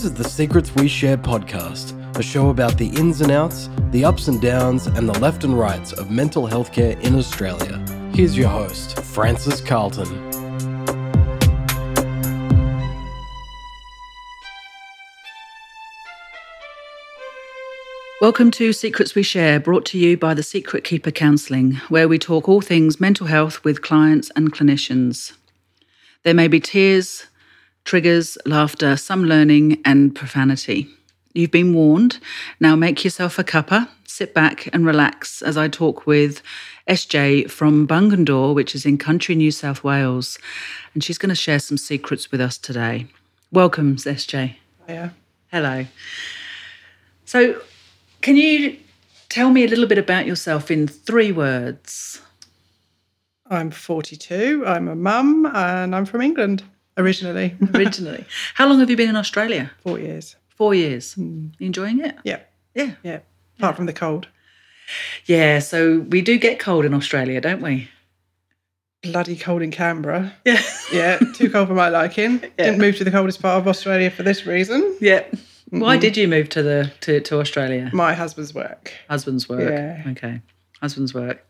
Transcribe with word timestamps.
This 0.00 0.12
is 0.12 0.16
the 0.16 0.30
Secrets 0.30 0.74
We 0.76 0.88
Share 0.88 1.18
podcast, 1.18 1.92
a 2.16 2.22
show 2.22 2.48
about 2.48 2.78
the 2.78 2.86
ins 2.86 3.20
and 3.20 3.30
outs, 3.30 3.68
the 3.90 4.02
ups 4.02 4.28
and 4.28 4.40
downs, 4.40 4.86
and 4.86 5.06
the 5.06 5.18
left 5.18 5.44
and 5.44 5.58
rights 5.58 5.92
of 5.92 6.10
mental 6.10 6.46
health 6.46 6.72
care 6.72 6.98
in 7.00 7.14
Australia. 7.16 7.84
Here's 8.14 8.34
your 8.34 8.48
host, 8.48 8.98
Francis 9.02 9.60
Carlton. 9.60 10.08
Welcome 18.22 18.50
to 18.52 18.72
Secrets 18.72 19.14
We 19.14 19.22
Share, 19.22 19.60
brought 19.60 19.84
to 19.84 19.98
you 19.98 20.16
by 20.16 20.32
the 20.32 20.42
Secret 20.42 20.82
Keeper 20.82 21.10
Counselling, 21.10 21.72
where 21.90 22.08
we 22.08 22.18
talk 22.18 22.48
all 22.48 22.62
things 22.62 23.00
mental 23.00 23.26
health 23.26 23.62
with 23.64 23.82
clients 23.82 24.30
and 24.34 24.50
clinicians. 24.50 25.34
There 26.22 26.32
may 26.32 26.48
be 26.48 26.58
tears, 26.58 27.26
triggers, 27.90 28.38
laughter, 28.46 28.96
some 28.96 29.24
learning, 29.24 29.76
and 29.84 30.14
profanity. 30.14 30.86
You've 31.34 31.50
been 31.50 31.74
warned. 31.74 32.20
Now 32.60 32.76
make 32.76 33.02
yourself 33.02 33.36
a 33.36 33.42
cuppa, 33.42 33.88
sit 34.06 34.32
back 34.32 34.68
and 34.72 34.86
relax 34.86 35.42
as 35.42 35.56
I 35.56 35.66
talk 35.66 36.06
with 36.06 36.40
SJ 36.88 37.50
from 37.50 37.88
Bungendore, 37.88 38.54
which 38.54 38.76
is 38.76 38.86
in 38.86 38.96
country 38.96 39.34
New 39.34 39.50
South 39.50 39.82
Wales, 39.82 40.38
and 40.94 41.02
she's 41.02 41.18
going 41.18 41.30
to 41.30 41.34
share 41.34 41.58
some 41.58 41.76
secrets 41.76 42.30
with 42.30 42.40
us 42.40 42.58
today. 42.58 43.08
Welcome, 43.50 43.96
SJ. 43.96 44.54
Yeah. 44.88 45.10
Hello. 45.50 45.86
So, 47.24 47.60
can 48.20 48.36
you 48.36 48.78
tell 49.28 49.50
me 49.50 49.64
a 49.64 49.68
little 49.68 49.88
bit 49.88 49.98
about 49.98 50.26
yourself 50.26 50.70
in 50.70 50.86
three 50.86 51.32
words? 51.32 52.22
I'm 53.46 53.72
42. 53.72 54.64
I'm 54.64 54.86
a 54.86 54.94
mum 54.94 55.44
and 55.52 55.96
I'm 55.96 56.04
from 56.04 56.20
England 56.20 56.62
originally. 56.96 57.54
Originally, 57.74 58.24
how 58.54 58.66
long 58.68 58.80
have 58.80 58.90
you 58.90 58.96
been 58.96 59.08
in 59.08 59.16
Australia? 59.16 59.70
Four 59.82 59.98
years. 59.98 60.36
Four 60.48 60.74
years. 60.74 61.16
You 61.16 61.50
enjoying 61.60 62.00
it? 62.04 62.16
Yeah. 62.24 62.40
Yeah. 62.74 62.92
Yeah. 63.02 63.20
Apart 63.58 63.76
from 63.76 63.86
the 63.86 63.92
cold. 63.92 64.28
Yeah. 65.26 65.58
So 65.60 66.00
we 66.00 66.20
do 66.22 66.38
get 66.38 66.58
cold 66.58 66.84
in 66.84 66.94
Australia, 66.94 67.40
don't 67.40 67.62
we? 67.62 67.88
Bloody 69.02 69.36
cold 69.36 69.62
in 69.62 69.70
Canberra. 69.70 70.32
Yeah. 70.44 70.62
Yeah. 70.92 71.18
Too 71.34 71.48
cold 71.50 71.68
for 71.68 71.74
my 71.74 71.88
liking. 71.88 72.38
Didn't 72.58 72.78
move 72.78 72.96
to 72.98 73.04
the 73.04 73.10
coldest 73.10 73.40
part 73.40 73.58
of 73.60 73.68
Australia 73.68 74.10
for 74.10 74.22
this 74.22 74.46
reason. 74.46 74.96
Yeah. 75.00 75.24
Why 75.70 75.96
did 75.96 76.16
you 76.16 76.26
move 76.26 76.48
to 76.50 76.62
the 76.62 76.92
to, 77.02 77.20
to 77.20 77.38
Australia? 77.38 77.90
My 77.92 78.12
husband's 78.12 78.52
work. 78.52 78.92
Husband's 79.08 79.48
work. 79.48 79.70
Yeah. 79.70 80.02
Okay. 80.12 80.42
Husband's 80.80 81.14
work. 81.14 81.44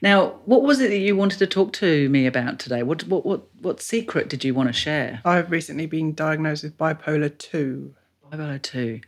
Now, 0.00 0.40
what 0.44 0.62
was 0.62 0.80
it 0.80 0.88
that 0.88 0.98
you 0.98 1.16
wanted 1.16 1.38
to 1.38 1.46
talk 1.46 1.72
to 1.74 2.08
me 2.08 2.26
about 2.26 2.58
today? 2.58 2.82
What 2.82 3.06
what 3.06 3.24
what 3.24 3.42
what 3.60 3.80
secret 3.80 4.28
did 4.28 4.44
you 4.44 4.54
want 4.54 4.68
to 4.68 4.72
share? 4.72 5.20
I've 5.24 5.50
recently 5.50 5.86
been 5.86 6.14
diagnosed 6.14 6.64
with 6.64 6.78
bipolar 6.78 7.36
2. 7.36 7.94
Bipolar 8.32 8.62
two. 8.62 9.00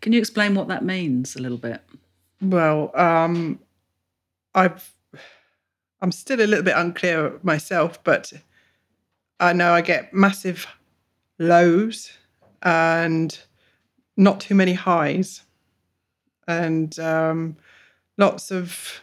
Can 0.00 0.12
you 0.12 0.18
explain 0.18 0.54
what 0.54 0.68
that 0.68 0.84
means 0.84 1.36
a 1.36 1.40
little 1.40 1.58
bit? 1.58 1.82
Well, 2.40 2.90
um, 2.98 3.60
I've 4.54 4.92
I'm 6.00 6.12
still 6.12 6.40
a 6.40 6.46
little 6.46 6.64
bit 6.64 6.76
unclear 6.76 7.38
myself, 7.42 8.02
but 8.02 8.32
I 9.38 9.52
know 9.52 9.72
I 9.72 9.80
get 9.80 10.12
massive 10.12 10.66
lows 11.38 12.10
and 12.62 13.38
not 14.16 14.40
too 14.40 14.54
many 14.54 14.74
highs, 14.74 15.42
and 16.48 16.98
um, 16.98 17.56
lots 18.18 18.50
of 18.50 19.00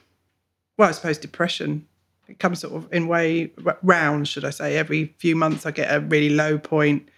well, 0.80 0.88
I 0.88 0.94
suppose 0.94 1.18
depression. 1.18 1.86
It 2.30 2.40
comes 2.40 2.62
sort 2.62 2.74
of 2.74 2.94
in 2.94 3.08
way 3.10 3.52
round, 3.84 4.30
should 4.30 4.46
I 4.46 4.52
say? 4.52 4.78
Every 4.78 5.14
few 5.18 5.36
months, 5.36 5.66
I 5.66 5.72
get 5.72 5.94
a 5.94 6.00
really 6.00 6.30
low 6.30 6.58
point, 6.58 7.10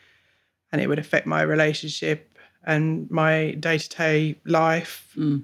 and 0.71 0.81
it 0.81 0.87
would 0.87 0.97
affect 0.97 1.27
my 1.27 1.43
relationship 1.43 2.39
and 2.65 3.09
my 3.11 3.51
day 3.51 3.77
to 3.77 3.89
day 3.89 4.35
life. 4.45 5.13
Mm. 5.15 5.43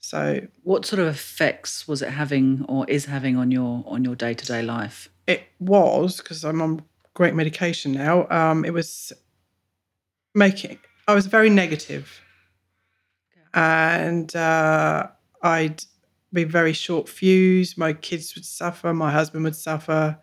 So 0.00 0.40
What 0.64 0.84
sort 0.84 0.98
of 1.00 1.06
effects 1.06 1.86
was 1.86 2.02
it 2.02 2.10
having 2.10 2.64
or 2.68 2.84
is 2.88 3.04
having 3.04 3.36
on 3.36 3.52
your 3.52 3.84
on 3.86 4.04
your 4.04 4.16
day 4.16 4.34
to 4.34 4.44
day 4.44 4.62
life? 4.62 5.08
it 5.28 5.42
was 5.60 6.16
because 6.16 6.42
I'm 6.44 6.60
on 6.62 6.82
great 7.14 7.34
medication 7.34 7.92
now. 7.92 8.26
Um, 8.30 8.64
it 8.64 8.72
was 8.72 9.12
making 10.34 10.78
I 11.06 11.14
was 11.14 11.26
very 11.26 11.50
negative, 11.50 12.20
and 13.54 14.34
uh, 14.34 15.06
I'd 15.42 15.84
be 16.32 16.44
very 16.44 16.72
short 16.72 17.08
fuse. 17.08 17.76
My 17.76 17.92
kids 17.92 18.34
would 18.34 18.44
suffer. 18.44 18.92
My 18.92 19.10
husband 19.10 19.44
would 19.44 19.56
suffer. 19.56 20.18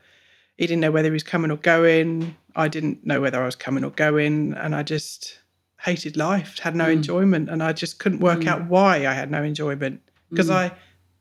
He 0.58 0.68
didn't 0.68 0.82
know 0.82 0.92
whether 0.92 1.10
he 1.10 1.14
was 1.14 1.24
coming 1.24 1.52
or 1.52 1.58
going. 1.58 2.36
I 2.56 2.68
didn't 2.68 3.06
know 3.06 3.20
whether 3.22 3.42
I 3.42 3.46
was 3.46 3.56
coming 3.56 3.84
or 3.84 3.90
going, 3.90 4.54
and 4.54 4.74
I 4.74 4.84
just 4.84 5.40
hated 5.82 6.16
life. 6.16 6.60
Had 6.60 6.76
no 6.76 6.86
mm. 6.86 6.94
enjoyment, 6.94 7.50
and 7.50 7.62
I 7.62 7.74
just 7.74 8.00
couldn't 8.00 8.20
work 8.20 8.40
mm. 8.40 8.48
out 8.48 8.68
why 8.68 9.08
I 9.08 9.14
had 9.14 9.30
no 9.30 9.44
enjoyment 9.44 10.02
because 10.30 10.50
mm. 10.50 10.56
I 10.56 10.72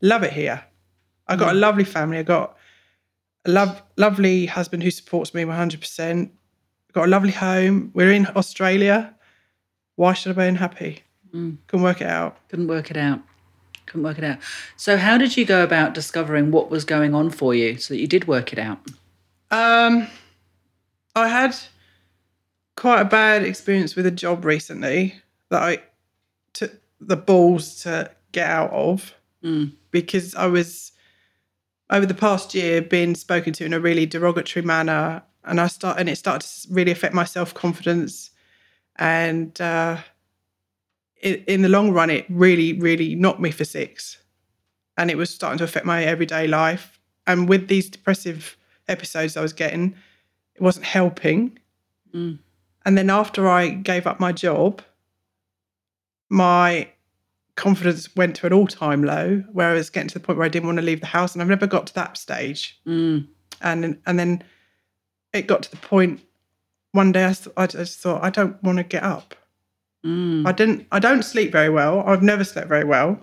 love 0.01 0.23
it 0.23 0.33
here. 0.33 0.63
I 1.27 1.37
got 1.37 1.55
a 1.55 1.59
lovely 1.59 1.85
family. 1.85 2.19
I 2.19 2.23
got 2.23 2.57
a 3.47 3.51
love, 3.51 3.83
lovely 3.97 4.47
husband 4.47 4.83
who 4.83 4.91
supports 4.91 5.33
me 5.33 5.43
100%. 5.43 6.31
Got 6.93 7.07
a 7.07 7.09
lovely 7.09 7.33
home. 7.33 7.91
We're 7.95 8.13
in 8.13 8.27
Australia. 8.37 9.15
Why 9.97 10.13
should 10.13 10.37
I 10.37 10.43
be 10.43 10.49
unhappy? 10.49 11.03
Couldn't 11.67 11.83
work 11.83 12.01
it 12.01 12.07
out. 12.07 12.37
Couldn't 12.49 12.69
work 12.69 12.91
it 12.91 12.97
out. 12.97 13.21
Couldn't 13.87 14.05
work 14.05 14.19
it 14.19 14.25
out. 14.25 14.39
So 14.77 14.97
how 14.97 15.19
did 15.19 15.37
you 15.37 15.45
go 15.45 15.63
about 15.63 15.95
discovering 15.95 16.51
what 16.51 16.71
was 16.71 16.85
going 16.85 17.15
on 17.15 17.31
for 17.31 17.55
you 17.55 17.77
so 17.77 17.95
that 17.95 18.01
you 18.01 18.07
did 18.07 18.27
work 18.27 18.53
it 18.53 18.59
out? 18.59 18.79
Um, 19.51 20.09
I 21.15 21.29
had 21.29 21.57
quite 22.77 23.01
a 23.01 23.05
bad 23.05 23.45
experience 23.45 23.95
with 23.95 24.07
a 24.07 24.11
job 24.11 24.45
recently 24.45 25.15
that 25.51 25.63
I 25.63 25.83
took 26.53 26.73
the 27.01 27.17
balls 27.17 27.83
to 27.83 28.11
get 28.33 28.49
out 28.49 28.71
of 28.71 29.15
because 29.91 30.35
I 30.35 30.47
was 30.47 30.93
over 31.91 32.07
the 32.07 32.15
past 32.15 32.55
year 32.55 32.81
being 32.81 33.15
spoken 33.15 33.53
to 33.55 33.65
in 33.65 33.73
a 33.73 33.81
really 33.81 34.07
derogatory 34.07 34.65
manner, 34.65 35.23
and 35.45 35.61
I 35.61 35.67
start 35.67 35.99
and 35.99 36.09
it 36.09 36.17
started 36.17 36.47
to 36.49 36.75
really 36.75 36.91
affect 36.91 37.15
my 37.15 37.25
self 37.25 37.53
confidence, 37.53 38.31
and 38.97 39.59
uh, 39.61 39.99
in, 41.25 41.43
in 41.49 41.63
the 41.63 41.69
long 41.69 41.91
run, 41.91 42.11
it 42.11 42.27
really, 42.29 42.75
really 42.75 43.17
knocked 43.17 43.41
me 43.41 43.51
for 43.51 43.65
six, 43.65 44.19
and 44.97 45.11
it 45.11 45.17
was 45.17 45.31
starting 45.31 45.59
to 45.59 45.65
affect 45.65 45.87
my 45.87 46.05
everyday 46.05 46.47
life. 46.47 47.01
And 47.27 47.49
with 47.49 47.67
these 47.67 47.89
depressive 47.89 48.57
episodes 48.87 49.37
I 49.37 49.41
was 49.41 49.55
getting, 49.55 49.97
it 50.55 50.63
wasn't 50.63 50.85
helping. 50.85 51.59
Mm. 52.15 52.39
And 52.85 52.99
then 52.99 53.11
after 53.11 53.49
I 53.49 53.71
gave 53.71 54.07
up 54.07 54.21
my 54.21 54.31
job, 54.31 54.83
my 56.29 56.91
confidence 57.57 58.15
went 58.15 58.37
to 58.37 58.47
an 58.47 58.53
all-time 58.53 59.03
low 59.03 59.43
where 59.53 59.71
I 59.71 59.75
was 59.75 59.89
getting 59.89 60.09
to 60.09 60.15
the 60.15 60.21
point 60.21 60.39
where 60.39 60.45
I 60.45 60.51
didn't 60.51 60.67
want 60.67 60.79
to 60.79 60.85
leave 60.85 61.01
the 61.01 61.07
house 61.07 61.33
and 61.33 61.41
I've 61.41 61.49
never 61.49 61.67
got 61.67 61.87
to 61.87 61.95
that 61.95 62.19
stage. 62.19 62.79
Mm. 62.87 63.27
And 63.63 63.99
and 64.05 64.19
then 64.19 64.43
it 65.33 65.47
got 65.47 65.63
to 65.63 65.71
the 65.71 65.79
point 65.79 66.21
one 66.93 67.13
day 67.13 67.25
I, 67.25 67.35
I 67.57 67.67
just 67.67 68.01
thought 68.01 68.23
I 68.23 68.31
don't 68.31 68.63
want 68.63 68.79
to 68.79 68.85
get 68.85 69.03
up. 69.03 69.35
Mm. 70.05 70.47
I 70.47 70.53
didn't 70.53 70.87
I 70.93 70.99
don't 70.99 71.23
sleep 71.23 71.51
very 71.53 71.71
well. 71.71 72.01
I've 72.07 72.23
never 72.23 72.45
slept 72.45 72.69
very 72.69 72.85
well. 72.85 73.19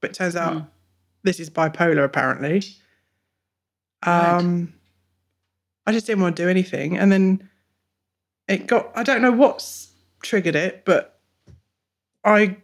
But 0.00 0.10
it 0.10 0.14
turns 0.14 0.36
out 0.36 0.54
Mm. 0.54 0.66
this 1.22 1.38
is 1.40 1.50
bipolar 1.50 2.04
apparently. 2.04 2.62
Right. 4.06 4.36
Um 4.38 4.72
I 5.86 5.92
just 5.92 6.06
didn't 6.06 6.22
want 6.22 6.36
to 6.36 6.42
do 6.44 6.48
anything 6.48 6.96
and 6.96 7.12
then 7.12 7.48
it 8.48 8.66
got 8.66 8.90
I 8.96 9.02
don't 9.02 9.22
know 9.22 9.32
what's 9.32 9.92
triggered 10.22 10.56
it, 10.56 10.84
but 10.84 11.20
I 12.24 12.56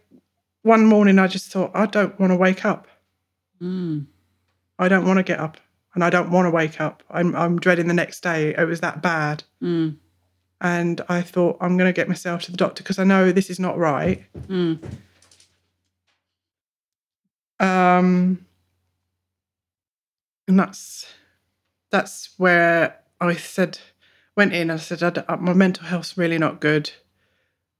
one 0.63 0.85
morning 0.85 1.19
I 1.19 1.27
just 1.27 1.51
thought 1.51 1.71
I 1.75 1.85
don't 1.85 2.19
want 2.19 2.31
to 2.31 2.37
wake 2.37 2.65
up. 2.65 2.87
Mm. 3.61 4.07
I 4.79 4.87
don't 4.87 5.05
want 5.05 5.17
to 5.17 5.23
get 5.23 5.39
up 5.39 5.57
and 5.93 6.03
I 6.03 6.09
don't 6.09 6.31
want 6.31 6.45
to 6.47 6.51
wake 6.51 6.81
up. 6.81 7.03
I'm 7.11 7.35
I'm 7.35 7.59
dreading 7.59 7.87
the 7.87 7.93
next 7.93 8.21
day. 8.21 8.55
It 8.57 8.65
was 8.67 8.79
that 8.81 9.03
bad. 9.03 9.43
Mm. 9.61 9.97
And 10.63 11.01
I 11.09 11.21
thought 11.21 11.57
I'm 11.59 11.75
going 11.75 11.89
to 11.89 11.93
get 11.93 12.07
myself 12.07 12.43
to 12.43 12.51
the 12.51 12.57
doctor 12.57 12.83
because 12.83 12.99
I 12.99 13.03
know 13.03 13.31
this 13.31 13.49
is 13.49 13.59
not 13.59 13.77
right. 13.79 14.23
Mm. 14.47 14.79
Um, 17.59 18.45
and 20.47 20.59
that's 20.59 21.05
that's 21.89 22.29
where 22.37 22.99
I 23.19 23.35
said 23.35 23.79
went 24.35 24.53
in. 24.53 24.61
and 24.69 24.73
I 24.73 24.77
said 24.77 25.01
uh, 25.03 25.37
my 25.37 25.53
mental 25.53 25.85
health's 25.85 26.17
really 26.17 26.37
not 26.37 26.59
good, 26.61 26.91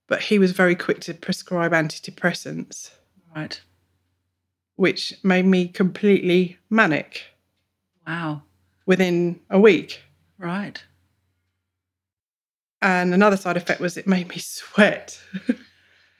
but 0.08 0.22
he 0.22 0.38
was 0.38 0.52
very 0.52 0.74
quick 0.74 1.00
to 1.02 1.14
prescribe 1.14 1.72
antidepressants, 1.72 2.90
Right. 3.34 3.60
which 4.76 5.14
made 5.22 5.46
me 5.46 5.68
completely 5.68 6.58
manic 6.68 7.24
Wow. 8.06 8.42
within 8.86 9.40
a 9.50 9.58
week. 9.60 10.00
Right. 10.38 10.82
And 12.82 13.14
another 13.14 13.36
side 13.36 13.56
effect 13.56 13.80
was 13.80 13.96
it 13.96 14.06
made 14.06 14.28
me 14.28 14.38
sweat. 14.38 15.18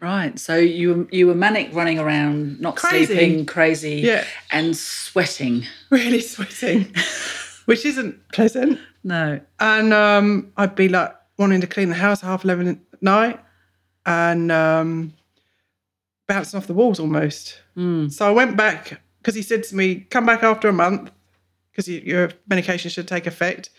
Right. 0.00 0.36
So 0.36 0.56
you 0.56 1.06
you 1.12 1.28
were 1.28 1.34
manic 1.36 1.72
running 1.72 2.00
around, 2.00 2.60
not 2.60 2.74
Crazy. 2.74 3.14
sleeping, 3.14 3.46
crazy, 3.46 4.00
Yeah. 4.00 4.24
and 4.50 4.76
sweating. 4.76 5.64
really 5.90 6.20
sweating, 6.20 6.92
which 7.66 7.86
isn't 7.86 8.16
pleasant. 8.32 8.80
No. 9.04 9.38
And 9.60 9.92
um, 9.94 10.50
I'd 10.56 10.74
be 10.74 10.88
like 10.88 11.14
wanting 11.38 11.60
to 11.60 11.68
clean 11.68 11.88
the 11.88 11.94
house 11.94 12.20
at 12.24 12.26
half 12.26 12.42
11 12.44 12.66
at 12.66 12.78
night. 13.00 13.38
and 14.04 14.50
um, 14.50 15.12
bouncing 16.26 16.58
off 16.58 16.66
the 16.66 16.74
walls 16.74 16.98
almost. 16.98 17.60
So 17.76 18.26
I 18.26 18.30
went 18.32 18.56
back 18.56 19.00
because 19.20 19.36
he 19.36 19.42
said 19.42 19.62
to 19.64 19.76
me, 19.76 20.00
"Come 20.10 20.26
back 20.26 20.42
after 20.42 20.68
a 20.68 20.72
month 20.72 21.12
because 21.70 21.88
your 21.88 22.30
medication 22.48 22.90
should 22.90 23.06
take 23.06 23.28
effect." 23.28 23.70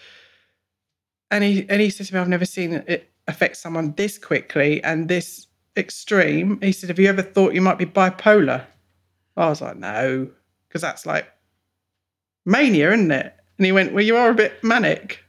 And 1.32 1.44
he 1.44 1.66
and 1.70 1.82
he 1.82 1.90
said 1.90 2.08
to 2.08 2.14
me, 2.14 2.20
"I've 2.20 2.28
never 2.30 2.46
seen 2.46 2.74
it 2.74 3.10
affect 3.28 3.58
someone 3.58 3.94
this 3.98 4.18
quickly 4.18 4.84
and 4.84 5.08
this 5.10 5.48
extreme." 5.78 6.60
He 6.62 6.72
said, 6.72 6.90
"Have 6.90 7.00
you 7.00 7.08
ever 7.08 7.22
thought 7.24 7.54
you 7.54 7.62
might 7.62 7.78
be 7.78 7.86
bipolar?" 7.86 8.66
I 9.36 9.50
was 9.50 9.62
like, 9.62 9.78
"No," 9.78 10.30
because 10.68 10.82
that's 10.82 11.06
like 11.06 11.28
mania, 12.46 12.92
isn't 12.94 13.12
it? 13.12 13.34
And 13.58 13.66
he 13.66 13.72
went, 13.72 13.94
"Well, 13.94 14.04
you 14.04 14.16
are 14.18 14.30
a 14.30 14.36
bit 14.36 14.64
manic." 14.64 15.24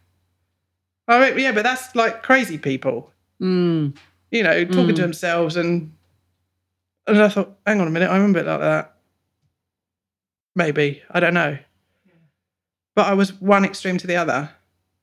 I 1.08 1.18
went, 1.18 1.38
"Yeah, 1.38 1.52
but 1.52 1.62
that's 1.64 1.94
like 1.94 2.22
crazy 2.22 2.58
people." 2.58 3.10
Mm. 3.40 3.96
you 4.30 4.42
know, 4.42 4.64
talking 4.64 4.88
Mm. 4.88 4.96
to 4.96 5.02
themselves 5.02 5.54
and 5.56 5.92
and 7.06 7.22
I 7.22 7.28
thought, 7.28 7.56
hang 7.66 7.80
on 7.80 7.86
a 7.86 7.90
minute, 7.90 8.10
I'm 8.10 8.30
a 8.30 8.32
bit 8.32 8.46
like 8.46 8.60
that. 8.60 8.96
Maybe. 10.56 11.02
I 11.10 11.20
don't 11.20 11.34
know. 11.34 11.58
But 12.94 13.06
I 13.06 13.14
was 13.14 13.32
one 13.40 13.64
extreme 13.64 13.98
to 13.98 14.06
the 14.06 14.16
other, 14.16 14.50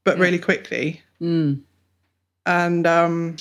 but 0.04 0.18
Yeah. 0.18 0.24
really 0.24 0.40
quickly. 0.40 1.02
Mm. 1.22 1.62
And 2.46 2.88
um 2.88 3.36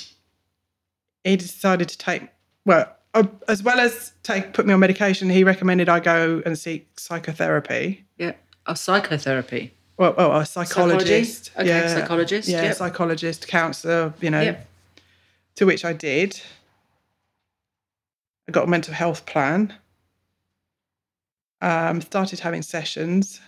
he 1.24 1.36
decided 1.36 1.88
to 1.88 1.98
take 1.98 2.28
well, 2.64 2.94
uh, 3.14 3.24
as 3.48 3.62
well 3.62 3.80
as 3.80 4.12
take 4.22 4.52
put 4.52 4.66
me 4.66 4.72
on 4.74 4.80
medication, 4.80 5.30
he 5.30 5.44
recommended 5.44 5.88
I 5.88 6.00
go 6.00 6.42
and 6.44 6.58
seek 6.58 6.98
psychotherapy. 7.00 8.04
Yeah. 8.18 8.32
A 8.66 8.76
psychotherapy. 8.76 9.72
Well, 9.96 10.14
a 10.18 10.46
psychologist. 10.46 11.46
Psychology? 11.46 11.70
Okay, 11.72 11.88
psychologist, 11.94 12.48
Yeah, 12.48 12.62
yep. 12.62 12.76
psychologist, 12.76 13.48
counsellor, 13.48 14.14
you 14.20 14.30
know. 14.30 14.40
Yep. 14.40 14.66
To 15.56 15.66
which 15.66 15.84
I 15.84 15.92
did. 15.92 16.40
I 18.48 18.52
got 18.52 18.64
a 18.64 18.66
mental 18.70 18.94
health 18.94 19.26
plan. 19.26 19.74
Um, 21.60 22.00
started 22.00 22.40
having 22.40 22.62
sessions. 22.62 23.40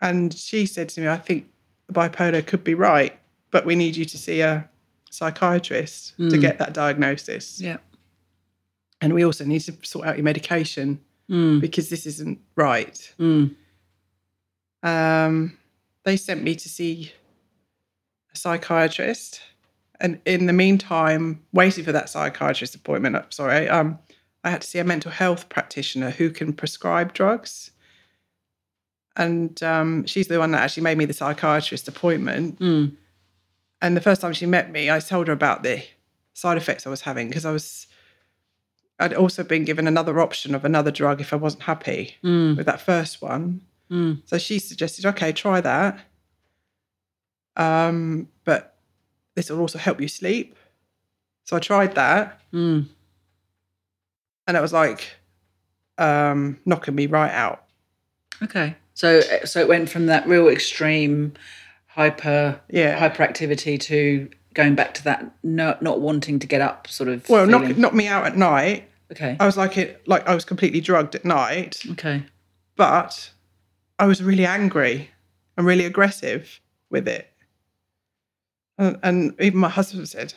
And 0.00 0.32
she 0.32 0.64
said 0.66 0.88
to 0.90 1.00
me, 1.00 1.08
I 1.08 1.16
think 1.18 1.46
bipolar 1.92 2.44
could 2.46 2.64
be 2.64 2.74
right, 2.74 3.18
but 3.50 3.64
we 3.66 3.74
need 3.76 3.96
you 3.96 4.04
to 4.04 4.18
see 4.18 4.40
a 4.40 4.68
psychiatrist 5.10 6.16
to 6.16 6.22
Mm. 6.24 6.40
get 6.40 6.58
that 6.58 6.72
diagnosis. 6.72 7.60
Yeah. 7.60 7.76
And 9.00 9.12
we 9.14 9.24
also 9.24 9.44
need 9.44 9.60
to 9.60 9.74
sort 9.82 10.06
out 10.06 10.16
your 10.16 10.24
medication 10.24 11.00
Mm. 11.30 11.60
because 11.60 11.88
this 11.88 12.04
isn't 12.06 12.38
right. 12.56 13.12
Mm. 13.18 13.54
um, 14.82 15.56
they 16.04 16.16
sent 16.16 16.42
me 16.42 16.54
to 16.54 16.68
see 16.68 17.12
a 18.34 18.36
psychiatrist. 18.36 19.40
And 20.00 20.20
in 20.26 20.44
the 20.46 20.52
meantime, 20.52 21.42
waiting 21.52 21.84
for 21.84 21.92
that 21.92 22.10
psychiatrist 22.10 22.74
appointment, 22.74 23.16
uh, 23.16 23.22
sorry, 23.30 23.68
um, 23.68 23.98
I 24.42 24.50
had 24.50 24.60
to 24.60 24.66
see 24.68 24.78
a 24.78 24.84
mental 24.84 25.10
health 25.10 25.48
practitioner 25.48 26.10
who 26.10 26.28
can 26.30 26.52
prescribe 26.52 27.14
drugs. 27.14 27.70
And 29.16 29.62
um, 29.62 30.06
she's 30.06 30.26
the 30.28 30.38
one 30.38 30.50
that 30.52 30.62
actually 30.62 30.82
made 30.82 30.98
me 30.98 31.04
the 31.04 31.12
psychiatrist 31.12 31.86
appointment. 31.88 32.58
Mm. 32.58 32.92
And 33.80 33.96
the 33.96 34.00
first 34.00 34.20
time 34.20 34.32
she 34.32 34.46
met 34.46 34.70
me, 34.72 34.90
I 34.90 34.98
told 34.98 35.28
her 35.28 35.32
about 35.32 35.62
the 35.62 35.84
side 36.32 36.56
effects 36.56 36.86
I 36.86 36.90
was 36.90 37.02
having 37.02 37.28
because 37.28 37.44
I 37.44 37.52
was, 37.52 37.86
I'd 38.98 39.14
also 39.14 39.44
been 39.44 39.64
given 39.64 39.86
another 39.86 40.18
option 40.20 40.54
of 40.54 40.64
another 40.64 40.90
drug 40.90 41.20
if 41.20 41.32
I 41.32 41.36
wasn't 41.36 41.62
happy 41.64 42.16
Mm. 42.24 42.56
with 42.56 42.66
that 42.66 42.80
first 42.80 43.22
one. 43.22 43.60
Mm. 43.90 44.22
So 44.24 44.38
she 44.38 44.58
suggested, 44.58 45.06
okay, 45.06 45.32
try 45.32 45.60
that. 45.60 46.00
Um, 47.56 48.28
but 48.44 48.76
this 49.36 49.50
will 49.50 49.60
also 49.60 49.78
help 49.78 50.00
you 50.00 50.08
sleep. 50.08 50.56
So 51.44 51.56
I 51.56 51.60
tried 51.60 51.94
that, 51.94 52.40
Mm. 52.52 52.86
and 54.46 54.56
it 54.56 54.60
was 54.60 54.72
like 54.72 55.06
um, 55.98 56.58
knocking 56.64 56.94
me 56.96 57.06
right 57.06 57.30
out. 57.30 57.64
Okay. 58.42 58.74
So 58.94 59.18
uh, 59.18 59.44
so 59.46 59.60
it 59.60 59.68
went 59.68 59.88
from 59.88 60.06
that 60.06 60.26
real 60.26 60.48
extreme 60.48 61.34
hyper 61.88 62.60
Yeah. 62.70 62.98
hyperactivity 62.98 63.78
to 63.80 64.28
going 64.54 64.74
back 64.74 64.94
to 64.94 65.04
that 65.04 65.32
no, 65.42 65.76
not 65.80 66.00
wanting 66.00 66.38
to 66.38 66.46
get 66.46 66.60
up 66.60 66.86
sort 66.88 67.08
of 67.08 67.28
Well, 67.28 67.46
feeling. 67.46 67.68
knock, 67.68 67.76
knocked 67.76 67.94
me 67.96 68.06
out 68.06 68.24
at 68.26 68.36
night. 68.36 68.88
okay. 69.12 69.36
I 69.40 69.46
was 69.46 69.56
like 69.56 69.76
it, 69.76 70.00
like 70.06 70.26
I 70.28 70.34
was 70.34 70.44
completely 70.44 70.80
drugged 70.80 71.14
at 71.16 71.24
night, 71.24 71.82
Okay. 71.92 72.22
but 72.76 73.30
I 73.98 74.06
was 74.06 74.22
really 74.22 74.46
angry 74.46 75.10
and 75.56 75.66
really 75.66 75.84
aggressive 75.84 76.60
with 76.90 77.06
it. 77.08 77.28
And, 78.78 78.98
and 79.02 79.34
even 79.40 79.58
my 79.60 79.68
husband 79.68 80.08
said, 80.08 80.34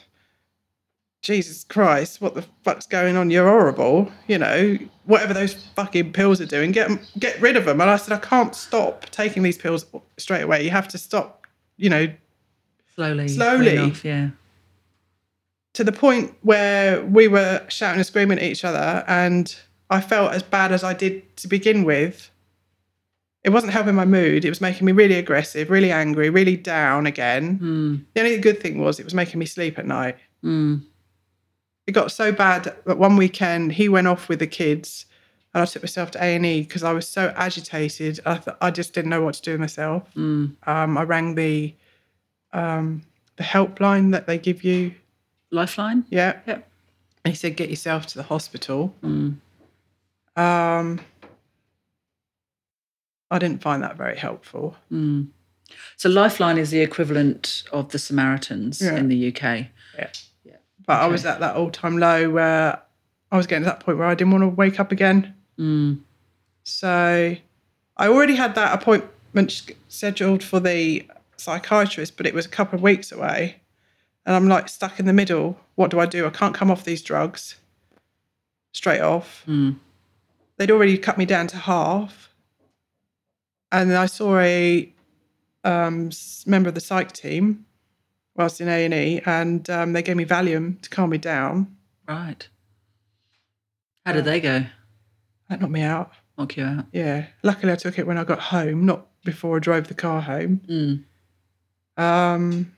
Jesus 1.22 1.64
Christ, 1.64 2.22
what 2.22 2.36
the 2.36 2.46
fuck's 2.64 2.86
going 2.86 3.18
on? 3.18 3.30
You're 3.30 3.48
horrible. 3.48 4.12
You 4.28 4.38
know, 4.38 4.78
whatever 5.06 5.34
those 5.34 5.54
fucking 5.76 6.14
pills 6.14 6.40
are 6.40 6.46
doing, 6.46 6.72
get 6.72 6.90
get 7.20 7.40
rid 7.42 7.58
of 7.58 7.66
them. 7.66 7.82
And 7.82 7.90
I 7.90 7.98
said, 7.98 8.14
I 8.14 8.20
can't 8.20 8.56
stop 8.56 9.06
taking 9.10 9.44
these 9.44 9.58
pills 9.58 9.86
straight 10.18 10.44
away. 10.44 10.64
You 10.64 10.70
have 10.70 10.88
to 10.90 10.98
stop, 10.98 11.48
you 11.78 11.90
know, 11.90 12.08
Slowly. 12.96 13.28
Slowly. 13.28 13.78
off, 13.78 14.04
yeah. 14.04 14.30
to 15.74 15.84
the 15.84 15.92
point 15.92 16.34
where 16.42 17.04
we 17.06 17.28
were 17.28 17.64
shouting 17.68 18.00
and 18.00 18.06
screaming 18.06 18.40
at 18.40 18.44
each 18.44 18.66
other. 18.66 19.04
And 19.08 19.56
I 19.90 20.02
felt 20.02 20.34
as 20.34 20.42
bad 20.42 20.72
as 20.72 20.84
I 20.84 20.94
did 20.94 21.38
to 21.38 21.48
begin 21.48 21.84
with. 21.84 22.32
It 23.44 23.52
wasn't 23.52 23.72
helping 23.72 23.94
my 23.96 24.04
mood. 24.06 24.46
It 24.46 24.50
was 24.50 24.62
making 24.62 24.86
me 24.86 24.92
really 24.92 25.14
aggressive, 25.16 25.70
really 25.70 25.92
angry, 25.92 26.30
really 26.30 26.58
down 26.58 27.06
again. 27.06 27.60
Mm. 27.60 28.06
The 28.14 28.22
only 28.22 28.38
good 28.40 28.60
thing 28.60 28.80
was 28.80 29.00
it 29.00 29.06
was 29.06 29.14
making 29.14 29.40
me 29.40 29.46
sleep 29.46 29.78
at 29.78 29.86
night. 29.86 30.18
Mm. 30.44 30.82
It 31.88 31.94
got 31.94 32.12
so 32.12 32.32
bad 32.32 32.76
that 32.86 32.98
one 32.98 33.16
weekend 33.16 33.72
he 33.74 33.90
went 33.90 34.08
off 34.08 34.28
with 34.30 34.40
the 34.40 34.48
kids 34.48 35.06
and 35.54 35.62
I 35.64 35.66
took 35.66 35.82
myself 35.82 36.12
to 36.12 36.24
A&E 36.24 36.62
because 36.62 36.84
I 36.84 36.92
was 36.94 37.08
so 37.08 37.34
agitated. 37.36 38.20
I, 38.26 38.38
th- 38.38 38.58
I 38.62 38.70
just 38.70 38.94
didn't 38.94 39.10
know 39.10 39.22
what 39.24 39.36
to 39.36 39.42
do 39.42 39.52
with 39.52 39.62
myself. 39.62 40.04
Mm. 40.16 40.56
Um, 40.68 40.98
I 40.98 41.04
rang 41.04 41.36
the 41.36 41.74
um, 42.54 43.04
the 43.38 43.44
helpline 43.44 44.12
that 44.12 44.28
they 44.28 44.38
give 44.38 44.64
you. 44.64 44.94
Lifeline? 45.52 46.06
Yeah. 46.10 46.40
Yep. 46.46 46.68
And 47.24 47.34
he 47.34 47.38
said, 47.38 47.56
get 47.56 47.70
yourself 47.70 48.06
to 48.08 48.18
the 48.18 48.24
hospital. 48.24 48.94
Mm. 49.04 49.38
Um, 50.36 51.00
I 53.32 53.40
didn't 53.40 53.62
find 53.62 53.82
that 53.84 53.96
very 53.98 54.18
helpful. 54.18 54.76
Mm. 54.92 55.28
So 55.98 56.10
Lifeline 56.10 56.58
is 56.58 56.70
the 56.72 56.82
equivalent 56.82 57.64
of 57.72 57.90
the 57.90 58.00
Samaritans 58.00 58.82
Yeah. 58.82 58.96
in 58.96 59.08
the 59.10 59.28
UK. 59.36 59.68
But 60.88 61.02
I 61.02 61.08
was 61.08 61.26
at 61.26 61.42
that 61.42 61.56
all 61.56 61.70
time 61.70 61.98
low 61.98 62.30
where 62.30 62.82
I 63.32 63.38
was 63.38 63.46
getting 63.46 63.66
to 63.66 63.70
that 63.70 63.82
point 63.82 63.98
where 63.98 64.08
I 64.08 64.16
didn't 64.16 64.32
want 64.32 64.44
to 64.44 64.48
wake 64.48 64.80
up 64.80 64.92
again. 64.92 65.36
Mm. 65.60 66.00
So 66.64 67.36
I 67.98 68.08
already 68.08 68.36
had 68.36 68.56
that 68.56 68.74
appointment 68.74 69.64
scheduled 69.90 70.44
for 70.44 70.60
the 70.62 71.06
psychiatrist, 71.36 72.16
but 72.16 72.26
it 72.26 72.34
was 72.34 72.46
a 72.46 72.50
couple 72.50 72.78
of 72.78 72.82
weeks 72.82 73.12
away. 73.12 73.58
And 74.26 74.36
I'm 74.36 74.48
like 74.48 74.70
stuck 74.70 75.00
in 75.00 75.06
the 75.06 75.14
middle. 75.14 75.60
What 75.76 75.92
do 75.92 76.00
I 76.00 76.06
do? 76.06 76.26
I 76.26 76.30
can't 76.30 76.56
come 76.56 76.72
off 76.72 76.86
these 76.86 77.02
drugs 77.02 77.56
straight 78.72 79.02
off. 79.02 79.44
Mm. 79.46 79.76
They'd 80.56 80.72
already 80.72 80.98
cut 80.98 81.18
me 81.18 81.26
down 81.26 81.48
to 81.48 81.58
half. 81.58 82.34
And 83.74 83.92
then 83.92 83.98
I 83.98 84.06
saw 84.06 84.40
a 84.40 84.90
um, 85.66 86.12
member 86.46 86.70
of 86.70 86.76
the 86.76 86.82
psych 86.82 87.12
team 87.12 87.66
whilst 88.38 88.62
in 88.62 88.70
A&E 88.70 89.22
and 89.26 89.70
um, 89.70 89.94
they 89.94 90.02
gave 90.02 90.16
me 90.16 90.26
Valium 90.26 90.82
to 90.82 90.90
calm 90.90 91.10
me 91.10 91.18
down. 91.18 91.76
Right. 92.08 92.48
How 94.06 94.14
did 94.14 94.26
they 94.26 94.40
go? 94.40 94.66
That 95.50 95.60
knocked 95.60 95.72
me 95.72 95.82
out. 95.82 96.12
Knock 96.38 96.56
you 96.56 96.64
out? 96.64 96.86
Yeah. 96.92 97.26
Luckily, 97.44 97.74
I 97.74 97.76
took 97.76 97.98
it 97.98 98.08
when 98.08 98.18
I 98.18 98.24
got 98.24 98.40
home, 98.40 98.86
not 98.86 99.08
before 99.26 99.58
I 99.58 99.60
drove 99.60 99.88
the 99.88 99.94
car 99.94 100.22
home. 100.22 100.62
Mm. 100.68 102.02
Um, 102.02 102.78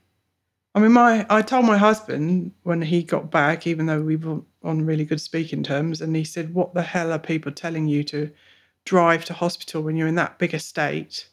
I 0.74 0.80
mean, 0.80 0.92
my 0.92 1.26
I 1.28 1.42
told 1.42 1.66
my 1.66 1.76
husband 1.76 2.52
when 2.62 2.80
he 2.82 3.02
got 3.02 3.30
back, 3.30 3.66
even 3.66 3.86
though 3.86 4.00
we 4.00 4.16
were 4.16 4.40
on 4.62 4.86
really 4.86 5.04
good 5.04 5.20
speaking 5.20 5.62
terms, 5.62 6.00
and 6.00 6.16
he 6.16 6.24
said, 6.24 6.54
"What 6.54 6.74
the 6.74 6.82
hell 6.82 7.12
are 7.12 7.18
people 7.18 7.52
telling 7.52 7.86
you 7.86 8.02
to 8.04 8.30
drive 8.84 9.24
to 9.26 9.34
hospital 9.34 9.82
when 9.82 9.96
you're 9.96 10.08
in 10.08 10.14
that 10.14 10.38
big 10.38 10.54
a 10.54 10.58
state? 10.58 11.28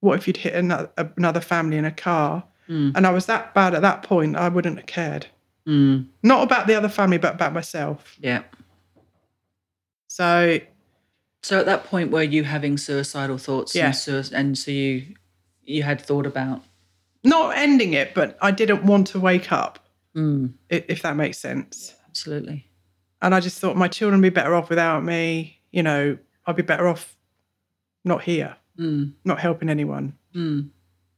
What 0.00 0.18
if 0.18 0.26
you'd 0.26 0.38
hit 0.38 0.54
another 0.54 0.90
another 1.16 1.40
family 1.40 1.76
in 1.76 1.84
a 1.84 1.92
car?" 1.92 2.44
Mm. 2.68 2.92
And 2.94 3.06
I 3.06 3.10
was 3.10 3.26
that 3.26 3.54
bad 3.54 3.74
at 3.74 3.82
that 3.82 4.02
point, 4.02 4.36
I 4.36 4.48
wouldn't 4.48 4.76
have 4.76 4.86
cared. 4.86 5.26
Mm. 5.66 6.06
Not 6.22 6.42
about 6.42 6.66
the 6.66 6.74
other 6.74 6.88
family, 6.88 7.18
but 7.18 7.34
about 7.34 7.52
myself. 7.52 8.16
Yeah. 8.20 8.42
So 10.08 10.58
So 11.42 11.60
at 11.60 11.66
that 11.66 11.84
point, 11.84 12.10
were 12.10 12.22
you 12.22 12.44
having 12.44 12.76
suicidal 12.78 13.38
thoughts? 13.38 13.74
Yeah. 13.74 13.86
And, 13.86 13.96
sui- 13.96 14.34
and 14.36 14.58
so 14.58 14.70
you 14.70 15.14
you 15.62 15.82
had 15.82 16.00
thought 16.00 16.26
about. 16.26 16.62
not 17.24 17.56
ending 17.58 17.92
it, 17.92 18.14
but 18.14 18.38
I 18.40 18.50
didn't 18.52 18.84
want 18.84 19.08
to 19.08 19.20
wake 19.20 19.52
up, 19.52 19.78
Mm. 20.16 20.54
if 20.70 21.02
that 21.02 21.16
makes 21.16 21.38
sense. 21.38 21.94
Absolutely. 22.08 22.64
and 23.20 23.34
I 23.34 23.40
just 23.40 23.58
thought 23.60 23.76
my 23.76 23.88
children 23.88 24.20
would 24.20 24.26
be 24.32 24.34
better 24.40 24.54
off 24.54 24.68
without 24.70 25.04
me. 25.04 25.60
You 25.72 25.82
know, 25.82 26.16
I'd 26.46 26.56
be 26.56 26.62
better 26.62 26.86
off 26.88 27.16
not 28.04 28.22
here, 28.22 28.56
Mm. 28.78 29.12
not 29.24 29.40
helping 29.40 29.68
anyone. 29.68 30.14
Mm. 30.34 30.70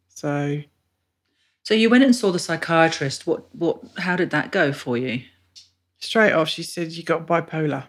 So 0.09 0.63
So 1.71 1.75
you 1.75 1.89
went 1.89 2.03
and 2.03 2.17
saw 2.17 2.33
the 2.33 2.41
psychiatrist. 2.41 3.29
What 3.29 3.55
what 3.55 3.79
how 3.97 4.17
did 4.17 4.31
that 4.31 4.51
go 4.51 4.73
for 4.73 4.99
you? 4.99 5.23
Straight 5.99 6.33
off, 6.33 6.49
she 6.49 6.65
said, 6.65 6.91
You 6.91 7.05
got 7.05 7.29
bipolar. 7.29 7.85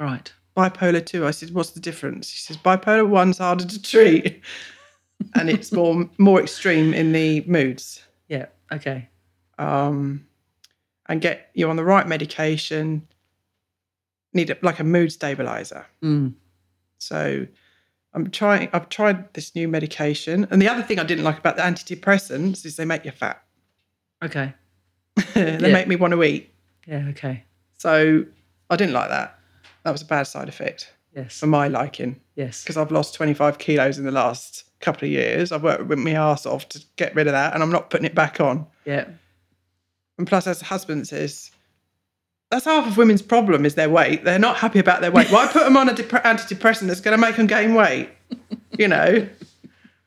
Right. 0.00 0.32
Bipolar 0.56 1.06
2. 1.06 1.24
I 1.24 1.30
said, 1.30 1.54
What's 1.54 1.70
the 1.70 1.78
difference? 1.78 2.28
She 2.28 2.38
says, 2.38 2.56
Bipolar 2.56 3.08
1's 3.08 3.38
harder 3.38 3.66
to 3.66 3.80
treat. 3.80 4.42
and 5.36 5.48
it's 5.48 5.70
more 5.70 6.10
more 6.18 6.42
extreme 6.42 6.92
in 6.92 7.12
the 7.12 7.42
moods. 7.42 8.02
Yeah. 8.26 8.46
Okay. 8.72 9.08
Um, 9.60 10.26
and 11.08 11.20
get 11.20 11.50
you 11.54 11.70
on 11.70 11.76
the 11.76 11.84
right 11.84 12.08
medication. 12.08 13.06
Need 14.32 14.50
a, 14.50 14.56
like 14.60 14.80
a 14.80 14.84
mood 14.84 15.12
stabilizer. 15.12 15.86
Mm. 16.02 16.34
So 16.98 17.46
I'm 18.14 18.30
trying. 18.30 18.68
I've 18.72 18.88
tried 18.88 19.32
this 19.34 19.54
new 19.54 19.68
medication, 19.68 20.46
and 20.50 20.60
the 20.60 20.68
other 20.68 20.82
thing 20.82 20.98
I 20.98 21.04
didn't 21.04 21.24
like 21.24 21.38
about 21.38 21.56
the 21.56 21.62
antidepressants 21.62 22.64
is 22.66 22.76
they 22.76 22.84
make 22.84 23.04
you 23.04 23.10
fat. 23.10 23.42
Okay. 24.22 24.52
they 25.34 25.58
Yeah. 25.58 25.72
make 25.72 25.88
me 25.88 25.96
want 25.96 26.12
to 26.12 26.22
eat. 26.22 26.52
Yeah. 26.86 27.06
Okay. 27.10 27.44
So 27.78 28.24
I 28.70 28.76
didn't 28.76 28.92
like 28.94 29.08
that. 29.08 29.38
That 29.84 29.90
was 29.92 30.02
a 30.02 30.06
bad 30.06 30.24
side 30.24 30.48
effect 30.48 30.92
Yes. 31.16 31.38
for 31.40 31.46
my 31.46 31.68
liking 31.68 32.20
Yes. 32.36 32.62
because 32.62 32.76
I've 32.76 32.90
lost 32.92 33.14
25 33.14 33.58
kilos 33.58 33.98
in 33.98 34.04
the 34.04 34.12
last 34.12 34.64
couple 34.80 35.06
of 35.06 35.12
years. 35.12 35.50
I've 35.52 35.62
worked 35.62 35.86
with 35.86 35.98
my 35.98 36.12
ass 36.12 36.44
off 36.46 36.68
to 36.70 36.84
get 36.96 37.14
rid 37.14 37.26
of 37.26 37.32
that, 37.32 37.54
and 37.54 37.62
I'm 37.62 37.70
not 37.70 37.90
putting 37.90 38.06
it 38.06 38.14
back 38.14 38.40
on. 38.40 38.66
Yeah. 38.84 39.06
And 40.18 40.26
plus, 40.26 40.46
as 40.46 40.60
a 40.62 40.66
husband 40.66 41.08
says, 41.08 41.50
that's 42.52 42.66
half 42.66 42.86
of 42.86 42.98
women's 42.98 43.22
problem 43.22 43.64
is 43.64 43.76
their 43.76 43.88
weight. 43.88 44.24
They're 44.24 44.38
not 44.38 44.58
happy 44.58 44.78
about 44.78 45.00
their 45.00 45.10
weight. 45.10 45.32
Why 45.32 45.46
put 45.46 45.64
them 45.64 45.74
on 45.74 45.88
a 45.88 45.94
dep- 45.94 46.10
antidepressant 46.22 46.86
that's 46.86 47.00
going 47.00 47.18
to 47.18 47.20
make 47.20 47.36
them 47.36 47.46
gain 47.46 47.74
weight? 47.74 48.10
You 48.78 48.88
know. 48.88 49.26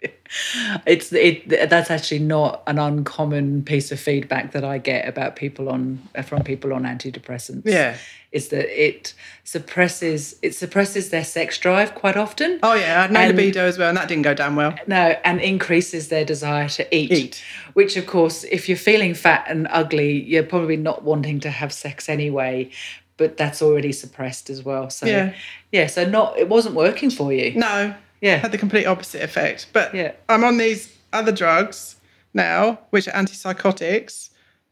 It's 0.86 1.14
it. 1.14 1.48
That's 1.70 1.90
actually 1.92 2.20
not 2.20 2.64
an 2.68 2.78
uncommon 2.80 3.64
piece 3.64 3.92
of 3.92 4.00
feedback 4.00 4.52
that 4.54 4.64
I 4.64 4.78
get 4.80 5.08
about 5.08 5.36
people 5.36 5.70
on 5.70 6.00
from 6.26 6.44
people 6.44 6.74
on 6.74 6.84
antidepressants. 6.84 7.62
Yeah. 7.66 7.96
is 8.32 8.50
that 8.50 8.68
it 8.86 9.14
suppresses 9.44 10.36
it 10.42 10.54
suppresses 10.56 11.10
their 11.10 11.24
sex 11.24 11.58
drive 11.58 11.96
quite 11.96 12.18
often. 12.18 12.60
Oh 12.64 12.74
yeah, 12.74 13.02
I 13.02 13.06
And- 13.06 13.38
libido 13.38 13.66
as 13.66 13.78
well, 13.78 13.90
and 13.90 13.98
that 13.98 14.08
didn't 14.08 14.24
go 14.24 14.34
down 14.34 14.56
well. 14.56 14.76
No, 14.88 15.16
and 15.24 15.40
increases 15.42 16.10
their 16.10 16.26
desire 16.26 16.68
to 16.70 16.96
eat. 16.96 17.12
Eat. 17.12 17.44
Which, 17.74 17.96
of 17.98 18.06
course, 18.06 18.44
if 18.46 18.68
you're 18.68 18.78
feeling 18.78 19.14
fat 19.14 19.46
and 19.48 19.68
ugly, 19.70 20.22
you're 20.24 20.44
probably 20.44 20.78
not 20.78 21.04
wanting 21.04 21.40
to 21.42 21.50
have 21.50 21.72
sex 21.74 22.10
anyway. 22.10 22.70
But 23.18 23.38
that's 23.38 23.62
already 23.62 23.94
suppressed 23.94 24.50
as 24.50 24.64
well. 24.64 24.90
So 24.90 25.06
Yeah. 25.06 25.34
yeah. 25.72 25.88
So 25.88 26.04
not 26.06 26.38
it 26.38 26.50
wasn't 26.50 26.76
working 26.76 27.10
for 27.10 27.32
you. 27.32 27.54
No, 27.56 27.94
Yeah. 28.26 28.38
had 28.38 28.52
the 28.52 28.58
complete 28.58 28.86
opposite 28.86 29.22
effect. 29.22 29.68
But 29.72 29.94
Yeah. 29.94 30.14
I'm 30.28 30.44
on 30.44 30.58
these 30.58 30.92
other 31.14 31.32
drugs 31.32 31.98
now, 32.34 32.80
which 32.90 33.08
are 33.08 33.12
antipsychotics, 33.12 34.30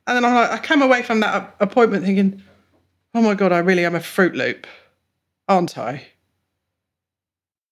and 0.07 0.15
then 0.17 0.25
I'm 0.25 0.33
like, 0.33 0.51
I 0.51 0.57
came 0.57 0.81
away 0.81 1.03
from 1.03 1.19
that 1.19 1.55
appointment 1.59 2.03
thinking, 2.03 2.41
oh 3.13 3.21
my 3.21 3.35
god, 3.35 3.51
I 3.51 3.59
really 3.59 3.85
am 3.85 3.95
a 3.95 3.99
Fruit 3.99 4.33
Loop, 4.35 4.65
aren't 5.47 5.77
I? 5.77 6.03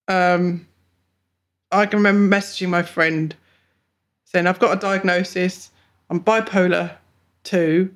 Um, 0.08 0.68
I 1.72 1.88
can 1.88 1.98
remember 1.98 2.36
messaging 2.36 2.70
my 2.70 2.84
friend 2.84 3.36
saying, 4.26 4.46
I've 4.46 4.60
got 4.60 4.78
a 4.78 4.80
diagnosis, 4.80 5.72
I'm 6.10 6.20
bipolar 6.22 6.92
two. 7.44 7.94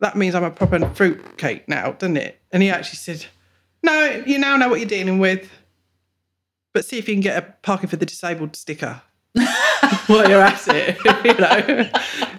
That 0.00 0.16
means 0.16 0.34
I'm 0.34 0.44
a 0.44 0.50
proper 0.50 0.78
fruit 0.90 1.36
cake 1.36 1.66
now, 1.68 1.92
doesn't 1.92 2.16
it? 2.16 2.38
And 2.52 2.62
he 2.62 2.70
actually 2.70 2.96
said, 2.98 3.26
No, 3.82 4.22
you 4.26 4.38
now 4.38 4.56
know 4.56 4.68
what 4.68 4.78
you're 4.80 4.88
dealing 4.88 5.18
with 5.18 5.50
but 6.74 6.84
see 6.84 6.98
if 6.98 7.08
you 7.08 7.14
can 7.14 7.22
get 7.22 7.42
a 7.42 7.46
parking 7.62 7.88
for 7.88 7.96
the 7.96 8.04
disabled 8.04 8.54
sticker 8.56 9.00
while 10.06 10.28
you're 10.28 10.42
at 10.42 10.62
it. 10.68 10.98
you 11.24 11.34
know, 11.34 11.90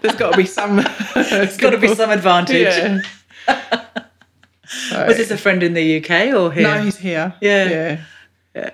there's 0.01 0.15
got 0.15 0.31
to 0.31 0.37
be 0.37 0.45
some. 0.45 0.75
There's 1.15 1.57
got 1.57 1.71
to 1.71 1.77
be 1.79 1.95
some 1.95 2.11
advantage. 2.11 2.61
Yeah. 2.61 3.01
So- 4.67 5.07
Was 5.07 5.17
this 5.17 5.31
a 5.31 5.37
friend 5.37 5.63
in 5.63 5.73
the 5.73 5.97
UK 5.97 6.33
or 6.35 6.51
here? 6.51 6.63
no, 6.63 6.81
he's 6.81 6.97
here. 6.97 7.33
Yeah. 7.41 7.69
yeah, 7.69 8.01
Yeah. 8.55 8.69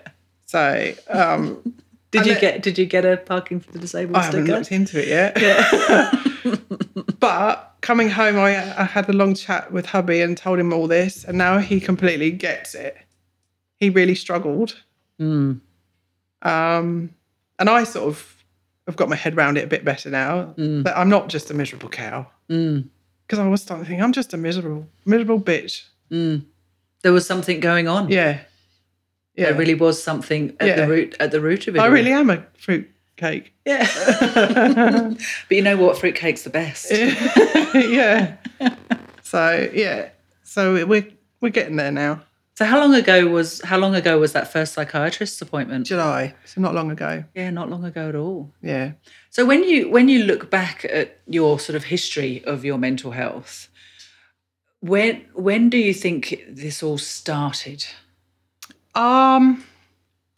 So 0.45 0.93
um, 1.09 1.75
Did 2.11 2.25
you 2.25 2.33
it- 2.33 2.41
get 2.41 2.63
Did 2.63 2.77
you 2.77 2.85
get 2.85 3.05
a 3.05 3.17
parking 3.17 3.59
for 3.59 3.71
the 3.71 3.79
disabled 3.79 4.21
sticker? 4.23 4.37
I 4.37 4.39
haven't 4.39 4.53
looked 4.55 4.71
into 4.71 4.99
it 5.01 5.07
yet. 5.07 5.37
but 7.19 7.75
coming 7.81 8.09
home, 8.09 8.37
I, 8.39 8.57
I 8.79 8.83
had 8.85 9.09
a 9.09 9.13
long 9.13 9.35
chat 9.35 9.71
with 9.71 9.85
hubby 9.87 10.21
and 10.21 10.37
told 10.37 10.59
him 10.59 10.73
all 10.73 10.87
this, 10.87 11.23
and 11.23 11.37
now 11.37 11.59
he 11.59 11.79
completely 11.79 12.31
gets 12.31 12.73
it. 12.75 12.97
He 13.77 13.89
really 13.89 14.15
struggled. 14.15 14.81
Mm. 15.21 15.59
Um, 16.41 17.09
and 17.59 17.69
I 17.69 17.83
sort 17.83 18.07
of 18.07 18.43
have 18.87 18.95
got 18.95 19.07
my 19.07 19.15
head 19.15 19.37
around 19.37 19.57
it 19.57 19.63
a 19.63 19.67
bit 19.67 19.85
better 19.85 20.09
now. 20.09 20.53
That 20.57 20.97
I'm 20.97 21.09
not 21.09 21.29
just 21.29 21.51
a 21.51 21.53
miserable 21.53 21.89
cow. 21.89 22.25
Mm. 22.49 22.89
Because 23.27 23.39
I 23.39 23.47
was 23.47 23.61
starting 23.61 23.85
to 23.85 23.89
think 23.89 24.01
I'm 24.01 24.11
just 24.11 24.33
a 24.33 24.37
miserable, 24.37 24.87
miserable 25.05 25.39
bitch. 25.39 25.83
Mm. 26.11 26.43
There 27.03 27.13
was 27.13 27.25
something 27.25 27.59
going 27.59 27.87
on. 27.87 28.09
Yeah. 28.09 28.39
Yeah. 29.35 29.45
There 29.45 29.55
really 29.55 29.75
was 29.75 30.01
something 30.03 30.55
at 30.59 30.67
Yeah. 30.67 30.75
the 30.77 30.87
root 30.87 31.15
at 31.19 31.31
the 31.31 31.39
root 31.39 31.67
of 31.67 31.75
it. 31.75 31.79
I 31.79 31.85
all. 31.85 31.91
really 31.91 32.11
am 32.11 32.29
a 32.29 32.43
fruit 32.57 32.89
cake. 33.15 33.53
Yeah. 33.65 33.87
but 35.47 35.55
you 35.55 35.61
know 35.61 35.77
what? 35.77 35.97
Fruitcake's 35.97 36.41
the 36.43 36.49
best. 36.49 36.91
yeah. 37.75 38.35
So 39.21 39.69
yeah. 39.73 40.09
So 40.43 40.85
we're 40.85 41.07
we're 41.39 41.49
getting 41.49 41.75
there 41.77 41.91
now. 41.91 42.23
So 42.61 42.65
how 42.65 42.79
long 42.79 42.93
ago 42.93 43.25
was 43.25 43.59
how 43.63 43.79
long 43.79 43.95
ago 43.95 44.19
was 44.19 44.33
that 44.33 44.53
first 44.53 44.73
psychiatrist's 44.73 45.41
appointment? 45.41 45.87
July. 45.87 46.35
So 46.45 46.61
not 46.61 46.75
long 46.75 46.91
ago. 46.91 47.23
Yeah, 47.33 47.49
not 47.49 47.71
long 47.71 47.83
ago 47.83 48.09
at 48.09 48.15
all. 48.15 48.53
Yeah. 48.61 48.91
So 49.31 49.47
when 49.47 49.63
you 49.63 49.89
when 49.89 50.09
you 50.09 50.25
look 50.25 50.51
back 50.51 50.85
at 50.85 51.17
your 51.25 51.59
sort 51.59 51.75
of 51.75 51.85
history 51.85 52.45
of 52.45 52.63
your 52.63 52.77
mental 52.77 53.13
health, 53.13 53.67
when 54.79 55.25
when 55.33 55.71
do 55.71 55.77
you 55.79 55.91
think 55.91 56.43
this 56.47 56.83
all 56.83 56.99
started? 56.99 57.83
Um, 58.93 59.63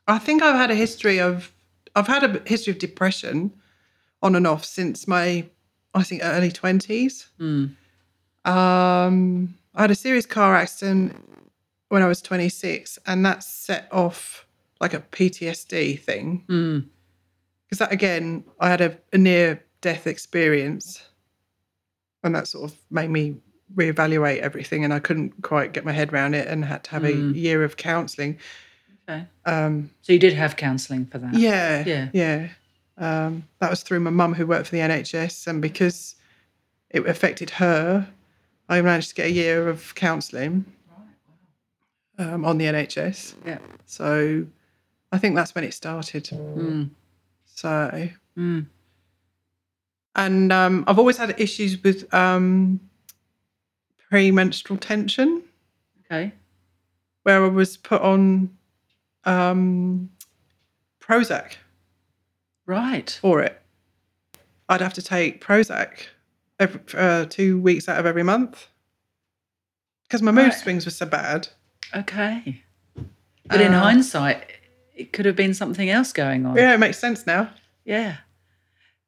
I 0.08 0.18
think 0.18 0.42
I've 0.42 0.56
had 0.56 0.72
a 0.72 0.76
history 0.76 1.20
of 1.20 1.52
I've 1.94 2.08
had 2.08 2.24
a 2.24 2.42
history 2.50 2.72
of 2.72 2.80
depression 2.80 3.52
on 4.22 4.34
and 4.34 4.48
off 4.48 4.64
since 4.64 5.10
my 5.10 5.46
I 5.94 6.04
think 6.04 6.22
early 6.24 6.54
twenties. 6.54 7.28
Mm. 7.38 7.76
Um, 8.46 9.56
I 9.76 9.82
had 9.82 9.92
a 9.92 9.96
serious 9.96 10.26
car 10.26 10.56
accident 10.56 11.34
when 11.94 12.02
I 12.02 12.08
was 12.08 12.22
twenty 12.24 12.50
six, 12.50 12.98
and 13.06 13.24
that 13.24 13.44
set 13.44 13.88
off 13.92 14.48
like 14.82 14.96
a 14.96 15.00
PTSD 15.00 16.00
thing. 16.00 16.44
Mm. 16.50 16.86
Because 17.66 17.78
that 17.78 17.92
again, 17.92 18.44
I 18.60 18.68
had 18.70 18.82
a, 18.82 18.98
a 19.14 19.18
near 19.20 19.64
death 19.82 20.08
experience, 20.08 21.04
and 22.24 22.34
that 22.36 22.48
sort 22.48 22.72
of 22.72 22.78
made 22.90 23.12
me 23.12 23.38
reevaluate 23.76 24.40
everything, 24.40 24.84
and 24.84 24.92
I 24.92 25.00
couldn't 25.00 25.42
quite 25.44 25.72
get 25.72 25.86
my 25.86 25.92
head 25.92 26.12
around 26.12 26.34
it, 26.34 26.48
and 26.48 26.66
had 26.66 26.84
to 26.86 26.92
have 26.92 27.04
a 27.06 27.14
year 27.14 27.64
of 27.64 27.78
counselling. 27.78 28.40
Okay. 29.08 29.26
Um, 29.46 29.92
So 30.02 30.14
you 30.14 30.20
did 30.20 30.34
have 30.34 30.56
counselling 30.56 31.06
for 31.06 31.20
that. 31.20 31.34
yeah, 31.36 31.84
Yeah. 31.86 32.10
yeah. 32.14 32.48
Um, 32.98 33.48
that 33.60 33.70
was 33.70 33.84
through 33.84 34.00
my 34.00 34.12
mum 34.12 34.34
who 34.34 34.48
worked 34.48 34.68
for 34.68 34.76
the 34.76 34.82
NHS, 34.82 35.46
and 35.48 35.62
because 35.62 36.16
it 36.90 37.06
affected 37.08 37.50
her, 37.52 38.08
I 38.70 38.82
managed 38.82 39.10
to 39.10 39.16
get 39.16 39.26
a 39.28 39.32
year 39.32 39.68
of 39.70 39.94
counselling 39.96 40.66
um, 42.18 42.46
on 42.46 42.58
the 42.58 42.66
NHS. 42.66 43.36
Yeah. 43.46 43.60
So 43.86 44.46
I 45.12 45.18
think 45.18 45.36
that's 45.36 45.54
when 45.56 45.64
it 45.64 45.74
started. 45.74 46.26
Mm. 46.26 46.90
So, 47.46 48.10
Mm. 48.38 48.66
and 50.16 50.52
um, 50.52 50.84
I've 50.88 50.98
always 50.98 51.18
had 51.18 51.40
issues 51.40 51.82
with 51.84 52.12
um, 52.14 52.80
premenstrual 54.10 54.78
tension, 54.80 55.44
Okay. 56.06 56.34
where 57.24 57.44
I 57.44 57.48
was 57.48 57.78
put 57.78 58.02
on 58.02 58.58
um, 59.26 60.10
Prozac 61.00 61.54
Right. 62.66 63.18
for 63.22 63.42
it. 63.42 63.62
I'd 64.70 64.82
have 64.82 64.94
to 64.96 65.02
take 65.02 65.44
Prozac 65.44 66.08
every, 66.60 66.82
uh, 66.96 67.26
two 67.26 67.60
weeks 67.60 67.88
out 67.88 68.00
of 68.00 68.06
every 68.06 68.24
month 68.24 68.68
because 70.04 70.22
my 70.22 70.32
mood 70.32 70.46
Right. 70.46 70.54
swings 70.54 70.86
were 70.86 70.92
so 70.92 71.06
bad. 71.06 71.50
Okay. 71.96 72.64
But 73.46 73.62
in 73.62 73.74
Uh, 73.74 73.80
hindsight, 73.82 74.46
it 74.96 75.12
could 75.14 75.26
have 75.26 75.36
been 75.36 75.54
something 75.54 75.90
else 75.90 76.14
going 76.14 76.46
on. 76.46 76.56
Yeah, 76.56 76.74
it 76.74 76.78
makes 76.80 76.98
sense 77.00 77.26
now. 77.28 77.50
Yeah. 77.86 78.18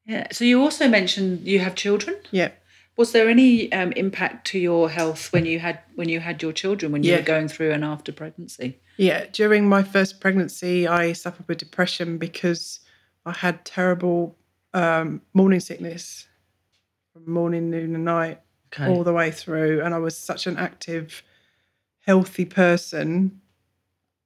Yeah. 0.06 0.28
So 0.32 0.44
you 0.46 0.62
also 0.62 0.88
mentioned 0.88 1.48
you 1.48 1.60
have 1.60 1.76
children. 1.76 2.16
Yeah. 2.32 2.52
Was 2.98 3.12
there 3.12 3.28
any 3.30 3.72
um, 3.74 3.92
impact 3.94 4.48
to 4.48 4.60
your 4.60 4.90
health 4.90 5.34
when 5.34 5.46
you 5.46 5.60
had 5.60 5.80
when 5.96 6.08
you 6.10 6.20
had 6.20 6.42
your 6.42 6.54
children 6.54 6.92
when 6.92 7.04
you 7.04 7.12
Yeah. 7.12 7.18
were 7.18 7.24
going 7.24 7.48
through 7.48 7.72
and 7.72 7.84
after 7.84 8.12
pregnancy? 8.12 8.80
Yeah, 8.98 9.26
during 9.32 9.68
my 9.68 9.84
first 9.84 10.22
pregnancy, 10.22 10.88
I 10.88 11.12
suffered 11.14 11.48
with 11.48 11.58
depression 11.58 12.18
because 12.18 12.80
I 13.26 13.34
had 13.34 13.66
terrible 13.66 14.38
um, 14.74 15.22
morning 15.34 15.60
sickness 15.60 16.28
from 17.12 17.30
morning, 17.30 17.70
noon, 17.70 17.96
and 17.96 18.06
night 18.06 18.40
Okay. 18.74 18.88
all 18.90 19.04
the 19.04 19.14
way 19.14 19.32
through. 19.32 19.82
And 19.82 19.94
I 19.94 19.98
was 20.00 20.18
such 20.18 20.48
an 20.48 20.58
active, 20.58 21.24
healthy 22.06 22.46
person. 22.46 23.42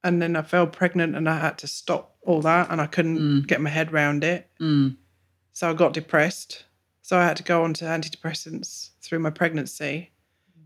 And 0.03 0.21
then 0.21 0.35
I 0.35 0.41
fell 0.43 0.67
pregnant 0.67 1.15
and 1.15 1.27
I 1.29 1.39
had 1.39 1.57
to 1.59 1.67
stop 1.67 2.15
all 2.21 2.41
that 2.41 2.69
and 2.69 2.79
I 2.79 2.87
couldn't 2.87 3.47
get 3.47 3.59
my 3.61 3.69
head 3.69 3.91
around 3.91 4.23
it. 4.23 4.49
Mm. 4.59 4.95
So 5.53 5.69
I 5.69 5.73
got 5.73 5.93
depressed. 5.93 6.65
So 7.01 7.17
I 7.17 7.25
had 7.25 7.37
to 7.37 7.43
go 7.43 7.63
on 7.63 7.73
to 7.75 7.85
antidepressants 7.85 8.91
through 9.01 9.19
my 9.19 9.29
pregnancy. 9.29 10.11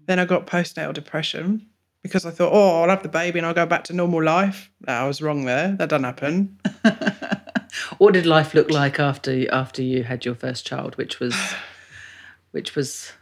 Then 0.05 0.19
I 0.19 0.25
got 0.25 0.45
postnatal 0.45 0.93
depression 0.93 1.65
because 2.03 2.25
I 2.25 2.31
thought, 2.31 2.51
oh, 2.53 2.81
I'll 2.81 2.89
have 2.89 3.01
the 3.01 3.09
baby 3.09 3.39
and 3.39 3.45
I'll 3.45 3.53
go 3.53 3.65
back 3.65 3.85
to 3.85 3.93
normal 3.93 4.21
life. 4.21 4.69
No, 4.85 4.93
I 4.93 5.07
was 5.07 5.21
wrong 5.21 5.45
there. 5.45 5.71
That 5.71 5.89
doesn't 5.89 6.03
happen. 6.03 6.59
what 7.97 8.13
did 8.13 8.25
life 8.25 8.53
look 8.53 8.69
like 8.69 8.99
after 8.99 9.51
after 9.51 9.81
you 9.81 10.03
had 10.03 10.25
your 10.25 10.35
first 10.35 10.65
child, 10.65 10.95
which 10.97 11.19
was 11.19 11.35
which 12.51 12.75
was 12.75 13.13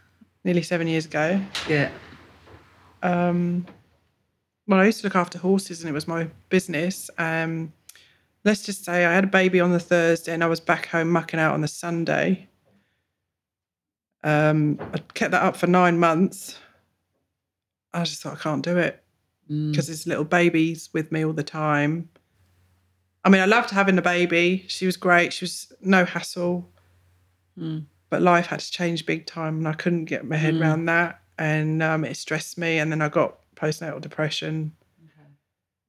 Nearly 0.44 0.62
seven 0.62 0.88
years 0.88 1.06
ago. 1.06 1.40
yeah. 1.68 1.90
um, 3.04 3.64
well, 4.66 4.80
I 4.80 4.86
used 4.86 5.00
to 5.00 5.06
look 5.06 5.16
after 5.16 5.38
horses 5.38 5.80
and 5.80 5.90
it 5.90 5.92
was 5.92 6.06
my 6.08 6.28
business. 6.48 7.10
Um, 7.18 7.72
let's 8.44 8.64
just 8.64 8.84
say 8.84 9.04
I 9.04 9.12
had 9.12 9.24
a 9.24 9.28
baby 9.28 9.60
on 9.60 9.72
the 9.72 9.80
Thursday 9.80 10.32
and 10.32 10.42
I 10.42 10.46
was 10.46 10.60
back 10.60 10.86
home 10.86 11.10
mucking 11.10 11.40
out 11.40 11.54
on 11.54 11.60
the 11.60 11.68
Sunday. 11.68 12.48
Um, 14.24 14.78
I 14.92 14.98
kept 15.14 15.32
that 15.32 15.42
up 15.42 15.56
for 15.56 15.66
nine 15.66 15.98
months. 15.98 16.58
I 17.92 18.04
just 18.04 18.22
thought 18.22 18.38
I 18.38 18.42
can't 18.42 18.62
do 18.64 18.78
it 18.78 19.02
because 19.70 19.88
there's 19.88 20.06
little 20.06 20.24
babies 20.24 20.88
with 20.92 21.10
me 21.12 21.24
all 21.24 21.32
the 21.32 21.42
time. 21.42 22.08
I 23.24 23.28
mean, 23.28 23.40
I 23.40 23.44
loved 23.46 23.70
having 23.70 23.96
the 23.96 24.02
baby. 24.02 24.64
She 24.68 24.86
was 24.86 24.96
great. 24.96 25.32
She 25.32 25.44
was 25.44 25.72
no 25.80 26.04
hassle. 26.04 26.70
But 28.10 28.22
life 28.22 28.46
had 28.46 28.60
to 28.60 28.70
change 28.70 29.06
big 29.06 29.26
time 29.26 29.58
and 29.58 29.68
I 29.68 29.72
couldn't 29.74 30.06
get 30.06 30.24
my 30.24 30.36
head 30.36 30.54
around 30.62 30.86
that. 30.86 31.20
And 31.38 31.82
um, 31.82 32.04
it 32.04 32.16
stressed 32.16 32.56
me. 32.58 32.78
And 32.78 32.90
then 32.92 33.02
I 33.02 33.08
got 33.08 33.38
postnatal 33.62 34.00
depression. 34.00 34.72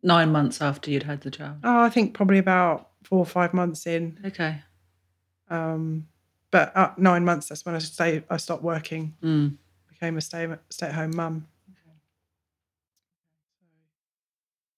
Nine 0.05 0.31
months 0.33 0.61
after 0.61 0.91
you'd 0.91 1.03
had 1.03 1.21
the 1.21 1.31
child. 1.31 1.57
Oh, 1.63 1.79
I 1.81 1.89
think 1.89 2.13
probably 2.13 2.37
about 2.37 2.89
four 3.03 3.19
or 3.19 3.25
five 3.25 3.53
months 3.53 3.87
in. 3.87 4.19
Okay. 4.25 4.61
Um, 5.49 6.07
but 6.51 6.75
uh, 6.75 6.91
nine 6.97 7.23
months, 7.23 7.47
that's 7.47 7.65
when 7.65 7.73
I 7.73 7.79
stay, 7.79 8.21
I 8.29 8.35
stopped 8.37 8.63
working, 8.63 9.15
Mm. 9.23 9.55
became 9.89 10.17
a 10.17 10.21
stay, 10.21 10.47
stay 10.69 10.87
at 10.87 10.93
home 10.93 11.15
mum. 11.15 11.47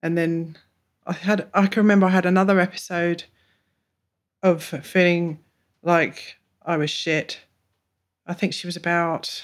And 0.03 0.15
then 0.15 0.57
I 1.07 1.13
had, 1.13 1.49
I 1.53 1.65
can 1.67 1.81
remember 1.81 2.05
I 2.05 2.09
had 2.11 2.27
another 2.27 2.59
episode 2.59 3.23
of 4.43 4.63
feeling 4.63 5.39
like 5.81 6.35
I 6.63 6.77
was 6.77 6.91
shit. 6.91 7.39
I 8.27 8.33
think 8.33 8.53
she 8.53 8.67
was 8.67 8.75
about 8.75 9.43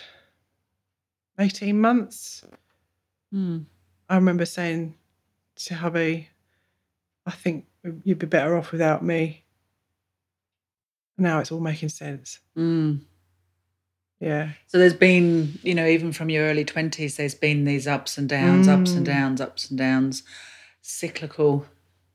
18 1.40 1.80
months. 1.82 2.44
Mm. 3.34 3.66
I 4.10 4.16
remember 4.16 4.46
saying 4.46 4.96
to 5.56 5.76
hubby, 5.76 6.30
I 7.26 7.32
think 7.32 7.66
you'd 8.04 8.20
be 8.20 8.28
better 8.28 8.56
off 8.58 8.72
without 8.72 9.04
me. 9.04 9.44
Now 11.18 11.40
it's 11.40 11.52
all 11.52 11.60
making 11.60 11.90
sense. 11.90 12.40
Mm. 12.58 13.02
Yeah. 14.20 14.50
So 14.68 14.78
there's 14.78 14.94
been, 14.94 15.60
you 15.64 15.74
know, 15.76 15.86
even 15.88 16.12
from 16.14 16.30
your 16.30 16.46
early 16.46 16.66
twenties, 16.66 17.18
there's 17.18 17.36
been 17.36 17.64
these 17.66 17.88
ups 17.88 18.18
and 18.18 18.28
downs, 18.30 18.68
ups 18.68 18.92
and 18.94 19.04
Mm. 19.06 19.10
downs, 19.10 19.42
ups 19.42 19.70
and 19.70 19.78
downs, 19.78 20.24
cyclical. 20.82 21.66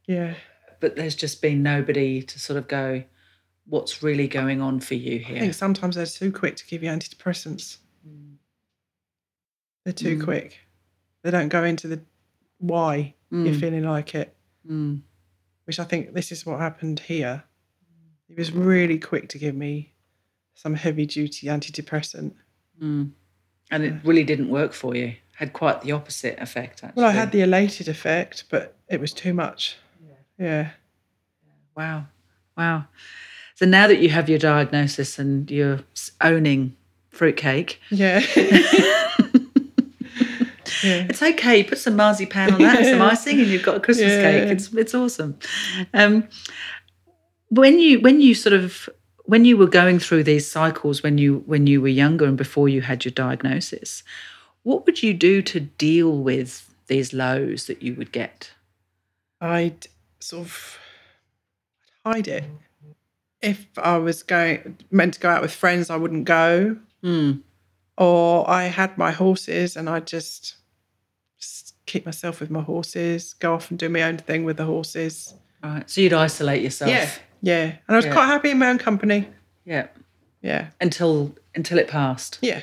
Yeah. 0.07 0.35
But 0.81 0.97
there's 0.97 1.17
just 1.17 1.41
been 1.43 1.63
nobody 1.63 2.23
to 2.23 2.39
sort 2.39 2.59
of 2.59 2.69
go, 2.69 3.05
what's 3.65 4.03
really 4.03 4.29
going 4.29 4.61
on 4.61 4.79
for 4.81 4.95
you 4.95 5.19
here? 5.19 5.37
I 5.37 5.41
think 5.41 5.55
sometimes 5.55 5.97
they're 5.97 6.07
too 6.07 6.31
quick 6.31 6.57
to 6.57 6.67
give 6.67 6.83
you 6.83 6.91
antidepressants. 6.91 7.79
They're 9.85 9.93
too 9.93 10.19
Mm. 10.19 10.25
quick. 10.25 10.59
They 11.26 11.32
don't 11.32 11.49
go 11.49 11.65
into 11.65 11.89
the 11.89 12.00
why 12.58 13.15
you're 13.32 13.52
Mm. 13.52 13.58
feeling 13.60 13.82
like 13.82 14.15
it, 14.15 14.32
Mm. 14.65 15.00
which 15.65 15.80
I 15.80 15.84
think 15.84 16.15
this 16.15 16.30
is 16.30 16.47
what 16.47 16.60
happened 16.60 17.00
here. 17.00 17.43
He 18.28 18.34
was 18.34 18.52
really 18.52 18.97
quick 19.00 19.28
to 19.30 19.39
give 19.39 19.56
me 19.56 19.93
some 20.54 20.75
heavy 20.76 21.04
duty 21.04 21.49
antidepressant. 21.49 22.32
Mm. 22.80 23.10
And 23.73 23.82
it 23.82 23.95
really 24.04 24.23
didn't 24.23 24.50
work 24.50 24.73
for 24.73 24.95
you. 24.95 25.17
Had 25.34 25.52
quite 25.52 25.80
the 25.82 25.91
opposite 25.91 26.39
effect, 26.39 26.84
actually. 26.84 27.02
Well, 27.02 27.10
I 27.10 27.15
had 27.15 27.32
the 27.32 27.41
elated 27.41 27.89
effect, 27.89 28.45
but 28.49 28.76
it 28.89 29.00
was 29.00 29.12
too 29.12 29.34
much. 29.34 29.76
Yeah. 30.39 30.71
Wow. 31.76 32.06
Wow. 32.56 32.84
So 33.56 33.67
now 33.67 33.89
that 33.89 33.99
you 33.99 34.10
have 34.10 34.28
your 34.28 34.39
diagnosis 34.39 35.19
and 35.19 35.50
you're 35.50 35.80
owning 36.21 36.76
fruitcake, 37.10 37.80
Yeah. 37.91 38.21
yeah. 40.87 41.07
it's 41.09 41.23
okay. 41.23 41.63
Put 41.65 41.79
some 41.79 41.97
marzipan 41.97 42.55
on 42.55 42.61
that, 42.61 42.79
and 42.79 42.87
some 42.87 43.03
icing, 43.13 43.41
and 43.41 43.49
you've 43.49 43.63
got 43.63 43.77
a 43.77 43.81
Christmas 43.81 44.13
Yeah. 44.13 44.23
cake. 44.23 44.51
It's 44.51 44.73
it's 44.73 44.95
awesome. 44.95 45.39
Um, 45.95 46.29
when 47.49 47.79
you 47.79 48.01
when 48.01 48.21
you 48.21 48.35
sort 48.35 48.53
of 48.53 48.89
when 49.25 49.45
you 49.45 49.57
were 49.57 49.67
going 49.67 49.99
through 49.99 50.23
these 50.23 50.49
cycles 50.51 51.03
when 51.03 51.19
you 51.19 51.43
when 51.47 51.67
you 51.67 51.81
were 51.81 51.89
younger 51.89 52.25
and 52.27 52.37
before 52.37 52.69
you 52.69 52.81
had 52.83 53.05
your 53.05 53.13
diagnosis, 53.13 54.03
what 54.63 54.87
would 54.87 55.03
you 55.03 55.13
do 55.15 55.43
to 55.43 55.61
deal 55.61 56.19
with 56.19 56.73
these 56.87 57.13
lows 57.13 57.67
that 57.67 57.83
you 57.83 57.95
would 57.95 58.13
get? 58.13 58.51
I'd 59.41 59.87
sort 60.21 60.47
of 60.47 60.79
hide 62.05 62.29
it. 62.29 62.45
If 63.43 63.67
I 63.77 63.99
was 63.99 64.23
going 64.23 64.79
meant 64.91 65.15
to 65.15 65.21
go 65.21 65.29
out 65.29 65.43
with 65.43 65.53
friends, 65.53 65.91
I 65.91 65.97
wouldn't 65.97 66.25
go. 66.25 66.77
Mm. 67.03 67.43
Or 67.99 68.49
I 68.49 68.65
had 68.65 68.97
my 68.99 69.11
horses 69.13 69.77
and 69.77 69.89
I'd 69.89 70.07
just, 70.07 70.43
just 70.43 70.57
keep 71.87 72.05
myself 72.05 72.41
with 72.41 72.51
my 72.51 72.61
horses, 72.63 73.33
go 73.35 73.55
off 73.55 73.71
and 73.71 73.79
do 73.79 73.89
my 73.89 74.03
own 74.03 74.19
thing 74.19 74.45
with 74.45 74.57
the 74.57 74.65
horses. 74.65 75.35
Right. 75.63 75.89
So 75.89 76.01
you'd 76.01 76.13
isolate 76.13 76.63
yourself. 76.63 76.91
Yeah. 76.91 77.11
Yeah. 77.43 77.63
And 77.65 77.79
I 77.89 77.97
was 77.97 78.05
Yeah. 78.07 78.13
quite 78.13 78.27
happy 78.27 78.51
in 78.51 78.59
my 78.59 78.69
own 78.69 78.79
company. 78.79 79.29
Yeah. 79.65 79.87
Yeah. 80.43 80.69
Until 80.81 81.35
until 81.55 81.79
it 81.79 81.89
passed. 81.89 82.39
Yeah. 82.43 82.63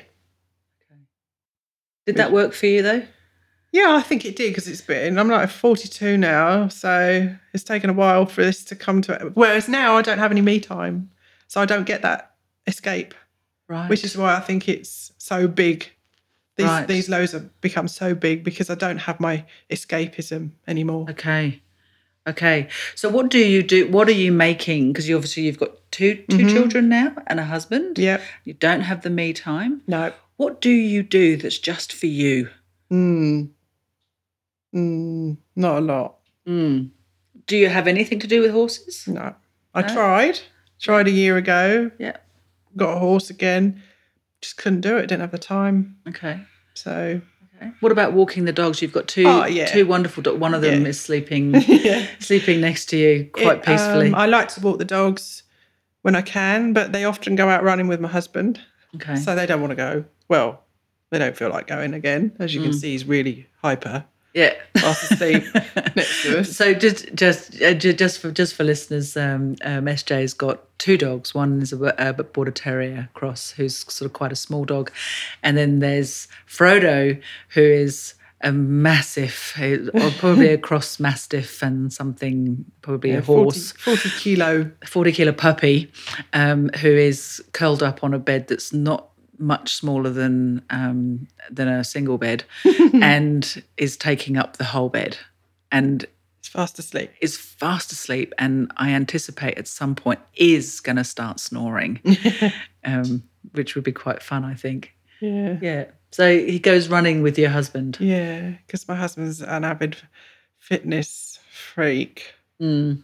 Did 2.05 2.17
that 2.17 2.31
work 2.31 2.53
for 2.53 2.65
you 2.67 2.81
though? 2.81 3.03
Yeah, 3.71 3.95
I 3.95 4.01
think 4.01 4.23
it 4.23 4.35
did 4.35 4.51
because 4.51 4.67
it's 4.67 4.81
been, 4.81 5.17
I'm 5.17 5.29
like 5.29 5.49
42 5.49 6.15
now. 6.15 6.67
So 6.67 7.33
it's 7.53 7.63
taken 7.63 7.89
a 7.89 7.93
while 7.93 8.27
for 8.27 8.43
this 8.43 8.63
to 8.65 8.75
come 8.75 9.01
to 9.03 9.13
it. 9.13 9.35
Whereas 9.35 9.67
now 9.67 9.97
I 9.97 10.03
don't 10.03 10.19
have 10.19 10.31
any 10.31 10.41
me 10.41 10.59
time. 10.59 11.09
So 11.47 11.59
I 11.59 11.65
don't 11.65 11.85
get 11.85 12.01
that 12.03 12.35
escape. 12.67 13.13
Right. 13.69 13.89
which 13.89 14.03
is 14.03 14.15
why 14.17 14.35
I 14.35 14.41
think 14.41 14.67
it's 14.69 15.13
so 15.17 15.47
big. 15.47 15.89
These 16.55 16.65
Right. 16.67 16.87
these 16.87 17.09
lows 17.09 17.31
have 17.31 17.49
become 17.61 17.87
so 17.87 18.13
big 18.13 18.43
because 18.43 18.69
I 18.69 18.75
don't 18.75 18.99
have 18.99 19.19
my 19.19 19.45
escapism 19.71 20.51
anymore. 20.67 21.07
Okay. 21.09 21.61
Okay. 22.27 22.67
So 22.95 23.09
what 23.09 23.29
do 23.29 23.39
you 23.39 23.63
do? 23.63 23.87
What 23.89 24.07
are 24.07 24.11
you 24.13 24.31
making? 24.31 24.93
Because 24.93 25.09
you 25.09 25.15
obviously 25.15 25.43
you've 25.43 25.59
got 25.59 25.71
two 25.91 26.23
2 26.29 26.49
children 26.49 26.89
now 26.89 27.13
and 27.27 27.39
a 27.39 27.43
husband. 27.45 27.97
Yeah. 27.97 28.21
You 28.43 28.53
don't 28.53 28.81
have 28.81 29.01
the 29.01 29.09
me 29.09 29.33
time. 29.33 29.81
No. 29.87 30.13
What 30.37 30.61
do 30.61 30.69
you 30.69 31.03
do 31.03 31.37
that's 31.37 31.57
just 31.59 31.91
for 31.93 32.05
you? 32.07 32.49
Mm. 32.91 33.49
Mm. 34.75 35.37
Not 35.55 35.77
a 35.77 35.81
lot. 35.81 36.15
Mm. 36.47 36.89
Do 37.47 37.57
you 37.57 37.69
have 37.69 37.87
anything 37.87 38.19
to 38.19 38.27
do 38.27 38.41
with 38.41 38.51
horses? 38.51 39.07
No. 39.07 39.35
I 39.73 39.81
No? 39.81 39.87
tried. 39.93 40.39
Tried 40.79 41.07
a 41.07 41.11
year 41.11 41.37
ago. 41.37 41.91
Yeah. 41.99 42.17
Got 42.75 42.95
a 42.97 42.99
horse 42.99 43.29
again. 43.29 43.81
Just 44.43 44.57
couldn't 44.57 44.81
do 44.81 44.97
it. 44.97 45.07
Didn't 45.07 45.21
have 45.21 45.31
the 45.31 45.37
time. 45.39 45.97
Okay. 46.07 46.39
So 46.75 47.21
Okay. 47.57 47.71
What 47.79 47.91
about 47.91 48.13
walking 48.13 48.45
the 48.45 48.51
dogs? 48.51 48.81
You've 48.81 48.91
got 48.91 49.07
two 49.07 49.25
Oh, 49.25 49.45
yeah. 49.45 49.67
two 49.67 49.85
wonderful 49.85 50.21
dogs. 50.21 50.37
One 50.39 50.53
of 50.53 50.61
them 50.61 50.81
Yeah. 50.83 50.89
is 50.89 50.99
sleeping 50.99 51.53
yeah. 51.67 52.05
sleeping 52.19 52.59
next 52.61 52.85
to 52.89 52.97
you 52.97 53.29
quite 53.31 53.59
It, 53.59 53.63
peacefully. 53.63 54.07
um, 54.07 54.15
I 54.15 54.25
like 54.25 54.49
to 54.49 54.59
walk 54.61 54.79
the 54.79 54.85
dogs 54.85 55.43
when 56.01 56.15
I 56.15 56.21
can, 56.21 56.73
but 56.73 56.91
they 56.91 57.05
often 57.05 57.35
go 57.35 57.47
out 57.49 57.63
running 57.63 57.87
with 57.87 58.01
my 58.01 58.09
husband. 58.09 58.59
okay. 58.95 59.15
So 59.15 59.33
they 59.35 59.45
don't 59.45 59.61
want 59.61 59.71
to 59.71 59.75
go. 59.75 60.03
Well, 60.27 60.63
they 61.11 61.19
don't 61.19 61.37
feel 61.37 61.49
like 61.49 61.67
going 61.67 61.93
again. 61.93 62.35
As 62.39 62.53
you 62.53 62.59
Mm. 62.61 62.63
can 62.65 62.73
see, 62.73 62.91
he's 62.91 63.05
really 63.05 63.47
hyper. 63.61 64.05
Yeah. 64.33 64.53
Fast 64.77 65.11
asleep 65.11 65.43
next 65.95 66.23
to 66.23 66.39
us. 66.39 66.51
So 66.55 66.73
just 66.73 67.13
just 67.13 67.61
uh, 67.61 67.73
just 67.73 68.19
for 68.19 68.31
just 68.31 68.55
for 68.55 68.63
listeners, 68.63 69.15
um, 69.15 69.55
um, 69.63 69.85
SJ's 69.85 70.33
got 70.33 70.61
two 70.79 70.97
dogs. 70.97 71.35
One 71.35 71.61
is 71.61 71.71
a, 71.71 71.93
a 71.97 72.23
border 72.23 72.51
terrier 72.51 73.09
cross, 73.13 73.51
who's 73.51 73.77
sort 73.91 74.07
of 74.07 74.13
quite 74.13 74.31
a 74.31 74.35
small 74.35 74.65
dog, 74.65 74.91
and 75.43 75.55
then 75.55 75.79
there's 75.79 76.27
Frodo, 76.47 77.21
who 77.49 77.61
is 77.61 78.15
a 78.41 78.51
massive, 78.51 79.53
or 79.93 80.11
probably 80.17 80.49
a 80.49 80.57
cross 80.57 80.99
mastiff 80.99 81.61
and 81.63 81.93
something, 81.93 82.65
probably 82.81 83.11
a 83.11 83.21
40, 83.21 83.41
horse. 83.41 83.71
40 83.73 84.09
kilo. 84.19 84.71
40 84.85 85.11
kilo 85.13 85.31
puppy 85.31 85.91
um, 86.33 86.69
who 86.81 86.89
is 86.89 87.41
curled 87.53 87.81
up 87.81 88.03
on 88.03 88.13
a 88.13 88.19
bed 88.19 88.49
that's 88.49 88.73
not 88.73 89.07
much 89.39 89.73
smaller 89.75 90.09
than 90.09 90.61
um, 90.69 91.27
than 91.49 91.67
a 91.67 91.83
single 91.83 92.17
bed 92.17 92.43
and 92.93 93.63
is 93.77 93.97
taking 93.97 94.37
up 94.37 94.57
the 94.57 94.63
whole 94.63 94.89
bed 94.89 95.17
and 95.71 96.05
He's 96.41 96.49
fast 96.49 96.77
asleep. 96.79 97.11
is 97.21 97.37
fast 97.37 97.91
asleep 97.91 98.33
and 98.37 98.71
I 98.77 98.89
anticipate 98.91 99.57
at 99.57 99.67
some 99.67 99.95
point 99.95 100.19
is 100.35 100.79
going 100.81 100.97
to 100.97 101.03
start 101.03 101.39
snoring 101.39 101.99
um, 102.85 103.23
which 103.53 103.75
would 103.75 103.83
be 103.83 103.91
quite 103.91 104.21
fun 104.21 104.43
I 104.45 104.53
think 104.53 104.93
Yeah. 105.19 105.57
yeah 105.61 105.85
so 106.11 106.37
he 106.37 106.59
goes 106.59 106.89
running 106.89 107.21
with 107.23 107.39
your 107.39 107.49
husband 107.49 107.97
Yeah. 107.99 108.51
Because 108.67 108.87
my 108.87 108.95
husband's 108.95 109.41
an 109.41 109.63
avid 109.63 109.97
fitness 110.59 111.39
freak. 111.51 112.33
mm, 112.61 113.01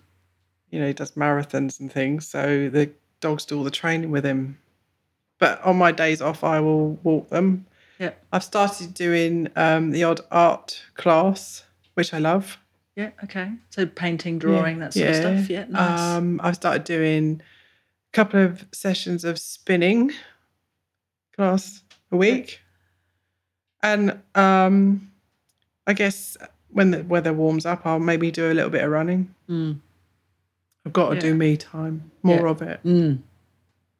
You 0.70 0.80
know, 0.80 0.88
he 0.88 0.94
does 0.94 1.12
marathons 1.14 1.80
and 1.80 1.92
things. 1.92 2.28
So 2.28 2.70
the 2.70 2.92
dogs 3.20 3.46
do 3.46 3.58
all 3.58 3.64
the 3.64 3.72
training 3.72 4.12
with 4.12 4.24
him. 4.26 4.60
But 5.40 5.62
on 5.64 5.78
my 5.78 5.92
days 5.92 6.22
off, 6.22 6.44
I 6.44 6.60
will 6.60 6.92
walk 7.04 7.30
them. 7.30 7.66
Yeah. 7.98 8.12
I've 8.32 8.44
started 8.44 8.94
doing 8.94 9.48
um, 9.56 9.92
the 9.92 10.04
odd 10.04 10.22
art 10.32 10.82
class, 10.96 11.64
which 11.96 12.14
I 12.14 12.20
love. 12.20 12.58
Yeah. 12.96 13.12
Okay. 13.24 13.52
So 13.70 13.86
painting, 13.86 14.40
drawing, 14.40 14.80
that 14.80 14.94
sort 14.94 15.10
of 15.10 15.16
stuff. 15.16 15.50
Yeah. 15.50 15.66
Nice. 15.70 16.00
Um, 16.00 16.40
I've 16.44 16.56
started 16.56 16.84
doing 16.84 17.42
a 17.42 18.12
couple 18.16 18.42
of 18.42 18.66
sessions 18.74 19.24
of 19.24 19.40
spinning 19.40 20.12
class 21.36 21.82
a 22.12 22.18
week. 22.18 22.60
And 23.82 24.20
um, 24.36 25.10
I 25.88 25.94
guess 25.94 26.38
when 26.72 26.92
the 26.92 27.04
weather 27.04 27.32
warms 27.34 27.66
up, 27.66 27.86
I'll 27.86 28.00
maybe 28.00 28.32
do 28.32 28.52
a 28.52 28.54
little 28.54 28.70
bit 28.70 28.84
of 28.84 28.92
running. 28.92 29.34
Mm. 29.50 29.80
I've 30.86 30.94
got 30.94 31.10
to 31.10 31.16
Yeah. 31.16 31.22
do 31.22 31.36
me 31.36 31.56
time, 31.58 32.12
more 32.24 32.42
Yeah. 32.42 32.50
of 32.50 32.62
it. 32.62 32.80
Mm. 32.84 33.20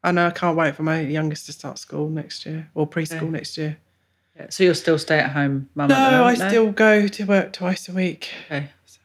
I 0.04 0.12
know 0.12 0.28
I 0.28 0.32
can't 0.32 0.56
wait 0.58 0.76
for 0.76 0.84
my 0.84 1.02
youngest 1.02 1.46
to 1.48 1.52
start 1.54 1.78
school 1.78 2.10
next 2.10 2.46
year 2.46 2.70
or 2.74 2.88
preschool 2.88 3.18
Okay. 3.18 3.30
next 3.30 3.58
year. 3.58 3.78
Yeah. 4.38 4.48
So 4.50 4.64
you'll 4.64 4.76
still 4.76 4.98
stay 4.98 5.20
at 5.20 5.32
home, 5.32 5.70
mum? 5.76 5.90
No, 5.90 5.96
the 5.96 6.02
I 6.02 6.32
moment, 6.34 6.50
still 6.50 6.72
go 6.72 7.08
to 7.08 7.24
work 7.26 7.52
twice 7.52 7.90
a 7.90 7.92
week. 7.94 8.30
Okay. 8.46 8.70
So 8.86 9.00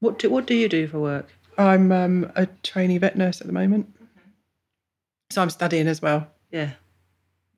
What 0.00 0.18
do 0.18 0.28
What 0.28 0.46
do 0.46 0.54
you 0.54 0.68
do 0.68 0.86
for 0.86 0.98
work? 1.00 1.28
I'm 1.56 1.90
um, 1.90 2.30
a 2.36 2.46
trainee 2.62 2.98
vet 2.98 3.16
nurse 3.16 3.40
at 3.40 3.46
the 3.46 3.52
moment. 3.52 3.92
So 5.30 5.42
I'm 5.42 5.50
studying 5.50 5.88
as 5.88 6.00
well, 6.02 6.28
Yeah. 6.50 6.72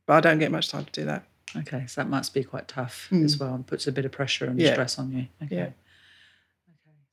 but 0.07 0.15
I 0.15 0.21
don't 0.21 0.39
get 0.39 0.51
much 0.51 0.69
time 0.69 0.85
to 0.85 0.93
do 0.93 1.05
that. 1.07 1.25
Okay. 1.57 1.85
So 1.89 2.01
that 2.01 2.09
must 2.09 2.33
be 2.33 2.45
quite 2.45 2.69
tough 2.69 3.09
Mm. 3.11 3.25
as 3.25 3.37
well, 3.39 3.55
and 3.55 3.67
puts 3.67 3.87
a 3.89 3.93
bit 3.93 4.05
of 4.05 4.13
pressure 4.13 4.45
and 4.47 4.59
Yeah. 4.61 4.73
stress 4.73 4.99
on 4.99 5.13
you. 5.13 5.27
Okay. 5.43 5.57
Yeah. 5.57 5.63
Okay. 5.63 5.75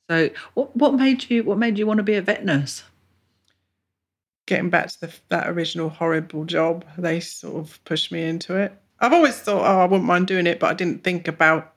So 0.09 0.35
what 0.53 0.75
What 0.75 0.93
made 0.93 1.29
you 1.31 1.43
What 1.43 1.57
made 1.57 1.77
you 1.79 1.87
want 1.87 1.97
to 1.97 2.03
be 2.03 2.13
a 2.15 2.21
vet 2.21 2.45
nurse? 2.45 2.83
Getting 4.47 4.69
back 4.71 4.87
to 4.89 5.01
the, 5.01 5.13
that 5.29 5.47
original 5.49 5.89
horrible 5.89 6.43
job, 6.45 6.83
they 6.97 7.19
sort 7.19 7.57
of 7.57 7.83
pushed 7.85 8.11
me 8.11 8.23
into 8.23 8.55
it. 8.55 8.73
I've 8.99 9.13
always 9.13 9.37
thought, 9.39 9.61
oh, 9.63 9.79
I 9.81 9.85
wouldn't 9.85 10.07
mind 10.07 10.25
doing 10.25 10.47
it, 10.47 10.59
but 10.59 10.71
I 10.71 10.73
didn't 10.73 11.03
think 11.03 11.27
about 11.27 11.73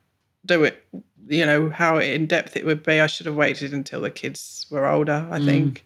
do 0.47 0.65
it. 0.65 0.83
You 1.29 1.45
know 1.47 1.69
how 1.69 1.99
in 1.99 2.27
depth 2.27 2.57
it 2.57 2.65
would 2.65 2.83
be. 2.83 2.99
I 3.01 3.07
should 3.09 3.27
have 3.27 3.35
waited 3.37 3.75
until 3.75 4.01
the 4.01 4.11
kids 4.11 4.67
were 4.71 4.87
older. 4.87 5.27
I 5.31 5.39
Mm. 5.39 5.45
think 5.45 5.85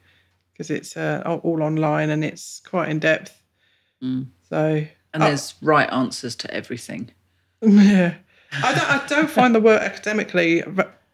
because 0.53 0.71
it's 0.71 0.97
uh, 0.97 1.23
all 1.43 1.63
online 1.63 2.11
and 2.11 2.25
it's 2.25 2.61
quite 2.61 2.89
in 2.89 3.01
depth. 3.01 3.43
Mm. 4.03 4.27
So 4.49 4.87
And 5.13 5.23
Oh. 5.23 5.27
there's 5.27 5.55
right 5.63 5.91
answers 5.93 6.37
to 6.37 6.55
everything. 6.55 7.11
Yeah, 7.63 8.15
I 8.63 8.75
don't, 8.75 8.91
I 8.91 9.07
don't 9.09 9.31
find 9.31 9.55
the 9.55 9.61
work 9.61 9.83
academically 9.83 10.63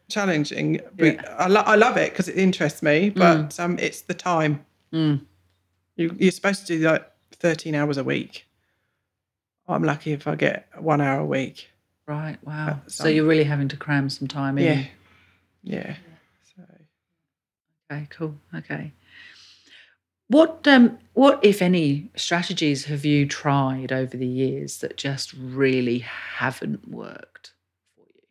challenging. 0.09 0.81
But 0.97 1.15
Yeah. 1.15 1.37
I, 1.39 1.47
lo- 1.47 1.63
I 1.65 1.77
love 1.77 1.97
it 1.97 2.11
because 2.13 2.29
it 2.29 2.37
interests 2.37 2.83
me, 2.83 3.11
but 3.11 3.59
um, 3.61 3.79
it's 3.79 4.03
the 4.03 4.15
time. 4.15 4.65
Mm. 4.93 5.21
You, 6.01 6.17
you're 6.19 6.31
supposed 6.33 6.67
to 6.67 6.79
do 6.79 6.85
like 6.89 7.07
13 7.33 7.75
hours 7.75 7.99
a 7.99 8.05
week. 8.05 8.47
I'm 9.69 9.83
lucky 9.85 10.13
if 10.13 10.27
I 10.27 10.35
get 10.35 10.67
one 10.79 11.03
hour 11.03 11.21
a 11.21 11.27
week. 11.27 11.69
Right. 12.07 12.39
Wow. 12.43 12.81
so 12.87 13.07
you're 13.07 13.27
really 13.27 13.45
having 13.45 13.69
to 13.69 13.77
cram 13.77 14.09
some 14.09 14.27
time 14.27 14.57
in. 14.57 14.65
Yeah, 14.65 14.87
yeah. 15.63 15.97
So 16.57 16.63
Okay, 17.93 18.07
cool. 18.09 18.35
Okay. 18.55 18.93
What 20.29 20.67
um 20.67 20.99
what 21.13 21.45
if 21.45 21.61
any 21.61 22.11
strategies 22.17 22.87
have 22.87 23.05
you 23.05 23.27
tried 23.27 23.93
over 23.93 24.17
the 24.17 24.27
years 24.27 24.79
that 24.79 24.97
just 24.97 25.35
really 25.35 25.99
haven't 25.99 26.89
worked 26.89 27.53
for 27.95 28.07
you? 28.15 28.23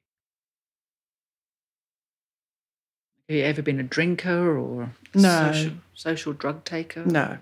Have 3.28 3.38
you 3.38 3.44
ever 3.44 3.62
been 3.62 3.80
a 3.80 3.84
drinker 3.84 4.58
or 4.58 4.94
No. 5.14 5.52
social, 5.52 5.74
social 5.94 6.34
drug 6.34 6.64
taker? 6.66 7.06
no, 7.06 7.38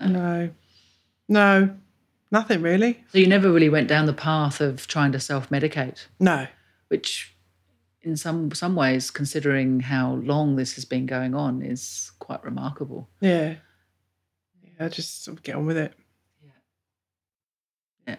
No. 0.00 0.08
no, 0.08 0.50
no, 1.28 1.76
nothing 2.30 2.62
really. 2.62 3.04
So 3.12 3.18
you 3.18 3.26
never 3.26 3.50
really 3.52 3.68
went 3.68 3.88
down 3.88 4.06
the 4.06 4.12
path 4.12 4.60
of 4.60 4.86
trying 4.86 5.12
to 5.12 5.20
self-medicate, 5.20 6.06
No, 6.18 6.46
which 6.88 7.34
in 8.02 8.16
some 8.16 8.50
some 8.52 8.74
ways, 8.74 9.10
considering 9.10 9.80
how 9.80 10.14
long 10.14 10.56
this 10.56 10.74
has 10.74 10.84
been 10.84 11.06
going 11.06 11.34
on, 11.34 11.62
is 11.62 12.12
quite 12.18 12.42
remarkable. 12.42 13.08
yeah, 13.20 13.56
yeah. 14.78 14.88
Just 14.88 15.22
sort 15.24 15.36
of 15.36 15.42
get 15.42 15.56
on 15.56 15.66
with 15.66 15.76
it. 15.76 15.92
Yeah. 16.42 16.50
Yeah. 18.06 18.16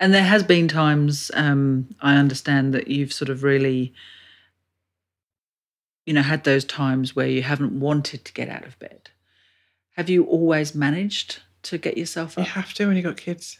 And 0.00 0.12
there 0.12 0.24
has 0.24 0.42
been 0.42 0.66
times 0.66 1.30
um, 1.34 1.94
I 2.00 2.16
understand 2.16 2.74
that 2.74 2.88
you've 2.88 3.12
sort 3.12 3.28
of 3.28 3.44
really, 3.44 3.94
you 6.04 6.12
know, 6.12 6.22
had 6.22 6.42
those 6.42 6.64
times 6.64 7.14
where 7.14 7.28
you 7.28 7.42
haven't 7.42 7.78
wanted 7.78 8.24
to 8.24 8.32
get 8.32 8.48
out 8.48 8.64
of 8.66 8.76
bed. 8.80 9.10
Have 9.94 10.08
you 10.08 10.24
always 10.24 10.74
managed 10.74 11.42
to 11.64 11.78
get 11.78 11.96
yourself 11.96 12.38
up? 12.38 12.44
You 12.44 12.50
have 12.52 12.74
to 12.74 12.86
when 12.86 12.96
you 12.96 13.02
got 13.02 13.16
kids. 13.16 13.58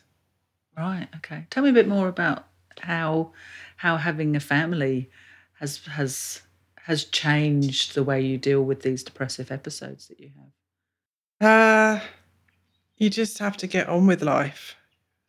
Right. 0.76 1.08
Okay. 1.16 1.46
Tell 1.50 1.62
me 1.62 1.70
a 1.70 1.72
bit 1.72 1.88
more 1.88 2.08
about 2.08 2.46
how 2.80 3.32
how 3.76 3.96
having 3.96 4.36
a 4.36 4.40
family 4.40 5.10
has 5.60 5.78
has 5.86 6.42
has 6.76 7.04
changed 7.04 7.94
the 7.94 8.02
way 8.02 8.20
you 8.20 8.36
deal 8.36 8.62
with 8.62 8.82
these 8.82 9.02
depressive 9.02 9.50
episodes 9.50 10.08
that 10.08 10.20
you 10.20 10.30
have. 11.40 12.00
Uh, 12.00 12.04
you 12.96 13.08
just 13.08 13.38
have 13.38 13.56
to 13.56 13.66
get 13.66 13.88
on 13.88 14.06
with 14.06 14.22
life, 14.22 14.76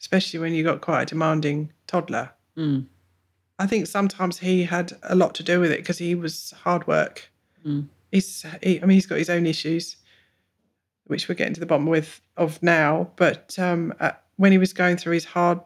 especially 0.01 0.39
when 0.39 0.53
you 0.53 0.63
got 0.63 0.81
quite 0.81 1.03
a 1.03 1.05
demanding 1.05 1.71
toddler. 1.87 2.31
Mm. 2.57 2.87
I 3.57 3.67
think 3.67 3.87
sometimes 3.87 4.39
he 4.39 4.63
had 4.63 4.93
a 5.03 5.15
lot 5.15 5.33
to 5.35 5.43
do 5.43 5.59
with 5.59 5.71
it 5.71 5.79
because 5.79 5.97
he 5.97 6.13
was 6.13 6.53
hard 6.63 6.85
work. 6.87 7.29
Mm. 7.65 7.87
He's, 8.11 8.45
he, 8.61 8.81
I 8.81 8.85
mean, 8.85 8.95
he's 8.95 9.05
got 9.05 9.17
his 9.17 9.29
own 9.29 9.45
issues, 9.45 9.95
which 11.05 11.27
we're 11.29 11.35
getting 11.35 11.53
to 11.53 11.59
the 11.59 11.65
bottom 11.65 11.85
with 11.85 12.21
of 12.37 12.61
now. 12.63 13.11
But 13.15 13.57
um, 13.59 13.93
uh, 13.99 14.11
when 14.37 14.51
he 14.51 14.57
was 14.57 14.73
going 14.73 14.97
through 14.97 15.13
his 15.13 15.25
hard 15.25 15.59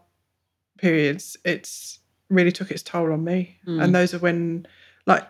periods, 0.78 1.38
it's 1.46 2.00
really 2.30 2.52
took 2.52 2.72
its 2.72 2.84
toll 2.84 3.12
on 3.12 3.24
me. 3.24 3.58
Mm. 3.68 3.84
And 3.84 3.96
those 3.96 4.14
are 4.14 4.20
when, 4.20 4.68
like, 5.06 5.28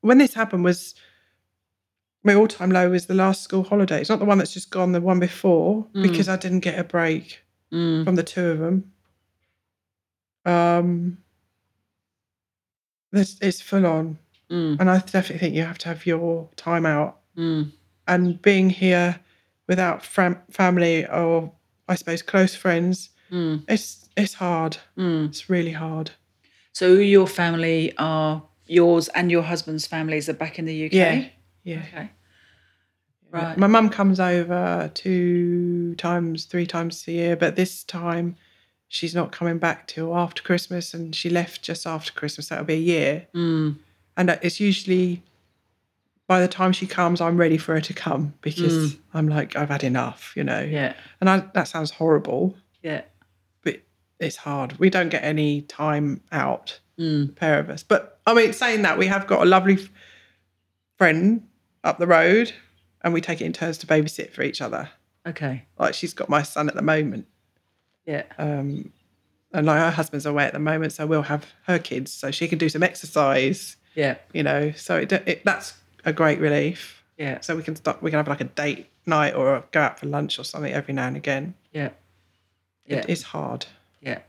when 0.00 0.18
this 0.18 0.34
happened 0.34 0.64
was 0.64 0.94
my 2.22 2.34
all-time 2.34 2.70
low 2.70 2.90
was 2.90 3.06
the 3.06 3.14
last 3.14 3.42
school 3.42 3.62
holiday. 3.62 4.00
It's 4.00 4.10
not 4.10 4.18
the 4.18 4.24
one 4.24 4.38
that's 4.38 4.52
just 4.52 4.70
gone, 4.70 4.92
the 4.92 5.00
one 5.00 5.20
before, 5.20 5.86
Mm. 5.94 6.02
because 6.02 6.28
I 6.28 6.36
didn't 6.36 6.60
get 6.60 6.78
a 6.78 6.84
break 6.84 7.42
Mm. 7.72 8.04
from 8.04 8.14
the 8.16 8.22
two 8.22 8.46
of 8.46 8.58
them. 8.58 8.92
Um, 10.44 11.18
this 13.12 13.36
it's 13.40 13.60
full 13.60 13.86
on, 13.86 14.18
Mm. 14.50 14.78
and 14.80 14.90
I 14.90 14.98
definitely 14.98 15.38
think 15.38 15.54
you 15.54 15.62
have 15.64 15.78
to 15.78 15.88
have 15.88 16.06
your 16.06 16.48
time 16.56 16.86
out. 16.86 17.20
Mm. 17.36 17.72
And 18.06 18.40
being 18.42 18.70
here 18.70 19.18
without 19.68 20.04
fam- 20.04 20.42
family 20.50 21.06
or 21.06 21.52
I 21.88 21.94
suppose 21.94 22.22
close 22.22 22.54
friends, 22.54 23.10
Mm. 23.30 23.64
it's 23.68 24.08
it's 24.16 24.34
hard. 24.34 24.78
Mm. 24.96 25.28
It's 25.28 25.50
really 25.50 25.72
hard. 25.72 26.12
So 26.72 26.94
your 26.94 27.26
family 27.26 27.92
are 27.98 28.42
yours 28.66 29.08
and 29.08 29.30
your 29.30 29.42
husband's 29.42 29.86
families 29.86 30.28
are 30.28 30.32
back 30.34 30.58
in 30.58 30.64
the 30.64 30.86
UK. 30.86 30.92
Yeah, 30.92 31.24
yeah. 31.64 31.82
Okay. 31.88 32.10
Right. 33.30 33.58
My 33.58 33.66
mum 33.66 33.90
comes 33.90 34.20
over 34.20 34.90
two 34.94 35.94
times, 35.96 36.44
three 36.44 36.66
times 36.66 37.04
a 37.08 37.12
year, 37.12 37.36
but 37.36 37.56
this 37.56 37.82
time 37.84 38.36
she's 38.88 39.14
not 39.14 39.32
coming 39.32 39.58
back 39.58 39.88
till 39.88 40.16
after 40.16 40.42
Christmas, 40.42 40.94
and 40.94 41.14
she 41.14 41.28
left 41.28 41.62
just 41.62 41.86
after 41.86 42.12
Christmas. 42.12 42.48
That'll 42.48 42.64
be 42.64 42.74
a 42.74 42.78
year. 42.78 43.26
Mm. 43.34 43.76
and 44.16 44.30
it's 44.42 44.60
usually 44.60 45.22
by 46.28 46.40
the 46.40 46.48
time 46.48 46.72
she 46.72 46.86
comes 46.86 47.20
i'm 47.20 47.36
ready 47.36 47.56
for 47.58 47.74
her 47.74 47.80
to 47.80 47.94
come 47.94 48.34
because 48.40 48.96
i'm 49.14 49.28
like 49.28 49.54
i've 49.56 49.68
had 49.68 49.84
enough 49.84 50.32
you 50.36 50.42
know 50.44 50.60
Yeah. 50.60 50.94
and 51.20 51.30
I, 51.30 51.44
that 51.54 51.68
sounds 51.68 51.90
horrible 51.92 52.56
Yeah. 52.82 53.02
but 53.62 53.80
it's 54.18 54.36
hard 54.36 54.78
we 54.78 54.90
don't 54.90 55.08
get 55.08 55.22
any 55.24 55.62
time 55.62 56.20
out 56.32 56.80
Mm. 56.98 57.36
pair 57.36 57.58
of 57.58 57.68
us 57.68 57.82
but 57.82 58.18
i 58.26 58.32
mean 58.32 58.54
saying 58.54 58.80
that 58.82 58.96
we 58.96 59.06
have 59.06 59.26
got 59.26 59.42
a 59.42 59.44
lovely 59.44 59.76
friend 60.96 61.46
up 61.84 61.98
the 61.98 62.06
road 62.06 62.52
and 63.02 63.12
we 63.12 63.20
take 63.20 63.40
it 63.40 63.44
in 63.44 63.52
turns 63.52 63.78
to 63.78 63.86
babysit 63.86 64.30
for 64.32 64.42
each 64.42 64.60
other 64.60 64.88
Okay. 65.26 65.64
like 65.78 65.92
she's 65.92 66.14
got 66.14 66.28
my 66.28 66.42
son 66.42 66.68
at 66.68 66.74
the 66.74 66.82
moment 66.82 67.26
Yeah. 68.06 68.22
um 68.38 68.92
and 69.52 69.66
like 69.66 69.78
her 69.78 69.90
husband's 69.90 70.24
away 70.26 70.44
at 70.44 70.52
the 70.54 70.58
moment 70.58 70.92
so 70.92 71.06
we'll 71.06 71.22
have 71.22 71.46
her 71.66 71.78
kids 71.78 72.12
so 72.12 72.30
she 72.30 72.48
can 72.48 72.58
do 72.58 72.68
some 72.68 72.82
exercise 72.82 73.76
Yeah. 73.94 74.16
you 74.32 74.42
know 74.42 74.72
so 74.72 74.96
it, 74.96 75.12
it 75.12 75.44
that's 75.44 75.74
a 76.06 76.12
great 76.12 76.38
relief 76.40 77.02
Yeah. 77.18 77.40
so 77.40 77.54
we 77.56 77.62
can 77.62 77.76
start 77.76 78.02
we 78.02 78.10
can 78.10 78.18
have 78.18 78.28
like 78.28 78.40
a 78.40 78.44
date 78.44 78.86
night 79.04 79.34
or 79.34 79.64
go 79.72 79.80
out 79.82 79.98
for 80.00 80.06
lunch 80.06 80.38
or 80.38 80.44
something 80.44 80.72
every 80.72 80.94
now 80.94 81.06
and 81.08 81.16
again 81.16 81.54
Yeah. 81.72 81.90
Yeah. 82.86 83.04
it's 83.08 83.22
hard 83.22 83.66
Yeah. 84.00 84.20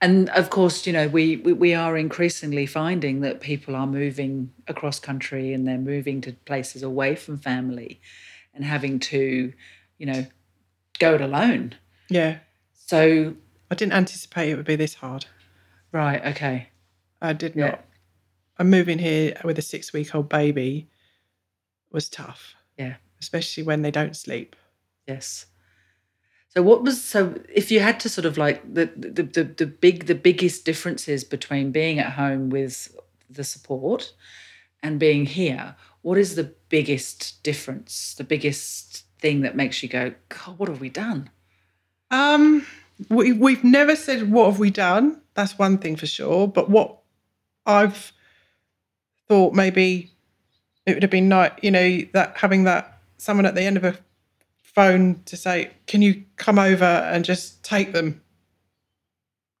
And 0.00 0.30
of 0.30 0.48
course, 0.48 0.86
you 0.86 0.94
know, 0.94 1.08
we, 1.08 1.36
we, 1.36 1.52
we 1.52 1.74
are 1.74 1.94
increasingly 1.98 2.64
finding 2.64 3.20
that 3.20 3.40
people 3.42 3.76
are 3.76 3.86
moving 3.86 4.50
across 4.66 4.98
country 4.98 5.52
and 5.52 5.68
they're 5.68 5.76
moving 5.94 6.22
to 6.22 6.32
places 6.46 6.82
away 6.82 7.14
from 7.16 7.36
family 7.36 8.00
and 8.54 8.64
having 8.64 8.98
to, 9.12 9.52
you 9.98 10.06
know, 10.06 10.26
go 10.98 11.14
it 11.16 11.20
alone. 11.20 11.74
yeah 12.08 12.38
So, 12.86 13.34
i 13.70 13.74
didn't 13.74 13.92
anticipate 13.92 14.48
it 14.50 14.56
would 14.56 14.64
be 14.74 14.76
this 14.76 14.94
hard 14.94 15.26
right. 15.92 16.24
Okay. 16.32 16.68
i 17.20 17.34
did 17.34 17.54
Yeah. 17.54 17.66
not 17.70 17.84
i'm 18.58 18.70
moving 18.70 18.98
here 18.98 19.34
with 19.44 19.58
a 19.58 19.62
six 19.62 19.92
week 19.92 20.14
old 20.14 20.28
baby 20.30 20.88
was 21.92 22.08
tough 22.08 22.54
Yeah. 22.76 22.96
especially 23.20 23.62
when 23.62 23.82
they 23.82 23.90
don't 23.90 24.16
sleep 24.16 24.56
Yes. 25.08 25.46
So 26.54 26.62
what 26.62 26.82
was 26.82 27.02
so 27.02 27.40
if 27.52 27.70
you 27.70 27.80
had 27.80 27.98
to 28.00 28.08
sort 28.08 28.24
of 28.26 28.36
like 28.36 28.62
the 28.74 28.86
the 28.96 29.22
the, 29.22 29.44
the 29.44 29.66
big 29.66 30.06
the 30.06 30.14
biggest 30.14 30.64
differences 30.64 31.24
between 31.24 31.70
being 31.72 31.98
at 31.98 32.12
home 32.12 32.50
with 32.50 32.94
the 33.30 33.44
support 33.44 34.12
and 34.82 34.98
being 35.00 35.26
here, 35.26 35.76
what 36.02 36.18
is 36.18 36.34
the 36.34 36.54
biggest 36.68 37.42
difference? 37.42 38.14
The 38.14 38.24
biggest 38.24 39.04
thing 39.18 39.40
that 39.42 39.56
makes 39.56 39.82
you 39.82 39.88
go, 39.88 40.14
God, 40.28 40.58
what 40.58 40.68
have 40.68 40.80
we 40.80 40.90
done? 40.90 41.30
Um, 42.10 42.66
we 43.08 43.32
we've 43.32 43.64
never 43.64 43.96
said 43.96 44.30
what 44.30 44.50
have 44.50 44.58
we 44.58 44.70
done. 44.70 45.20
That's 45.34 45.58
one 45.58 45.78
thing 45.78 45.96
for 45.96 46.06
sure. 46.06 46.48
But 46.48 46.68
what 46.70 46.98
I've 47.66 48.12
thought 49.28 49.54
maybe 49.54 50.12
it 50.88 50.94
would 50.94 51.02
have 51.02 51.10
been 51.10 51.28
nice, 51.28 51.52
you 51.62 51.70
know, 51.70 52.00
that 52.12 52.36
having 52.36 52.64
that 52.64 52.98
someone 53.18 53.46
at 53.46 53.54
the 53.54 53.62
end 53.62 53.76
of 53.76 53.84
a 53.84 53.96
phone 54.62 55.22
to 55.24 55.36
say, 55.36 55.70
"Can 55.86 56.02
you 56.02 56.24
come 56.36 56.58
over 56.58 56.84
and 56.84 57.24
just 57.24 57.62
take 57.62 57.92
them?" 57.92 58.22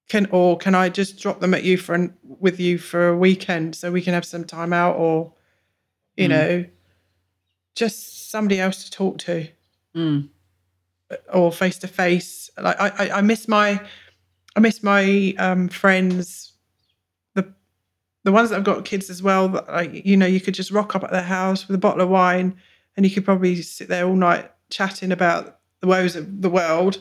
Can 0.08 0.26
or 0.30 0.56
can 0.56 0.74
I 0.74 0.88
just 0.88 1.18
drop 1.20 1.40
them 1.40 1.52
at 1.52 1.64
you 1.64 1.76
for 1.76 1.94
an, 1.94 2.14
with 2.22 2.58
you 2.58 2.78
for 2.78 3.08
a 3.08 3.16
weekend 3.16 3.76
so 3.76 3.92
we 3.92 4.00
can 4.00 4.14
have 4.14 4.24
some 4.24 4.44
time 4.44 4.72
out, 4.72 4.96
or 4.96 5.32
you 6.16 6.26
Mm. 6.26 6.30
know, 6.30 6.64
just 7.74 8.30
somebody 8.30 8.60
else 8.60 8.84
to 8.84 8.90
talk 8.90 9.18
to 9.18 9.48
Mm. 9.94 10.28
or 11.32 11.52
face 11.52 11.78
to 11.78 11.88
face. 11.88 12.50
Like 12.60 12.80
I, 12.80 12.88
I, 12.88 13.18
I 13.18 13.20
miss 13.22 13.48
my, 13.48 13.80
I 14.56 14.60
miss 14.60 14.82
my 14.82 15.34
um, 15.38 15.68
friends, 15.68 16.47
the 18.28 18.32
ones 18.32 18.50
that 18.50 18.56
have 18.56 18.64
got 18.64 18.84
kids 18.84 19.08
as 19.08 19.22
well. 19.22 19.48
That 19.48 19.66
like 19.68 20.04
you 20.04 20.14
know, 20.18 20.26
you 20.26 20.38
could 20.40 20.52
just 20.52 20.70
rock 20.70 20.94
up 20.94 21.02
at 21.02 21.10
their 21.10 21.22
house 21.22 21.66
with 21.66 21.74
a 21.74 21.78
bottle 21.78 22.02
of 22.02 22.10
wine, 22.10 22.56
and 22.94 23.06
you 23.06 23.10
could 23.10 23.24
probably 23.24 23.62
sit 23.62 23.88
there 23.88 24.04
all 24.06 24.14
night 24.16 24.50
chatting 24.68 25.12
about 25.12 25.58
the 25.80 25.86
woes 25.86 26.14
of 26.14 26.42
the 26.42 26.50
world, 26.50 26.98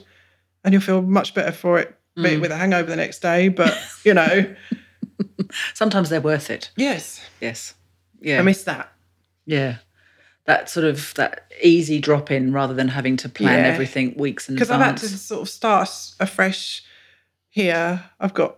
and 0.63 0.73
you'll 0.73 0.81
feel 0.81 1.01
much 1.01 1.33
better 1.33 1.51
for 1.51 1.77
it. 1.79 1.93
Mm. 2.17 2.41
with 2.41 2.49
a 2.51 2.55
hangover 2.57 2.89
the 2.89 2.95
next 2.95 3.19
day, 3.19 3.47
but 3.49 3.77
you 4.03 4.11
know, 4.13 4.55
Sometimes 5.73 6.09
they're 6.09 6.21
worth 6.21 6.49
it. 6.49 6.71
yes, 6.75 7.21
Yes. 7.41 7.73
Yeah. 8.21 8.39
I 8.39 8.41
miss 8.41 8.63
that. 8.63 8.91
yeah. 9.45 9.77
That 10.45 10.69
sort 10.69 10.85
of 10.85 11.13
that 11.15 11.51
easy 11.61 11.99
drop 11.99 12.31
in 12.31 12.53
rather 12.53 12.73
than 12.73 12.87
having 12.87 13.17
to 13.17 13.29
plan 13.29 13.59
Yeah. 13.65 13.69
everything 13.71 14.15
weeks 14.17 14.47
in 14.49 14.55
because. 14.55 14.71
I've 14.71 14.79
had 14.81 14.97
to 14.97 15.07
sort 15.09 15.41
of 15.41 15.49
start 15.49 15.89
afresh 16.19 16.83
here. 17.49 18.03
I've 18.19 18.33
got 18.33 18.57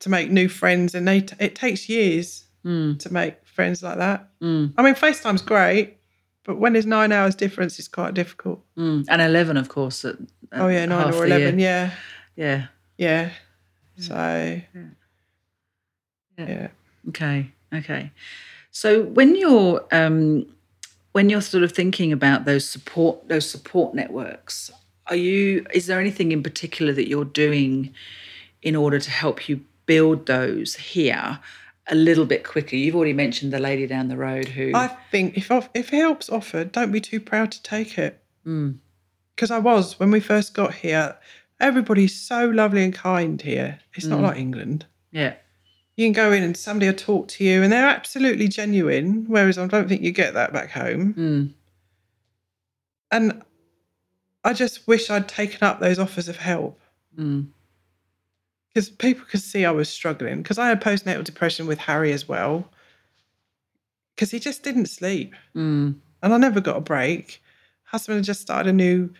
to 0.00 0.08
make 0.08 0.30
new 0.30 0.48
friends, 0.48 0.94
and 0.94 1.06
they 1.06 1.18
it 1.38 1.54
takes 1.54 1.88
years 1.88 2.44
Mm, 2.62 2.98
to 2.98 3.10
make 3.10 3.34
friends 3.46 3.82
like 3.82 3.96
that. 3.96 4.28
mm, 4.42 4.70
I 4.76 4.82
mean, 4.82 4.94
FaceTime's 4.94 5.40
great, 5.40 5.96
but 6.44 6.58
when 6.58 6.74
there's 6.74 6.84
nine 6.84 7.10
hours 7.10 7.34
difference, 7.34 7.78
it's 7.78 7.88
quite 7.88 8.12
difficult. 8.12 8.62
mm. 8.76 9.04
And 9.08 9.22
eleven, 9.22 9.56
of 9.56 9.68
course. 9.70 10.04
At, 10.04 10.16
at 10.52 10.60
oh 10.60 10.68
yeah, 10.68 10.84
nine 10.84 11.14
or 11.14 11.24
eleven. 11.24 11.58
year. 11.58 11.90
Yeah, 12.36 12.66
Yeah. 12.98 13.30
yeah. 13.96 14.02
So 14.02 14.60
Yeah. 14.74 16.46
yeah. 16.48 16.68
Okay. 17.08 17.50
Okay. 17.74 18.10
So 18.70 19.02
when 19.04 19.36
you're 19.36 19.84
um, 19.92 20.46
when 21.12 21.28
you're 21.30 21.40
sort 21.42 21.64
of 21.64 21.72
thinking 21.72 22.12
about 22.12 22.44
those 22.44 22.68
support 22.68 23.28
those 23.28 23.48
support 23.48 23.94
networks, 23.94 24.70
are 25.06 25.16
you 25.16 25.66
is 25.74 25.86
there 25.86 26.00
anything 26.00 26.32
in 26.32 26.42
particular 26.42 26.92
that 26.92 27.08
you're 27.08 27.24
doing 27.24 27.94
in 28.62 28.76
order 28.76 28.98
to 29.00 29.10
help 29.10 29.48
you 29.48 29.60
build 29.90 30.26
those 30.26 30.70
here 30.76 31.38
a 31.88 31.94
little 31.94 32.26
bit 32.32 32.42
quicker? 32.44 32.76
You've 32.76 32.94
already 32.96 33.12
mentioned 33.24 33.52
the 33.52 33.58
lady 33.58 33.86
down 33.86 34.06
the 34.08 34.16
road 34.28 34.46
who 34.56 34.66
I 34.74 34.86
think 35.12 35.36
if 35.36 35.50
if 35.74 35.88
help's 35.90 36.28
offered, 36.30 36.72
don't 36.72 36.92
be 36.92 37.00
too 37.00 37.20
proud 37.30 37.48
to 37.52 37.60
take 37.62 37.98
it. 38.06 38.12
Mm, 38.46 38.78
Because 39.34 39.50
I 39.50 39.58
was 39.58 39.98
when 40.00 40.10
we 40.10 40.20
first 40.20 40.54
got 40.54 40.74
here. 40.74 41.16
Everybody's 41.68 42.14
so 42.18 42.48
lovely 42.48 42.82
and 42.84 42.94
kind 42.94 43.40
here. 43.42 43.80
It's 43.94 44.06
not 44.06 44.20
Mm. 44.20 44.26
like 44.28 44.38
England. 44.38 44.86
yeah. 45.12 45.34
you 45.96 46.06
can 46.06 46.12
go 46.24 46.32
in 46.32 46.42
and 46.42 46.56
somebody 46.56 46.86
will 46.90 46.96
talk 47.10 47.28
to 47.28 47.44
you 47.44 47.62
and 47.62 47.70
they're 47.72 47.94
absolutely 47.98 48.48
genuine 48.48 49.08
whereas 49.34 49.58
i 49.58 49.66
don't 49.66 49.88
think 49.88 50.00
you 50.06 50.12
get 50.22 50.32
that 50.34 50.50
back 50.52 50.70
home 50.82 51.04
Mm, 51.24 51.44
and 53.10 53.42
i 54.44 54.52
just 54.62 54.86
wish 54.86 55.10
i'd 55.10 55.28
taken 55.28 55.62
up 55.68 55.76
those 55.80 55.98
offers 55.98 56.28
of 56.28 56.36
help 56.36 56.80
mm, 57.18 57.46
because 58.72 58.88
people 58.88 59.24
could 59.30 59.40
see 59.42 59.64
i 59.64 59.70
was 59.70 59.88
struggling 59.88 60.42
because 60.42 60.58
i 60.58 60.68
had 60.68 60.80
postnatal 60.80 61.24
depression 61.24 61.66
with 61.66 61.78
harry 61.78 62.12
as 62.12 62.28
well. 62.28 62.68
Because 64.16 64.30
he 64.32 64.38
just 64.38 64.62
didn't 64.62 64.86
sleep. 64.86 65.34
Mm, 65.56 65.94
and 66.22 66.34
i 66.34 66.36
never 66.36 66.60
got 66.60 66.76
a 66.76 66.80
break. 66.80 67.42
Husband 67.84 68.16
had 68.16 68.24
just 68.24 68.42
started 68.42 68.68
a 68.68 68.72
new 68.72 69.10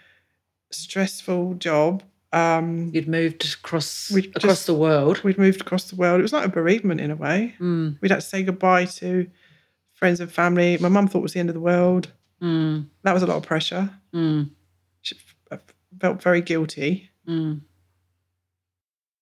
stressful 0.71 1.55
job 1.55 2.03
um, 2.33 2.91
You'd 2.95 3.09
moved 3.09 3.45
across 3.59 4.09
across 4.15 4.43
just- 4.43 4.67
the 4.67 4.75
world. 4.75 5.25
we'd 5.25 5.39
moved 5.39 5.61
across 5.63 5.91
the 5.91 5.97
world. 5.97 6.21
It 6.21 6.23
was 6.23 6.33
like 6.33 6.45
a 6.45 6.49
bereavement 6.49 7.01
in 7.01 7.11
a 7.11 7.17
way. 7.17 7.55
Mm, 7.59 7.99
we'd 8.01 8.11
had 8.13 8.21
to 8.21 8.27
say 8.27 8.43
goodbye 8.45 8.85
to 8.85 9.27
friends 9.95 10.21
and 10.21 10.31
family. 10.31 10.79
My 10.79 10.89
mum 10.89 11.09
thought 11.09 11.19
it 11.19 11.23
was 11.23 11.33
the 11.33 11.41
end 11.41 11.49
of 11.51 11.55
the 11.55 11.61
world. 11.61 12.13
Mm, 12.41 12.87
that 13.03 13.13
was 13.13 13.23
a 13.25 13.27
lot 13.27 13.37
of 13.39 13.43
pressure. 13.43 13.91
mm, 14.15 14.49
She 15.03 15.17
f- 15.51 15.61
felt 16.01 16.23
very 16.23 16.41
guilty. 16.41 17.11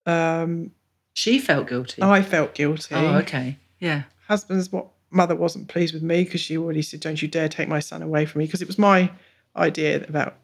Mm. 0.09 0.43
Um, 0.43 0.71
She 1.15 1.39
felt 1.39 1.69
guilty. 1.69 2.03
I 2.03 2.23
felt 2.23 2.55
guilty. 2.55 2.95
oh, 2.95 3.17
okay. 3.19 3.57
Yeah. 3.81 4.05
Husband's 4.29 4.73
what 4.73 4.87
mother 5.11 5.35
wasn't 5.35 5.69
pleased 5.69 5.95
with 5.95 6.03
me 6.03 6.25
because 6.25 6.41
she 6.41 6.57
already 6.57 6.83
said, 6.83 7.01
"Don't 7.01 7.21
you 7.21 7.29
dare 7.29 7.49
take 7.49 7.69
my 7.69 7.81
son 7.81 8.03
away 8.03 8.27
from 8.27 8.41
me," 8.41 8.47
because 8.47 8.63
it 8.63 8.69
was 8.69 8.79
my 8.79 9.11
idea 9.57 10.05
about. 10.09 10.37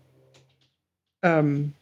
Um, 1.23 1.75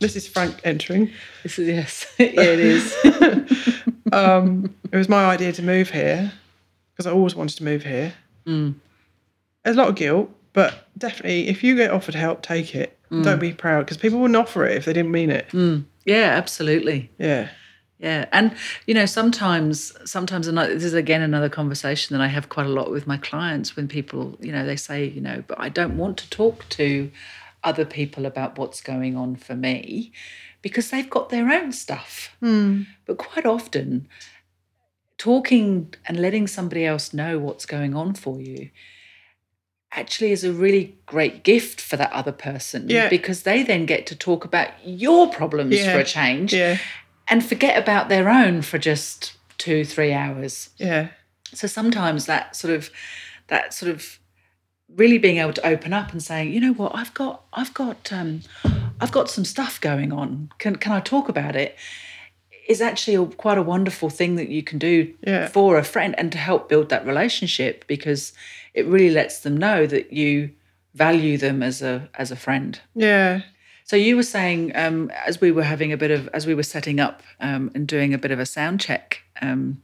this 0.00 0.14
is 0.16 0.28
Frank 0.28 0.60
entering. 0.64 1.10
This 1.42 1.58
is 1.58 1.68
yes. 1.68 2.06
yeah, 2.18 2.26
it 2.26 2.60
is. 2.60 2.96
um, 4.12 4.74
it 4.92 4.96
was 4.96 5.08
my 5.08 5.24
idea 5.24 5.52
to 5.52 5.62
move 5.62 5.90
here 5.90 6.32
because 6.92 7.06
I 7.06 7.12
always 7.12 7.34
wanted 7.34 7.56
to 7.58 7.64
move 7.64 7.82
here. 7.84 8.12
Mm. 8.46 8.74
There's 9.64 9.76
a 9.76 9.78
lot 9.78 9.88
of 9.88 9.96
guilt, 9.96 10.30
but 10.52 10.88
definitely, 10.96 11.48
if 11.48 11.62
you 11.64 11.76
get 11.76 11.90
offered 11.90 12.14
help, 12.14 12.42
take 12.42 12.74
it. 12.74 12.94
Don't 13.10 13.40
be 13.40 13.54
proud 13.54 13.86
because 13.86 13.96
people 13.96 14.18
wouldn't 14.18 14.36
offer 14.36 14.66
it 14.66 14.76
if 14.76 14.84
they 14.84 14.92
didn't 14.92 15.10
mean 15.10 15.30
it. 15.30 15.48
Mm. 15.52 15.84
Yeah, 16.08 16.30
absolutely. 16.36 17.10
Yeah. 17.18 17.50
Yeah, 17.98 18.26
and 18.30 18.56
you 18.86 18.94
know 18.94 19.06
sometimes, 19.06 19.92
sometimes, 20.08 20.46
and 20.46 20.56
this 20.56 20.84
is 20.84 20.94
again 20.94 21.20
another 21.20 21.48
conversation 21.48 22.16
that 22.16 22.22
I 22.22 22.28
have 22.28 22.48
quite 22.48 22.66
a 22.66 22.70
lot 22.70 22.92
with 22.92 23.08
my 23.08 23.16
clients 23.18 23.74
when 23.74 23.88
people, 23.88 24.38
you 24.40 24.52
know, 24.52 24.64
they 24.64 24.76
say, 24.76 25.04
you 25.04 25.20
know, 25.20 25.42
but 25.48 25.58
I 25.60 25.68
don't 25.68 25.96
want 25.96 26.16
to 26.18 26.30
talk 26.30 26.66
to 26.70 27.10
other 27.64 27.84
people 27.84 28.24
about 28.24 28.56
what's 28.56 28.80
going 28.80 29.16
on 29.16 29.34
for 29.34 29.56
me 29.56 30.12
because 30.62 30.90
they've 30.90 31.10
got 31.10 31.28
their 31.28 31.50
own 31.50 31.72
stuff. 31.72 32.36
Hmm. 32.38 32.82
But 33.04 33.18
quite 33.18 33.44
often, 33.44 34.08
talking 35.18 35.92
and 36.06 36.20
letting 36.20 36.46
somebody 36.46 36.86
else 36.86 37.12
know 37.12 37.38
what's 37.40 37.66
going 37.66 37.96
on 37.96 38.14
for 38.14 38.40
you 38.40 38.70
actually 39.92 40.32
is 40.32 40.44
a 40.44 40.52
really 40.52 40.96
great 41.06 41.42
gift 41.44 41.80
for 41.80 41.96
that 41.96 42.12
other 42.12 42.32
person 42.32 42.88
Yeah. 42.88 43.08
because 43.08 43.42
they 43.42 43.62
then 43.62 43.86
get 43.86 44.06
to 44.08 44.16
talk 44.16 44.44
about 44.44 44.68
your 44.84 45.28
problems 45.32 45.74
Yeah. 45.76 45.92
for 45.94 46.00
a 46.00 46.04
change 46.04 46.52
Yeah. 46.52 46.76
and 47.26 47.44
forget 47.44 47.78
about 47.78 48.08
their 48.08 48.28
own 48.28 48.62
for 48.62 48.78
just 48.78 49.34
two, 49.56 49.84
three 49.84 50.12
hours. 50.12 50.70
Yeah. 50.76 51.08
So 51.54 51.66
sometimes 51.66 52.26
that 52.26 52.54
sort 52.54 52.74
of 52.74 52.90
that 53.48 53.72
sort 53.72 53.90
of 53.90 54.18
really 54.94 55.16
being 55.18 55.38
able 55.38 55.54
to 55.54 55.66
open 55.66 55.92
up 55.94 56.12
and 56.12 56.22
saying, 56.22 56.52
you 56.52 56.60
know 56.60 56.72
what, 56.74 56.92
I've 56.94 57.14
got 57.14 57.44
I've 57.54 57.72
got 57.72 58.12
um 58.12 58.42
I've 59.00 59.12
got 59.12 59.30
some 59.30 59.44
stuff 59.46 59.80
going 59.80 60.12
on. 60.12 60.50
Can 60.58 60.76
can 60.76 60.92
I 60.92 61.00
talk 61.00 61.30
about 61.30 61.56
it? 61.56 61.76
Is 62.68 62.82
actually 62.82 63.14
a, 63.14 63.24
quite 63.24 63.56
a 63.56 63.62
wonderful 63.62 64.10
thing 64.10 64.34
that 64.36 64.50
you 64.50 64.62
can 64.62 64.78
do 64.78 65.14
Yeah. 65.26 65.48
for 65.48 65.78
a 65.78 65.82
friend 65.84 66.14
and 66.18 66.30
to 66.32 66.38
help 66.38 66.68
build 66.68 66.90
that 66.90 67.06
relationship 67.06 67.86
because 67.86 68.34
it 68.78 68.86
really 68.86 69.10
lets 69.10 69.40
them 69.40 69.56
know 69.56 69.86
that 69.86 70.12
you 70.12 70.50
value 70.94 71.36
them 71.38 71.62
as 71.62 71.82
a 71.82 72.08
as 72.14 72.30
a 72.30 72.36
friend. 72.36 72.80
Yeah. 72.94 73.42
So 73.84 73.96
you 73.96 74.16
were 74.16 74.22
saying 74.38 74.72
um, 74.76 75.10
as 75.26 75.40
we 75.40 75.50
were 75.50 75.62
having 75.62 75.92
a 75.92 75.96
bit 75.96 76.10
of 76.10 76.28
as 76.28 76.46
we 76.46 76.54
were 76.54 76.62
setting 76.62 77.00
up 77.00 77.22
um, 77.40 77.70
and 77.74 77.86
doing 77.88 78.12
a 78.12 78.18
bit 78.18 78.30
of 78.30 78.38
a 78.38 78.46
sound 78.46 78.80
check, 78.80 79.22
um, 79.40 79.80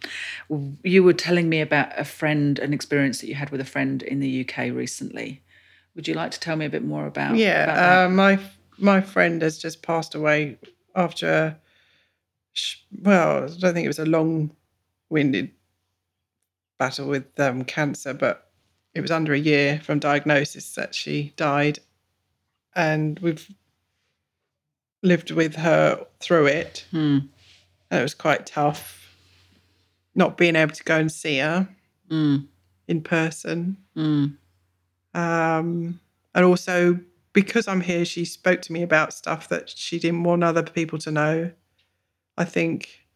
you 0.82 1.02
were 1.02 1.14
telling 1.14 1.48
me 1.48 1.60
about 1.62 1.88
a 1.98 2.04
friend, 2.04 2.58
an 2.58 2.72
experience 2.74 3.20
that 3.20 3.28
you 3.28 3.34
had 3.34 3.50
with 3.50 3.60
a 3.60 3.64
friend 3.64 4.02
in 4.02 4.20
the 4.20 4.46
UK 4.46 4.74
recently. 4.74 5.42
Would 5.94 6.06
you 6.08 6.14
like 6.14 6.32
to 6.32 6.40
tell 6.40 6.56
me 6.56 6.66
a 6.66 6.70
bit 6.70 6.84
more 6.84 7.06
about? 7.06 7.30
about 7.30 7.38
Yeah, 7.38 7.66
that? 7.66 8.06
uh, 8.06 8.08
my 8.10 8.38
my 8.78 9.00
friend 9.00 9.40
has 9.42 9.58
just 9.58 9.82
passed 9.82 10.14
away 10.14 10.58
after 10.94 11.56
well, 13.02 13.44
I 13.44 13.46
don't 13.58 13.74
think 13.74 13.84
it 13.84 13.88
was 13.88 13.98
a 13.98 14.04
long-winded 14.06 15.50
battle 16.78 17.08
with 17.08 17.40
um, 17.40 17.64
cancer, 17.64 18.14
but 18.14 18.43
it 18.94 19.00
was 19.00 19.10
under 19.10 19.32
a 19.32 19.38
year 19.38 19.80
from 19.80 19.98
diagnosis 19.98 20.74
that 20.74 20.94
she 20.94 21.32
died, 21.36 21.80
and 22.74 23.18
we've 23.18 23.50
lived 25.02 25.30
with 25.30 25.56
her 25.56 26.06
through 26.20 26.46
it, 26.46 26.86
Hmm. 26.90 27.18
and 27.90 28.00
it 28.00 28.02
was 28.02 28.14
quite 28.14 28.46
tough. 28.46 29.00
Not 30.14 30.36
being 30.36 30.56
able 30.56 30.72
to 30.72 30.84
go 30.84 30.96
and 30.98 31.10
see 31.10 31.38
her 31.38 31.68
Mm, 32.10 32.46
in 32.86 33.00
person, 33.00 33.78
mm, 33.96 34.36
um, 35.14 36.00
and 36.34 36.44
also 36.44 37.00
because 37.32 37.66
I'm 37.66 37.80
here, 37.80 38.04
she 38.04 38.24
spoke 38.24 38.62
to 38.62 38.72
me 38.72 38.82
about 38.82 39.12
stuff 39.12 39.48
that 39.48 39.68
she 39.70 39.98
didn't 39.98 40.22
want 40.22 40.44
other 40.44 40.62
people 40.62 40.98
to 41.00 41.10
know. 41.10 41.50
I 42.38 42.44
think 42.44 43.06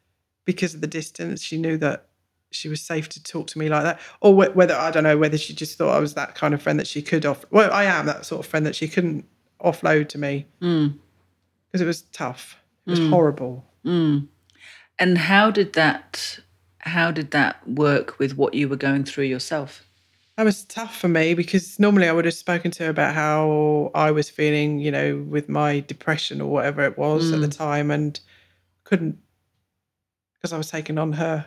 because 0.45 0.75
of 0.75 0.81
the 0.81 0.87
distance, 0.89 1.41
she 1.43 1.57
knew 1.57 1.77
that 1.79 2.08
she 2.51 2.69
was 2.69 2.81
safe 2.81 3.09
to 3.11 3.23
talk 3.23 3.47
to 3.49 3.59
me 3.59 3.69
like 3.69 3.83
that, 3.85 4.01
or 4.21 4.33
wh- 4.33 4.57
whether 4.57 4.75
I 4.75 4.91
don't 4.91 5.05
know 5.05 5.19
whether 5.19 5.39
she 5.39 5.55
just 5.55 5.77
thought 5.79 5.95
I 5.95 6.01
was 6.01 6.15
that 6.15 6.35
kind 6.35 6.55
of 6.55 6.63
friend 6.63 6.79
that 6.79 6.87
she 6.87 7.03
could 7.03 7.27
off. 7.27 7.45
Well, 7.51 7.73
I 7.73 7.85
am 7.85 8.07
that 8.07 8.25
sort 8.27 8.45
of 8.45 8.47
friend 8.51 8.65
that 8.67 8.77
she 8.77 8.89
couldn't 8.89 9.27
offload 9.61 10.09
to 10.11 10.19
me 10.19 10.47
hmm. 10.61 10.89
because 11.67 11.81
it 11.81 11.87
was 11.87 12.03
tough. 12.03 12.57
It 12.87 12.91
was 12.91 12.99
hmm. 13.01 13.11
horrible. 13.11 13.65
Hmm. 13.85 14.19
And 14.99 15.19
how 15.19 15.51
did 15.51 15.75
that 15.75 16.41
how 16.81 17.11
did 17.11 17.33
that 17.33 17.69
work 17.69 18.19
with 18.19 18.37
what 18.37 18.55
you 18.55 18.69
were 18.69 18.77
going 18.77 19.05
through 19.05 19.25
yourself? 19.25 19.85
That 20.37 20.45
was 20.45 20.65
tough 20.65 20.97
for 20.97 21.09
me 21.09 21.35
because 21.35 21.79
normally 21.79 22.09
I 22.09 22.13
would 22.13 22.25
have 22.25 22.35
spoken 22.35 22.71
to 22.73 22.85
her 22.85 22.91
about 22.91 23.15
how 23.15 23.91
I 23.95 24.13
was 24.13 24.31
feeling, 24.31 24.79
you 24.79 24.91
know, 24.91 25.25
with 25.29 25.49
my 25.49 25.81
depression 25.81 26.41
or 26.41 26.49
whatever 26.49 26.83
it 26.85 26.97
was 26.97 27.33
at 27.33 27.41
the 27.41 27.49
time, 27.49 27.91
and 27.91 28.19
couldn't 28.85 29.19
because 30.35 30.53
I 30.53 30.59
was 30.59 30.71
taking 30.71 30.97
on 30.97 31.13
her 31.15 31.47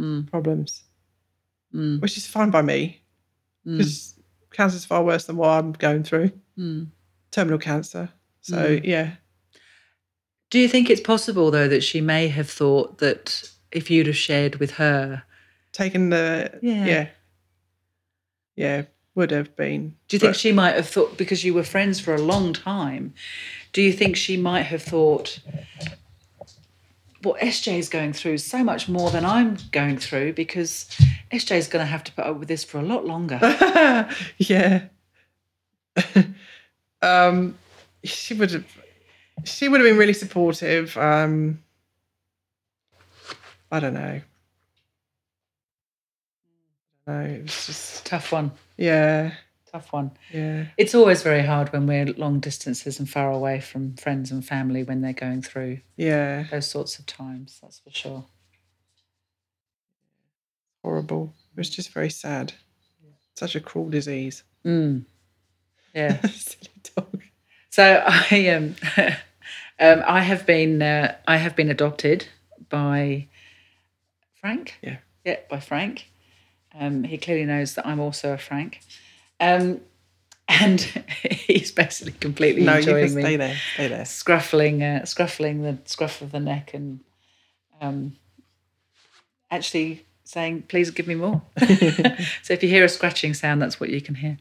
Mm. 0.00 0.30
problems, 0.30 0.84
mm. 1.74 2.00
which 2.00 2.16
is 2.16 2.26
fine 2.26 2.50
by 2.50 2.62
me 2.62 3.02
mm. 3.66 3.78
because 3.78 4.14
cancer's 4.50 4.84
far 4.84 5.04
worse 5.04 5.26
than 5.26 5.36
what 5.36 5.50
I'm 5.50 5.72
going 5.72 6.02
through. 6.02 6.32
Terminal 7.30 7.58
cancer. 7.58 8.08
So 8.40 8.80
yeah, 8.82 9.12
Do 10.48 10.58
you 10.58 10.68
think 10.68 10.88
it's 10.90 11.00
possible 11.00 11.50
though 11.50 11.68
that 11.68 11.82
she 11.82 12.00
may 12.00 12.28
have 12.28 12.50
thought 12.50 12.98
that 12.98 13.50
if 13.70 13.90
you'd 13.90 14.06
have 14.06 14.16
shared 14.16 14.56
with 14.56 14.72
her, 14.72 15.22
taken 15.72 16.10
the 16.10 16.58
Yeah. 16.62 16.84
yeah 16.86 17.08
yeah, 18.60 18.82
would 19.14 19.30
have 19.30 19.56
been. 19.56 19.96
do 20.08 20.16
you 20.16 20.18
think 20.18 20.34
she 20.34 20.52
might 20.52 20.74
have 20.74 20.88
thought 20.88 21.16
because 21.16 21.44
you 21.44 21.54
were 21.54 21.62
friends 21.62 21.98
for 21.98 22.14
a 22.14 22.20
long 22.20 22.52
time, 22.52 23.14
do 23.72 23.80
you 23.80 23.92
think 23.92 24.16
she 24.16 24.36
might 24.36 24.64
have 24.64 24.82
thought 24.82 25.40
what 27.22 27.40
SJ 27.40 27.78
is 27.78 27.88
going 27.88 28.12
through 28.12 28.34
is 28.34 28.44
so 28.44 28.64
much 28.64 28.88
more 28.88 29.10
than 29.10 29.24
I'm 29.24 29.58
going 29.72 29.98
through 29.98 30.32
because 30.34 30.88
SJ 31.32 31.56
is 31.56 31.68
going 31.68 31.82
to 31.84 31.90
have 31.90 32.04
to 32.04 32.12
put 32.12 32.24
up 32.24 32.38
with 32.38 32.48
this 32.48 32.64
for 32.64 32.78
a 32.78 32.82
lot 32.82 33.06
longer. 33.06 33.38
yeah. 34.38 34.84
um, 37.02 37.56
she 38.04 38.34
would 38.34 38.50
have. 38.52 38.64
She 39.44 39.68
would 39.68 39.80
have 39.80 39.88
been 39.88 39.96
really 39.96 40.12
supportive. 40.12 40.96
Um, 40.98 41.62
I 43.72 43.80
don't 43.80 43.94
know. 43.94 44.20
No, 47.06 47.20
it 47.20 47.42
was 47.42 47.66
just 47.66 48.06
Tough 48.06 48.32
one. 48.32 48.52
yeah, 48.76 49.32
Tough 49.70 49.92
one. 49.92 50.10
yeah, 50.32 50.66
It's 50.76 50.96
always 50.96 51.22
very 51.22 51.42
hard 51.42 51.72
when 51.72 51.86
we're 51.86 52.06
long 52.06 52.40
distances 52.40 52.98
and 52.98 53.08
far 53.08 53.30
away 53.30 53.60
from 53.60 53.94
friends 53.94 54.32
and 54.32 54.44
family 54.44 54.82
when 54.82 55.00
they're 55.00 55.12
going 55.12 55.42
through 55.42 55.78
yeah. 55.96 56.44
those 56.50 56.66
sorts 56.68 56.98
of 56.98 57.06
times, 57.06 57.60
that's 57.62 57.78
for 57.78 57.90
sure. 57.90 58.24
Horrible. 60.82 61.34
It 61.54 61.58
was 61.58 61.70
just 61.70 61.92
very 61.92 62.10
sad. 62.10 62.54
Such 63.36 63.54
a 63.54 63.60
cruel 63.60 63.90
disease. 63.90 64.42
Mm. 64.64 65.04
Yeah. 65.94 66.20
Silly 66.26 66.70
dog. 66.96 67.22
So 67.70 68.02
I 68.06 68.48
um, 68.48 68.74
um 69.78 70.02
I 70.06 70.20
have 70.22 70.46
been 70.46 70.82
uh, 70.82 71.16
I 71.28 71.36
have 71.36 71.54
been 71.54 71.70
adopted 71.70 72.26
by 72.68 73.28
Frank. 74.40 74.78
Yeah. 74.82 74.96
Yeah, 75.24 75.36
by 75.48 75.60
Frank. 75.60 76.06
Um, 76.74 77.04
he 77.04 77.18
clearly 77.18 77.44
knows 77.44 77.74
that 77.74 77.86
I'm 77.86 78.00
also 78.00 78.32
a 78.32 78.38
Frank. 78.38 78.80
Um, 79.40 79.80
and 80.48 80.80
he's 81.22 81.72
basically 81.72 82.12
completely 82.12 82.62
No, 82.64 82.76
enjoying 82.76 83.14
me. 83.14 83.22
stay 83.22 83.36
there. 83.36 83.56
Stay 83.74 83.88
there. 83.88 84.02
scruffling, 84.02 84.82
uh, 84.82 85.02
scruffling 85.04 85.62
the 85.62 85.78
scruff 85.88 86.20
of 86.22 86.32
the 86.32 86.40
neck, 86.40 86.74
and 86.74 87.00
um, 87.80 88.16
actually 89.50 90.04
saying, 90.24 90.62
"Please 90.68 90.90
give 90.90 91.06
me 91.06 91.14
more." 91.14 91.42
so 91.58 92.52
if 92.52 92.62
you 92.62 92.68
hear 92.68 92.84
a 92.84 92.88
scratching 92.88 93.34
sound, 93.34 93.62
that's 93.62 93.80
what 93.80 93.90
you 93.90 94.00
can 94.00 94.16
hear. 94.16 94.38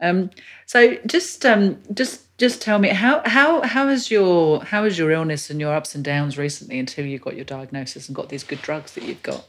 Um, 0.00 0.30
so 0.66 0.96
just, 1.06 1.46
um, 1.46 1.80
just, 1.94 2.36
just 2.36 2.60
tell 2.60 2.78
me 2.80 2.88
how 2.88 3.22
how 3.24 3.62
how 3.62 3.86
has 3.86 4.10
your 4.10 4.64
how 4.64 4.82
has 4.84 4.98
your 4.98 5.12
illness 5.12 5.48
and 5.48 5.60
your 5.60 5.72
ups 5.74 5.94
and 5.94 6.02
downs 6.02 6.36
recently 6.36 6.78
until 6.80 7.06
you 7.06 7.18
got 7.20 7.36
your 7.36 7.44
diagnosis 7.44 8.08
and 8.08 8.16
got 8.16 8.28
these 8.28 8.42
good 8.42 8.60
drugs 8.62 8.94
that 8.94 9.04
you've 9.04 9.22
got? 9.22 9.46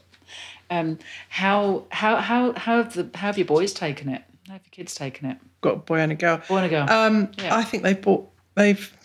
Um, 0.70 0.98
how 1.28 1.84
how 1.90 2.16
how 2.16 2.52
how 2.52 2.76
have 2.82 2.94
the 2.94 3.10
how 3.18 3.26
have 3.28 3.38
your 3.38 3.46
boys 3.46 3.72
taken 3.72 4.08
it? 4.08 4.22
Have 4.48 4.60
your 4.64 4.70
kids 4.70 4.94
taken 4.94 5.30
it? 5.30 5.38
Got 5.60 5.74
a 5.74 5.76
boy 5.76 6.00
and 6.00 6.12
a 6.12 6.14
girl. 6.14 6.42
Boy 6.48 6.58
and 6.58 6.66
a 6.66 6.68
girl. 6.68 6.90
Um, 6.90 7.32
Yeah. 7.38 7.56
I 7.56 7.64
think 7.64 7.82
they've 7.82 8.00
bought. 8.00 8.30
They've. 8.54 8.96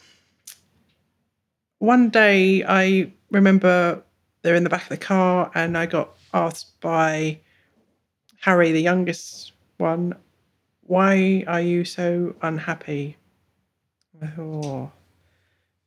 One 1.79 2.09
day, 2.09 2.63
I 2.65 3.11
remember 3.31 4.03
they're 4.41 4.55
in 4.55 4.63
the 4.63 4.69
back 4.69 4.83
of 4.83 4.89
the 4.89 4.97
car, 4.97 5.49
and 5.55 5.77
I 5.77 5.85
got 5.85 6.15
asked 6.33 6.79
by 6.81 7.39
Harry, 8.41 8.71
the 8.71 8.81
youngest 8.81 9.53
one, 9.77 10.13
"Why 10.81 11.43
are 11.47 11.61
you 11.61 11.85
so 11.85 12.35
unhappy?" 12.41 13.15
Oh. 14.37 14.91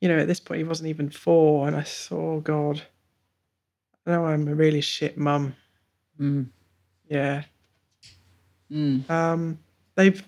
you 0.00 0.08
know, 0.08 0.18
at 0.18 0.26
this 0.26 0.40
point, 0.40 0.58
he 0.58 0.64
wasn't 0.64 0.88
even 0.88 1.10
four, 1.10 1.68
and 1.68 1.76
I 1.76 1.82
saw, 1.84 2.36
oh, 2.36 2.40
God, 2.40 2.82
I 4.06 4.10
know 4.10 4.24
I'm 4.24 4.48
a 4.48 4.54
really 4.54 4.80
shit 4.80 5.16
mum. 5.16 5.54
Mm. 6.18 6.46
Yeah. 7.08 7.44
Mm. 8.72 9.08
Um, 9.10 9.58
they've 9.96 10.22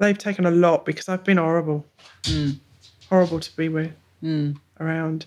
they've 0.00 0.16
taken 0.18 0.46
a 0.46 0.50
lot 0.50 0.84
because 0.86 1.08
I've 1.08 1.24
been 1.24 1.36
horrible, 1.36 1.84
Mm. 2.22 2.58
horrible 3.10 3.40
to 3.40 3.56
be 3.56 3.68
with 3.68 3.92
Mm. 4.22 4.58
around. 4.80 5.26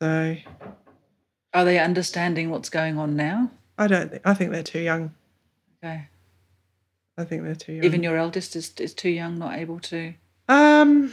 So 0.00 0.36
Are 1.52 1.64
they 1.64 1.78
understanding 1.78 2.50
what's 2.50 2.68
going 2.70 2.98
on 2.98 3.14
now? 3.16 3.50
I 3.78 3.86
don't. 3.86 4.10
Think, 4.10 4.22
I 4.24 4.34
think 4.34 4.50
they're 4.50 4.62
too 4.62 4.80
young. 4.80 5.14
Okay. 5.84 6.08
I 7.18 7.24
think 7.24 7.42
they're 7.44 7.54
too 7.54 7.74
young. 7.74 7.84
Even 7.84 8.02
your 8.02 8.16
eldest 8.16 8.56
is, 8.56 8.72
is 8.80 8.92
too 8.94 9.10
young, 9.10 9.38
not 9.38 9.56
able 9.58 9.78
to. 9.80 10.14
um, 10.48 11.12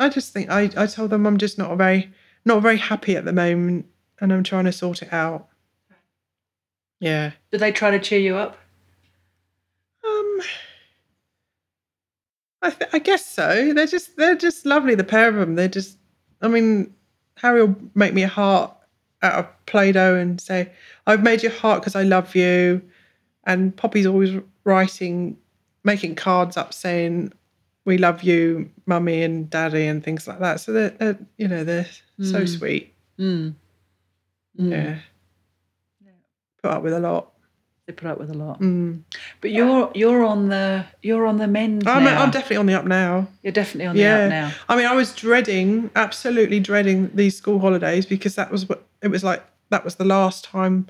I 0.00 0.08
just 0.08 0.32
think 0.32 0.50
I 0.50 0.70
I 0.76 0.86
told 0.86 1.10
them 1.10 1.26
I'm 1.26 1.38
just 1.38 1.58
not 1.58 1.76
very 1.78 2.10
not 2.44 2.62
very 2.62 2.78
happy 2.78 3.16
at 3.16 3.24
the 3.24 3.32
moment, 3.32 3.86
and 4.20 4.32
I'm 4.32 4.42
trying 4.42 4.64
to 4.64 4.72
sort 4.72 5.02
it 5.02 5.12
out. 5.12 5.48
Yeah. 7.02 7.32
Do 7.50 7.58
they 7.58 7.72
try 7.72 7.90
to 7.90 7.98
cheer 7.98 8.20
you 8.20 8.36
up? 8.36 8.56
Um, 10.06 10.40
I 12.62 12.70
th- 12.70 12.90
I 12.92 13.00
guess 13.00 13.26
so. 13.26 13.72
They're 13.74 13.88
just 13.88 14.16
they're 14.16 14.36
just 14.36 14.64
lovely. 14.64 14.94
The 14.94 15.02
pair 15.02 15.28
of 15.28 15.34
them. 15.34 15.56
They're 15.56 15.66
just. 15.66 15.98
I 16.42 16.46
mean, 16.46 16.94
Harry 17.38 17.64
will 17.64 17.74
make 17.96 18.14
me 18.14 18.22
a 18.22 18.28
heart 18.28 18.72
out 19.20 19.34
of 19.34 19.66
Play-Doh 19.66 20.14
and 20.14 20.40
say, 20.40 20.70
"I've 21.08 21.24
made 21.24 21.42
your 21.42 21.50
heart 21.50 21.80
because 21.82 21.96
I 21.96 22.04
love 22.04 22.36
you," 22.36 22.80
and 23.42 23.76
Poppy's 23.76 24.06
always 24.06 24.40
writing, 24.62 25.36
making 25.82 26.14
cards 26.14 26.56
up 26.56 26.72
saying, 26.72 27.32
"We 27.84 27.98
love 27.98 28.22
you, 28.22 28.70
Mummy 28.86 29.24
and 29.24 29.50
Daddy," 29.50 29.88
and 29.88 30.04
things 30.04 30.28
like 30.28 30.38
that. 30.38 30.60
So 30.60 30.72
they're, 30.72 30.90
they're 30.90 31.18
you 31.36 31.48
know 31.48 31.64
they're 31.64 31.88
so 32.20 32.44
sweet. 32.46 32.94
Mm. 33.18 33.54
Yeah. 34.54 34.98
Put 36.62 36.70
up 36.70 36.82
with 36.82 36.92
a 36.92 37.00
lot. 37.00 37.32
They 37.86 37.92
put 37.92 38.08
up 38.08 38.18
with 38.18 38.30
a 38.30 38.34
lot. 38.34 38.60
Mm. 38.60 39.02
But 39.40 39.50
you're 39.50 39.90
you're 39.94 40.24
on 40.24 40.48
the 40.48 40.84
you're 41.02 41.26
on 41.26 41.38
the 41.38 41.48
mend 41.48 41.86
I'm, 41.88 42.04
now. 42.04 42.22
I'm 42.22 42.30
definitely 42.30 42.58
on 42.58 42.66
the 42.66 42.74
up 42.74 42.84
now. 42.84 43.26
you're 43.42 43.52
definitely 43.52 43.86
on 43.86 43.96
the 43.96 44.02
yeah. 44.02 44.18
up 44.24 44.30
now. 44.30 44.52
I 44.68 44.76
mean, 44.76 44.86
I 44.86 44.94
was 44.94 45.12
dreading, 45.14 45.90
absolutely 45.96 46.60
dreading 46.60 47.10
these 47.14 47.36
school 47.36 47.58
holidays 47.58 48.06
because 48.06 48.36
that 48.36 48.52
was 48.52 48.68
what 48.68 48.86
it 49.02 49.08
was 49.08 49.24
like. 49.24 49.42
That 49.70 49.84
was 49.84 49.96
the 49.96 50.04
last 50.04 50.44
time 50.44 50.86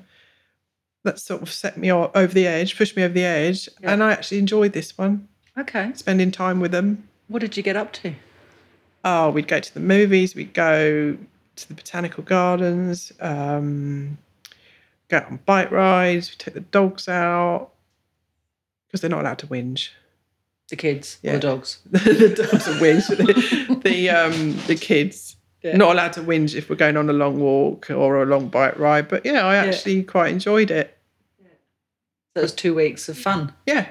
that 1.03 1.19
sort 1.19 1.41
of 1.41 1.51
set 1.51 1.77
me 1.77 1.91
over 1.91 2.27
the 2.27 2.47
edge, 2.47 2.77
pushed 2.77 2.95
me 2.95 3.03
over 3.03 3.13
the 3.13 3.25
edge, 3.25 3.67
Yeah. 3.81 3.91
and 3.93 4.03
I 4.03 4.11
actually 4.11 4.37
enjoyed 4.39 4.73
this 4.73 4.97
one, 4.97 5.27
Okay. 5.57 5.91
spending 5.95 6.31
time 6.31 6.59
with 6.59 6.71
them. 6.71 7.07
What 7.27 7.39
did 7.39 7.57
you 7.57 7.63
get 7.63 7.75
up 7.75 7.91
to? 7.93 8.13
Oh, 9.03 9.29
we'd 9.31 9.47
go 9.49 9.59
to 9.59 9.73
the 9.73 9.79
movies, 9.81 10.33
we'd 10.35 10.53
go 10.53 11.17
to 11.55 11.67
the 11.67 11.73
botanical 11.73 12.23
gardens, 12.23 13.11
um, 13.19 14.17
go 15.19 15.25
out 15.25 15.31
on 15.31 15.39
bike 15.45 15.71
rides, 15.71 16.29
we 16.31 16.35
take 16.37 16.53
the 16.53 16.59
dogs 16.59 17.07
out 17.07 17.69
because 18.87 19.01
they're 19.01 19.09
not 19.09 19.21
allowed 19.21 19.39
to 19.39 19.47
whinge. 19.47 19.89
The 20.69 20.75
kids, 20.75 21.17
or 21.23 21.27
Yeah. 21.27 21.33
the 21.33 21.39
dogs. 21.39 21.79
the 21.91 22.29
dogs 22.35 22.67
are 22.67 22.79
whinge. 22.79 23.07
the, 23.07 23.79
the 23.83 24.09
um 24.09 24.57
the 24.67 24.75
kids 24.75 25.35
Yeah. 25.61 25.77
not 25.77 25.91
allowed 25.93 26.13
to 26.13 26.21
whinge 26.21 26.55
if 26.55 26.69
we're 26.69 26.75
going 26.75 26.97
on 26.97 27.09
a 27.09 27.13
long 27.13 27.39
walk 27.39 27.89
or 27.91 28.21
a 28.23 28.25
long 28.25 28.47
bike 28.49 28.77
ride. 28.79 29.07
But 29.07 29.25
yeah, 29.25 29.45
I 29.45 29.55
Yeah. 29.55 29.65
actually 29.71 30.03
quite 30.03 30.31
enjoyed 30.31 30.71
it. 30.71 30.97
So 32.35 32.39
it 32.39 32.41
was 32.41 32.53
two 32.53 32.73
weeks 32.73 33.09
of 33.09 33.17
fun. 33.17 33.53
Yeah. 33.67 33.87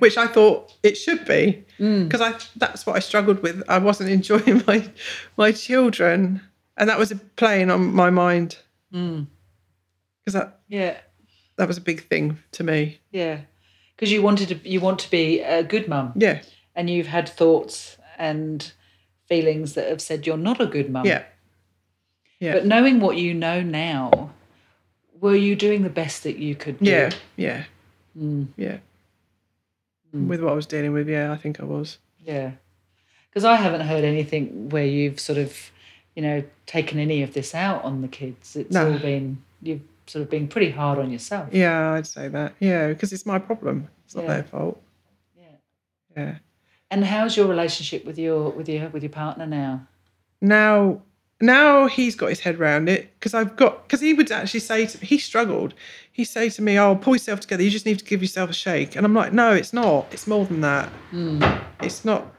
Which 0.00 0.16
I 0.16 0.26
thought 0.26 0.72
it 0.82 0.96
should 0.96 1.24
be 1.24 1.64
Mm. 1.78 2.08
because 2.08 2.20
I 2.20 2.34
that's 2.56 2.84
what 2.86 2.96
I 2.96 3.00
struggled 3.00 3.40
with. 3.42 3.62
I 3.68 3.78
wasn't 3.78 4.10
enjoying 4.10 4.62
my 4.66 4.90
my 5.36 5.52
children, 5.52 6.40
and 6.76 6.88
that 6.88 6.98
was 6.98 7.12
a 7.12 7.16
playing 7.36 7.70
on 7.70 7.92
my 7.94 8.10
mind 8.10 8.56
Mm. 8.92 9.26
Because 10.24 10.34
that 10.34 10.60
Yeah. 10.68 10.96
that 11.56 11.68
was 11.68 11.76
a 11.76 11.80
big 11.82 12.08
thing 12.08 12.38
to 12.52 12.64
me. 12.64 13.00
Yeah. 13.12 13.40
because 13.96 14.10
you 14.10 14.22
wanted 14.22 14.48
to 14.48 14.68
you 14.68 14.80
want 14.80 14.98
to 15.00 15.10
be 15.10 15.40
a 15.40 15.62
good 15.62 15.86
mum 15.88 16.12
Yeah. 16.16 16.40
and 16.74 16.90
you've 16.90 17.06
had 17.06 17.28
thoughts 17.28 17.96
and 18.18 18.72
feelings 19.28 19.74
that 19.74 19.88
have 19.88 20.00
said 20.00 20.26
you're 20.26 20.36
not 20.36 20.60
a 20.60 20.66
good 20.66 20.90
mum. 20.90 21.06
Yeah. 21.06 21.22
Yeah. 22.40 22.54
But 22.54 22.66
knowing 22.66 23.00
what 23.00 23.16
you 23.16 23.32
know 23.34 23.62
now, 23.62 24.32
were 25.20 25.36
you 25.36 25.54
doing 25.56 25.82
the 25.82 25.88
best 25.90 26.24
that 26.24 26.36
you 26.38 26.54
could 26.54 26.78
do? 26.80 26.90
Yeah. 26.90 27.10
Yeah. 27.36 27.64
Mm, 28.18 28.48
Yeah. 28.56 28.78
With 30.12 30.40
what 30.42 30.52
I 30.52 30.54
was 30.54 30.66
dealing 30.66 30.92
with, 30.92 31.08
yeah, 31.08 31.32
I 31.32 31.36
think 31.36 31.58
I 31.60 31.64
was. 31.64 31.98
yeah. 32.24 32.52
Because 33.30 33.44
I 33.44 33.56
haven't 33.56 33.80
heard 33.88 34.04
anything 34.04 34.68
where 34.68 34.86
you've 34.86 35.18
sort 35.18 35.38
of, 35.38 35.72
you 36.14 36.22
know, 36.22 36.44
taken 36.66 37.00
any 37.00 37.20
of 37.24 37.34
this 37.34 37.52
out 37.52 37.82
on 37.82 38.00
the 38.00 38.06
kids. 38.06 38.54
It's 38.54 38.70
No. 38.72 38.92
all 38.92 38.98
been 39.00 39.42
you've 39.60 39.80
sort 40.06 40.22
of 40.22 40.30
being 40.30 40.48
pretty 40.48 40.70
hard 40.70 40.98
on 40.98 41.10
yourself. 41.10 41.48
Yeah, 41.52 41.92
I'd 41.92 42.06
say 42.06 42.28
that. 42.28 42.54
Yeah, 42.60 42.88
because 42.88 43.12
it's 43.12 43.26
my 43.26 43.38
problem. 43.38 43.88
It's 44.04 44.14
not 44.14 44.24
Yeah. 44.24 44.34
their 44.34 44.42
fault. 44.44 44.82
Yeah. 45.36 45.44
Yeah. 46.16 46.34
And 46.90 47.04
how's 47.04 47.36
your 47.36 47.46
relationship 47.46 48.04
with 48.04 48.18
your 48.18 48.50
with 48.50 48.68
your 48.68 48.88
with 48.90 49.02
your 49.02 49.10
partner 49.10 49.46
now? 49.46 49.86
Now, 50.40 51.02
now 51.40 51.86
he's 51.88 52.14
got 52.14 52.28
his 52.28 52.40
head 52.40 52.60
around 52.60 52.88
it 52.88 53.12
because 53.18 53.34
I've 53.34 53.56
got 53.56 53.82
because 53.84 54.00
he 54.00 54.12
would 54.14 54.30
actually 54.30 54.60
say 54.60 54.86
to 54.86 55.00
me, 55.00 55.06
he 55.06 55.18
struggled. 55.18 55.74
He'd 56.12 56.26
say 56.26 56.48
to 56.50 56.62
me, 56.62 56.78
"Oh, 56.78 56.94
pull 56.94 57.14
yourself 57.14 57.40
together. 57.40 57.62
You 57.62 57.70
just 57.70 57.86
need 57.86 57.98
to 57.98 58.04
give 58.04 58.22
yourself 58.22 58.50
a 58.50 58.52
shake." 58.52 58.94
And 58.94 59.04
I'm 59.04 59.14
like, 59.14 59.32
"No, 59.32 59.52
it's 59.52 59.72
not. 59.72 60.06
It's 60.12 60.26
more 60.26 60.44
than 60.44 60.60
that. 60.60 60.88
Hmm. 61.10 61.42
It's 61.80 62.04
not." 62.04 62.32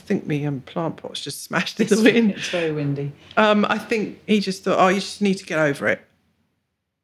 I 0.00 0.02
think 0.02 0.26
me 0.26 0.44
and 0.44 0.64
plant 0.64 0.96
pot's 0.96 1.20
just 1.20 1.44
smashed 1.44 1.78
in 1.78 1.86
the 1.88 2.00
wind. 2.02 2.30
It's 2.32 2.48
very 2.48 2.72
windy. 2.72 3.12
Um, 3.36 3.66
I 3.68 3.76
think 3.76 4.18
he 4.26 4.40
just 4.40 4.64
thought, 4.64 4.78
"Oh, 4.78 4.88
you 4.88 4.98
just 5.00 5.20
need 5.20 5.34
to 5.34 5.44
get 5.44 5.58
over 5.58 5.86
it. 5.88 6.00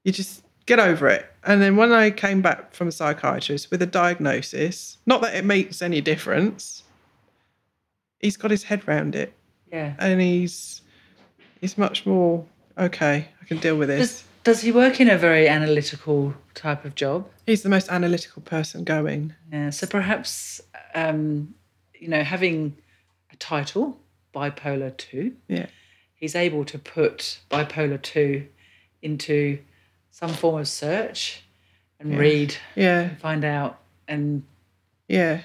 You 0.02 0.12
just 0.12 0.42
get 0.64 0.80
over 0.80 1.06
it." 1.08 1.26
And 1.44 1.60
then 1.60 1.76
when 1.76 1.92
I 1.92 2.10
came 2.10 2.40
back 2.40 2.72
from 2.72 2.88
a 2.88 2.92
psychiatrist 2.92 3.70
with 3.70 3.82
a 3.82 3.86
diagnosis, 3.86 4.96
not 5.04 5.20
that 5.20 5.34
it 5.34 5.44
makes 5.44 5.82
any 5.82 6.00
difference, 6.00 6.84
he's 8.18 8.36
got 8.38 8.50
his 8.50 8.64
head 8.64 8.88
round 8.88 9.14
it 9.14 9.34
Yeah. 9.70 9.94
and 9.98 10.20
he's 10.20 10.80
he's 11.60 11.76
much 11.76 12.06
more 12.06 12.46
okay. 12.78 13.28
I 13.40 13.44
can 13.44 13.58
deal 13.58 13.76
with 13.76 13.88
this. 13.88 14.00
Does 14.00 14.24
does 14.44 14.60
he 14.62 14.72
work 14.72 15.00
in 15.00 15.10
a 15.10 15.18
very 15.18 15.48
analytical 15.48 16.34
type 16.54 16.84
of 16.86 16.94
job? 16.94 17.28
he's 17.46 17.62
the 17.62 17.68
most 17.68 17.88
analytical 17.90 18.42
person 18.42 18.84
going. 18.84 19.34
Yeah. 19.52 19.70
So 19.70 19.86
perhaps 19.86 20.60
um, 20.94 21.54
you 21.94 22.08
know, 22.08 22.24
having 22.24 22.76
title, 23.38 23.98
bipolar 24.34 24.96
two, 24.96 25.36
Yeah, 25.48 25.66
he's 26.14 26.34
able 26.34 26.64
to 26.66 26.78
put 26.78 27.40
bipolar 27.50 28.00
two 28.00 28.46
into 29.02 29.58
some 30.10 30.30
form 30.32 30.60
of 30.60 30.68
search 30.68 31.42
and 32.00 32.18
read 32.18 32.56
yeah, 32.74 33.00
and 33.00 33.18
find 33.20 33.44
out 33.44 33.78
and 34.08 34.42
yeah, 35.08 35.42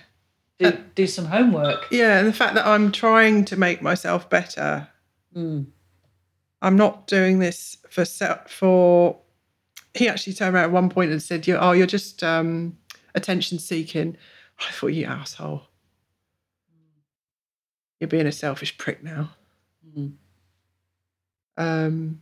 do, 0.59 0.71
do 0.95 1.07
some 1.07 1.25
homework. 1.25 1.87
yeah. 1.91 2.19
And 2.19 2.27
the 2.27 2.33
fact 2.33 2.55
that 2.55 2.65
I'm 2.65 2.91
trying 2.91 3.45
to 3.45 3.55
make 3.55 3.81
myself 3.81 4.29
better. 4.29 4.87
Mm. 5.35 5.67
I'm 6.61 6.75
not 6.75 7.07
doing 7.07 7.39
this 7.39 7.77
for 7.89 8.05
se- 8.05 8.41
for. 8.47 9.17
He 9.93 10.07
actually 10.07 10.33
turned 10.33 10.55
around 10.55 10.65
at 10.65 10.71
one 10.71 10.89
point 10.89 11.11
and 11.11 11.21
said, 11.21 11.47
"You 11.47 11.57
oh, 11.57 11.71
you're 11.71 11.87
just 11.87 12.23
um, 12.23 12.77
attention 13.15 13.57
seeking." 13.59 14.15
I 14.59 14.71
thought, 14.71 14.87
"You 14.87 15.05
asshole! 15.05 15.63
You're 18.01 18.09
being 18.09 18.27
a 18.27 18.31
selfish 18.33 18.77
prick 18.77 19.01
now." 19.03 19.29
Mm. 19.97 20.13
um 21.57 22.21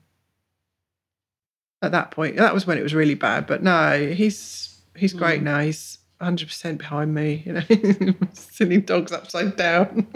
at 1.81 1.91
that 1.91 2.09
point 2.11 2.37
that 2.37 2.53
was 2.53 2.65
when 2.65 2.77
it 2.77 2.83
was 2.83 2.93
really 2.95 3.13
bad 3.15 3.45
but 3.47 3.61
no 3.61 4.11
he's 4.13 4.81
he's 4.95 5.13
great 5.13 5.41
now 5.43 5.59
he's 5.59 5.99
100% 6.19 6.77
behind 6.77 7.13
me 7.13 7.43
you 7.45 7.53
know 7.53 8.13
sending 8.33 8.81
dogs 8.81 9.11
upside 9.11 9.55
down 9.55 10.07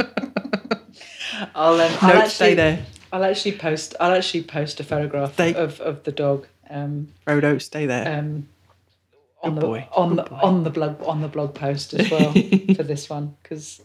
I'll, 1.55 1.73
um, 1.73 1.91
no 1.91 1.97
I'll 2.01 2.11
actually, 2.17 2.29
stay 2.29 2.53
there 2.55 2.85
I'll 3.11 3.23
actually 3.23 3.57
post. 3.57 3.95
I'll 3.99 4.13
actually 4.13 4.43
post 4.43 4.79
a 4.79 4.83
photograph 4.83 5.35
They- 5.35 5.53
of, 5.53 5.79
of 5.81 6.03
the 6.03 6.11
dog. 6.11 6.47
Um, 6.69 7.09
Frodo 7.27 7.61
stay 7.61 7.85
there 7.85 8.07
um, 8.19 8.47
on 9.43 9.53
Good 9.53 9.61
the 9.61 9.65
boy, 9.67 9.87
on 9.95 10.09
good 10.15 10.17
the 10.25 10.29
boy. 10.29 10.35
on 10.41 10.63
the 10.63 10.69
blog 10.71 11.03
on 11.03 11.21
the 11.21 11.27
blog 11.27 11.53
post 11.53 11.93
as 11.93 12.09
well 12.09 12.31
for 12.75 12.83
this 12.83 13.09
one 13.09 13.35
because 13.43 13.81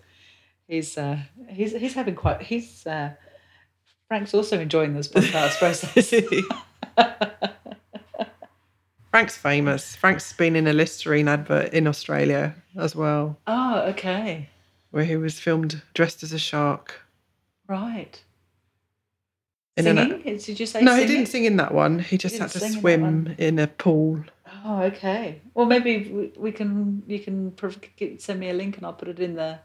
he's 0.68 0.96
uh, 0.96 1.18
he's 1.48 1.72
he's 1.72 1.94
having 1.94 2.14
quite 2.14 2.42
he's 2.42 2.86
uh, 2.86 3.10
Frank's 4.06 4.32
also 4.34 4.60
enjoying 4.60 4.94
this 4.94 5.08
podcast 5.08 5.58
process. 5.58 6.14
frank's 9.10 9.36
famous 9.36 9.96
frank's 9.96 10.32
been 10.34 10.54
in 10.54 10.66
a 10.66 10.72
listerine 10.72 11.28
advert 11.28 11.72
in 11.72 11.86
australia 11.86 12.54
as 12.76 12.94
well 12.94 13.38
oh, 13.46 13.80
okay, 13.88 14.48
where 14.90 15.04
he 15.04 15.16
was 15.16 15.40
filmed 15.40 15.80
dressed 15.94 16.22
as 16.22 16.32
a 16.32 16.38
shark 16.38 17.00
right. 17.66 18.22
In 19.78 19.86
an- 19.86 19.96
Singing? 19.96 20.38
Did 20.38 20.60
you 20.60 20.66
say? 20.66 20.82
no 20.82 20.94
he 20.96 21.06
didn't 21.06 21.26
sing 21.26 21.44
in 21.44 21.56
that 21.56 21.72
one 21.72 22.00
he 22.00 22.18
just 22.18 22.34
didn't 22.34 22.42
had 22.42 22.50
to 22.50 22.60
sing 22.60 22.74
in 22.74 22.80
swim 22.80 23.34
in 23.38 23.58
a 23.58 23.66
pool 23.66 24.24
Oh, 24.64 24.82
okay. 24.82 25.40
Well, 25.54 25.66
maybe 25.66 26.10
we, 26.10 26.32
we 26.36 26.52
can. 26.52 27.02
You 27.06 27.20
can 27.20 27.54
send 28.18 28.40
me 28.40 28.50
a 28.50 28.54
link, 28.54 28.76
and 28.76 28.84
I'll 28.84 28.92
put 28.92 29.08
it 29.08 29.20
in 29.20 29.34
the 29.34 29.58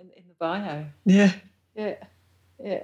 in, 0.00 0.10
in 0.16 0.24
the 0.28 0.34
bio. 0.38 0.86
yeah 1.04 1.32
Yeah, 1.74 1.94
yeah. 2.62 2.82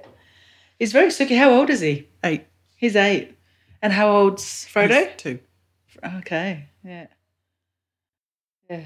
He's 0.79 0.91
very 0.91 1.11
sticky. 1.11 1.35
How 1.35 1.51
old 1.51 1.69
is 1.69 1.81
he? 1.81 2.07
eight 2.23 2.45
He's 2.75 2.95
eight. 2.95 3.35
And 3.81 3.93
how 3.93 4.09
old's 4.09 4.65
Frodo? 4.65 5.07
He's 5.07 5.15
two 5.17 5.39
Okay. 6.17 6.65
Yeah. 6.83 7.07
Yeah. 8.69 8.81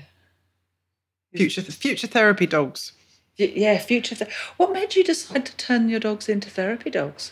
future 1.35 1.61
future 1.63 2.07
therapy 2.07 2.45
dogs 2.45 2.93
Yeah. 3.35 3.77
Future. 3.79 4.15
Th- 4.15 4.31
what 4.57 4.71
made 4.71 4.95
you 4.95 5.03
decide 5.03 5.45
to 5.45 5.55
turn 5.55 5.89
your 5.89 5.99
dogs 5.99 6.29
into 6.29 6.49
therapy 6.49 6.89
dogs? 6.89 7.31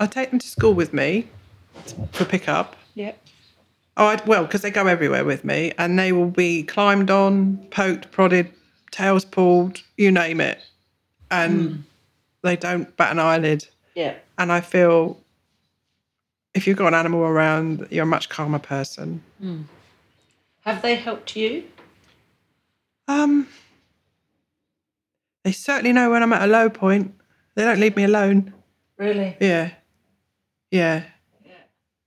I 0.00 0.06
take 0.06 0.30
them 0.30 0.38
to 0.38 0.46
school 0.46 0.74
with 0.74 0.92
me 0.92 1.28
for 2.12 2.24
pickup. 2.24 2.76
Yeah. 2.94 3.12
Oh, 3.96 4.06
I, 4.06 4.22
well, 4.24 4.44
because 4.44 4.62
they 4.62 4.70
go 4.70 4.86
everywhere 4.86 5.24
with 5.24 5.44
me, 5.44 5.72
and 5.76 5.98
they 5.98 6.12
will 6.12 6.30
be 6.30 6.62
climbed 6.62 7.10
on, 7.10 7.66
poked, 7.70 8.12
prodded, 8.12 8.52
tails 8.90 9.24
pulled, 9.24 9.82
you 9.96 10.10
name 10.10 10.40
it, 10.40 10.60
and 11.30 11.84
they 12.42 12.56
don't 12.56 12.96
bat 12.96 13.12
an 13.12 13.18
eyelid. 13.18 13.66
Yeah. 13.94 14.14
And 14.38 14.52
I 14.52 14.60
feel 14.60 15.20
if 16.54 16.66
you've 16.66 16.76
got 16.78 16.88
an 16.88 16.94
animal 16.94 17.20
around, 17.20 17.86
you're 17.90 18.04
a 18.04 18.06
much 18.06 18.28
calmer 18.28 18.58
person. 18.58 19.22
Have 20.60 20.82
they 20.82 20.94
helped 20.94 21.36
you? 21.36 21.64
Um, 23.06 23.48
they 25.44 25.52
certainly 25.52 25.92
know 25.92 26.10
when 26.10 26.22
I'm 26.22 26.32
at 26.32 26.42
a 26.42 26.46
low 26.46 26.68
point. 26.68 27.14
They 27.54 27.64
don't 27.64 27.80
leave 27.80 27.96
me 27.96 28.04
alone. 28.04 28.52
Really? 28.98 29.36
Yeah, 29.40 29.70
yeah. 30.70 31.04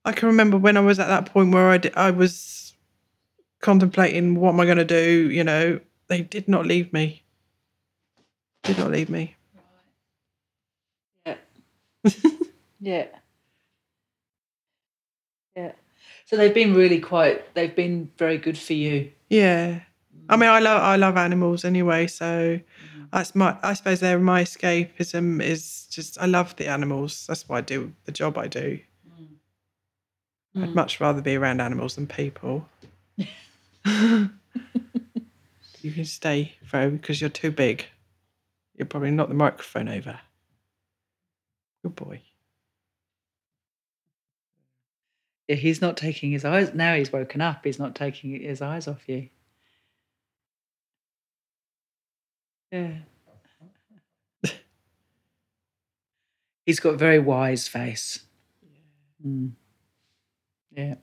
I 0.03 0.11
can 0.13 0.27
remember 0.29 0.57
when 0.57 0.77
I 0.77 0.79
was 0.79 0.99
at 0.99 1.07
that 1.07 1.27
point 1.27 1.53
where 1.53 1.69
I, 1.69 1.77
di- 1.77 1.93
I 1.95 2.09
was 2.11 2.73
contemplating 3.61 4.35
what 4.35 4.49
am 4.53 4.59
I 4.59 4.65
going 4.65 4.77
to 4.77 4.85
do. 4.85 5.29
You 5.29 5.43
know, 5.43 5.79
they 6.11 6.21
did 6.21 6.49
not 6.49 6.65
leave 6.65 6.91
me. 6.91 7.23
Did 8.63 8.77
not 8.77 8.91
leave 8.91 9.09
me. 9.09 9.37
Yeah. 11.25 11.35
yeah. 12.81 13.05
Yeah. 15.55 15.71
So 16.25 16.35
they've 16.35 16.53
been 16.53 16.75
really 16.75 16.99
quite. 16.99 17.53
They've 17.55 17.73
been 17.73 18.11
very 18.17 18.37
good 18.37 18.57
for 18.57 18.73
you. 18.73 19.09
Yeah. 19.29 19.79
I 20.27 20.35
mean, 20.35 20.49
I 20.49 20.59
mm. 20.59 20.63
love 20.63 20.81
I 20.81 20.95
love 20.97 21.15
animals 21.15 21.63
anyway, 21.63 22.07
so 22.07 22.59
mm. 22.59 23.09
that's 23.13 23.33
my. 23.33 23.57
I 23.63 23.73
suppose 23.73 24.01
they're 24.01 24.19
my 24.19 24.43
escapism. 24.43 25.41
Is 25.41 25.87
just 25.89 26.19
I 26.19 26.25
love 26.25 26.57
the 26.57 26.67
animals. 26.67 27.25
That's 27.25 27.47
why 27.47 27.59
I 27.59 27.61
do 27.61 27.93
the 28.03 28.11
job 28.11 28.37
I 28.37 28.47
do. 28.47 28.79
Mm. 30.57 30.63
I'd 30.63 30.75
much 30.75 30.99
rather 30.99 31.21
be 31.21 31.37
around 31.37 31.61
animals 31.61 31.95
than 31.95 32.05
people. 32.05 32.67
you 35.83 35.91
can 35.91 36.05
stay, 36.05 36.55
Fro, 36.65 36.91
because 36.91 37.21
you're 37.21 37.29
too 37.29 37.51
big. 37.51 37.85
You'll 38.75 38.87
probably 38.87 39.11
knock 39.11 39.27
the 39.27 39.33
microphone 39.33 39.89
over. 39.89 40.19
Good 41.83 41.95
boy. 41.95 42.21
Yeah, 45.47 45.55
he's 45.55 45.81
not 45.81 45.97
taking 45.97 46.31
his 46.31 46.45
eyes. 46.45 46.73
Now 46.73 46.95
he's 46.95 47.11
woken 47.11 47.41
up. 47.41 47.65
He's 47.65 47.79
not 47.79 47.95
taking 47.95 48.39
his 48.41 48.61
eyes 48.61 48.87
off 48.87 49.07
you. 49.07 49.29
Yeah. 52.71 52.93
he's 56.65 56.79
got 56.79 56.93
a 56.93 56.97
very 56.97 57.19
wise 57.19 57.67
face. 57.67 58.23
Mm. 59.25 59.51
Yeah. 60.71 60.95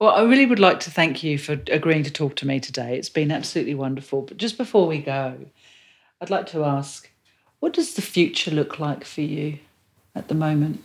Well, 0.00 0.14
I 0.14 0.22
really 0.22 0.46
would 0.46 0.58
like 0.58 0.80
to 0.80 0.90
thank 0.90 1.22
you 1.22 1.36
for 1.36 1.60
agreeing 1.70 2.04
to 2.04 2.10
talk 2.10 2.34
to 2.36 2.46
me 2.46 2.58
today. 2.58 2.96
It's 2.96 3.10
been 3.10 3.30
absolutely 3.30 3.74
wonderful. 3.74 4.22
But 4.22 4.38
just 4.38 4.56
before 4.56 4.86
we 4.86 4.98
go, 4.98 5.36
I'd 6.22 6.30
like 6.30 6.46
to 6.46 6.64
ask 6.64 7.10
what 7.58 7.74
does 7.74 7.92
the 7.92 8.02
future 8.02 8.50
look 8.50 8.78
like 8.78 9.04
for 9.04 9.20
you 9.20 9.58
at 10.14 10.28
the 10.28 10.34
moment? 10.34 10.82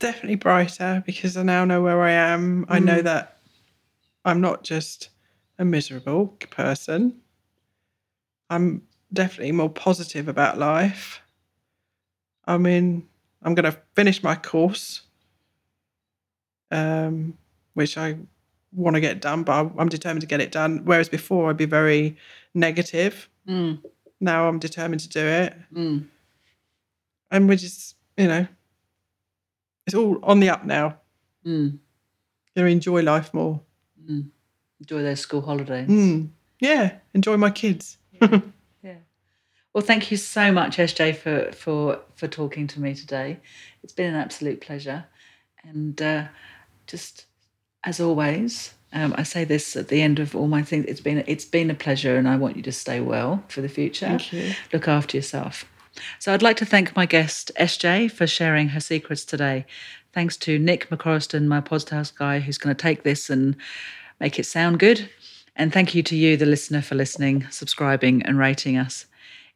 Definitely 0.00 0.34
brighter 0.34 1.04
because 1.06 1.36
I 1.36 1.44
now 1.44 1.64
know 1.64 1.80
where 1.80 2.02
I 2.02 2.10
am. 2.10 2.66
I 2.68 2.80
know 2.80 3.00
that 3.02 3.38
I'm 4.24 4.40
not 4.40 4.64
just 4.64 5.10
a 5.60 5.64
miserable 5.64 6.26
person. 6.50 7.20
I'm 8.50 8.82
definitely 9.12 9.52
more 9.52 9.70
positive 9.70 10.26
about 10.26 10.58
life. 10.58 11.20
I 12.44 12.58
mean, 12.58 13.06
I'm 13.44 13.54
going 13.54 13.72
to 13.72 13.78
finish 13.94 14.24
my 14.24 14.34
course, 14.34 15.02
um, 16.72 17.38
which 17.74 17.96
I 17.96 18.16
want 18.76 18.94
to 18.94 19.00
get 19.00 19.20
done, 19.20 19.42
but 19.42 19.72
I'm 19.78 19.88
determined 19.88 20.20
to 20.20 20.26
get 20.26 20.40
it 20.40 20.52
done. 20.52 20.82
Whereas 20.84 21.08
before, 21.08 21.50
I'd 21.50 21.56
be 21.56 21.64
very 21.64 22.16
negative. 22.54 23.28
Mm. 23.48 23.82
Now 24.20 24.48
I'm 24.48 24.58
determined 24.58 25.00
to 25.02 25.08
do 25.08 25.26
it. 25.26 25.54
Mm. 25.74 26.06
And 27.30 27.48
we're 27.48 27.56
just, 27.56 27.96
you 28.16 28.28
know, 28.28 28.46
it's 29.86 29.94
all 29.94 30.18
on 30.22 30.40
the 30.40 30.50
up 30.50 30.64
now. 30.64 30.98
Mm. 31.44 31.78
Gonna 32.54 32.68
enjoy 32.68 33.02
life 33.02 33.34
more. 33.34 33.60
Mm. 34.08 34.28
Enjoy 34.80 35.02
those 35.02 35.20
school 35.20 35.40
holidays. 35.40 35.88
Mm. 35.88 36.28
Yeah, 36.60 36.96
enjoy 37.14 37.36
my 37.36 37.50
kids. 37.50 37.98
Yeah. 38.12 38.40
Well, 39.76 39.84
thank 39.84 40.10
you 40.10 40.16
so 40.16 40.50
much, 40.52 40.78
SJ, 40.78 41.16
for 41.16 41.52
for 41.52 42.00
for 42.14 42.26
talking 42.26 42.66
to 42.68 42.80
me 42.80 42.94
today. 42.94 43.40
It's 43.82 43.92
been 43.92 44.14
an 44.14 44.18
absolute 44.18 44.62
pleasure, 44.62 45.04
and 45.62 46.00
uh, 46.00 46.28
just 46.86 47.25
as 47.86 48.00
always, 48.00 48.74
um, 48.92 49.14
I 49.16 49.22
say 49.22 49.44
this 49.44 49.76
at 49.76 49.88
the 49.88 50.02
end 50.02 50.18
of 50.18 50.34
all 50.34 50.48
my 50.48 50.62
things. 50.62 50.84
It's 50.86 51.00
been 51.00 51.24
it's 51.26 51.44
been 51.44 51.70
a 51.70 51.74
pleasure, 51.74 52.16
and 52.16 52.28
I 52.28 52.36
want 52.36 52.56
you 52.56 52.62
to 52.62 52.72
stay 52.72 53.00
well 53.00 53.42
for 53.48 53.60
the 53.62 53.68
future. 53.68 54.06
Thank 54.06 54.32
you. 54.32 54.52
Look 54.72 54.88
after 54.88 55.16
yourself. 55.16 55.64
So 56.18 56.34
I'd 56.34 56.42
like 56.42 56.56
to 56.58 56.66
thank 56.66 56.94
my 56.94 57.06
guest 57.06 57.50
SJ 57.58 58.10
for 58.10 58.26
sharing 58.26 58.68
her 58.68 58.80
secrets 58.80 59.24
today. 59.24 59.64
Thanks 60.12 60.36
to 60.38 60.58
Nick 60.58 60.90
McCorriston, 60.90 61.46
my 61.46 61.60
podcast 61.60 62.16
guy, 62.16 62.40
who's 62.40 62.58
going 62.58 62.74
to 62.74 62.82
take 62.82 63.02
this 63.02 63.30
and 63.30 63.56
make 64.20 64.38
it 64.38 64.44
sound 64.44 64.78
good. 64.78 65.08
And 65.54 65.72
thank 65.72 65.94
you 65.94 66.02
to 66.02 66.16
you, 66.16 66.36
the 66.36 66.44
listener, 66.44 66.82
for 66.82 66.94
listening, 66.94 67.46
subscribing, 67.50 68.22
and 68.22 68.38
rating 68.38 68.76
us. 68.76 69.06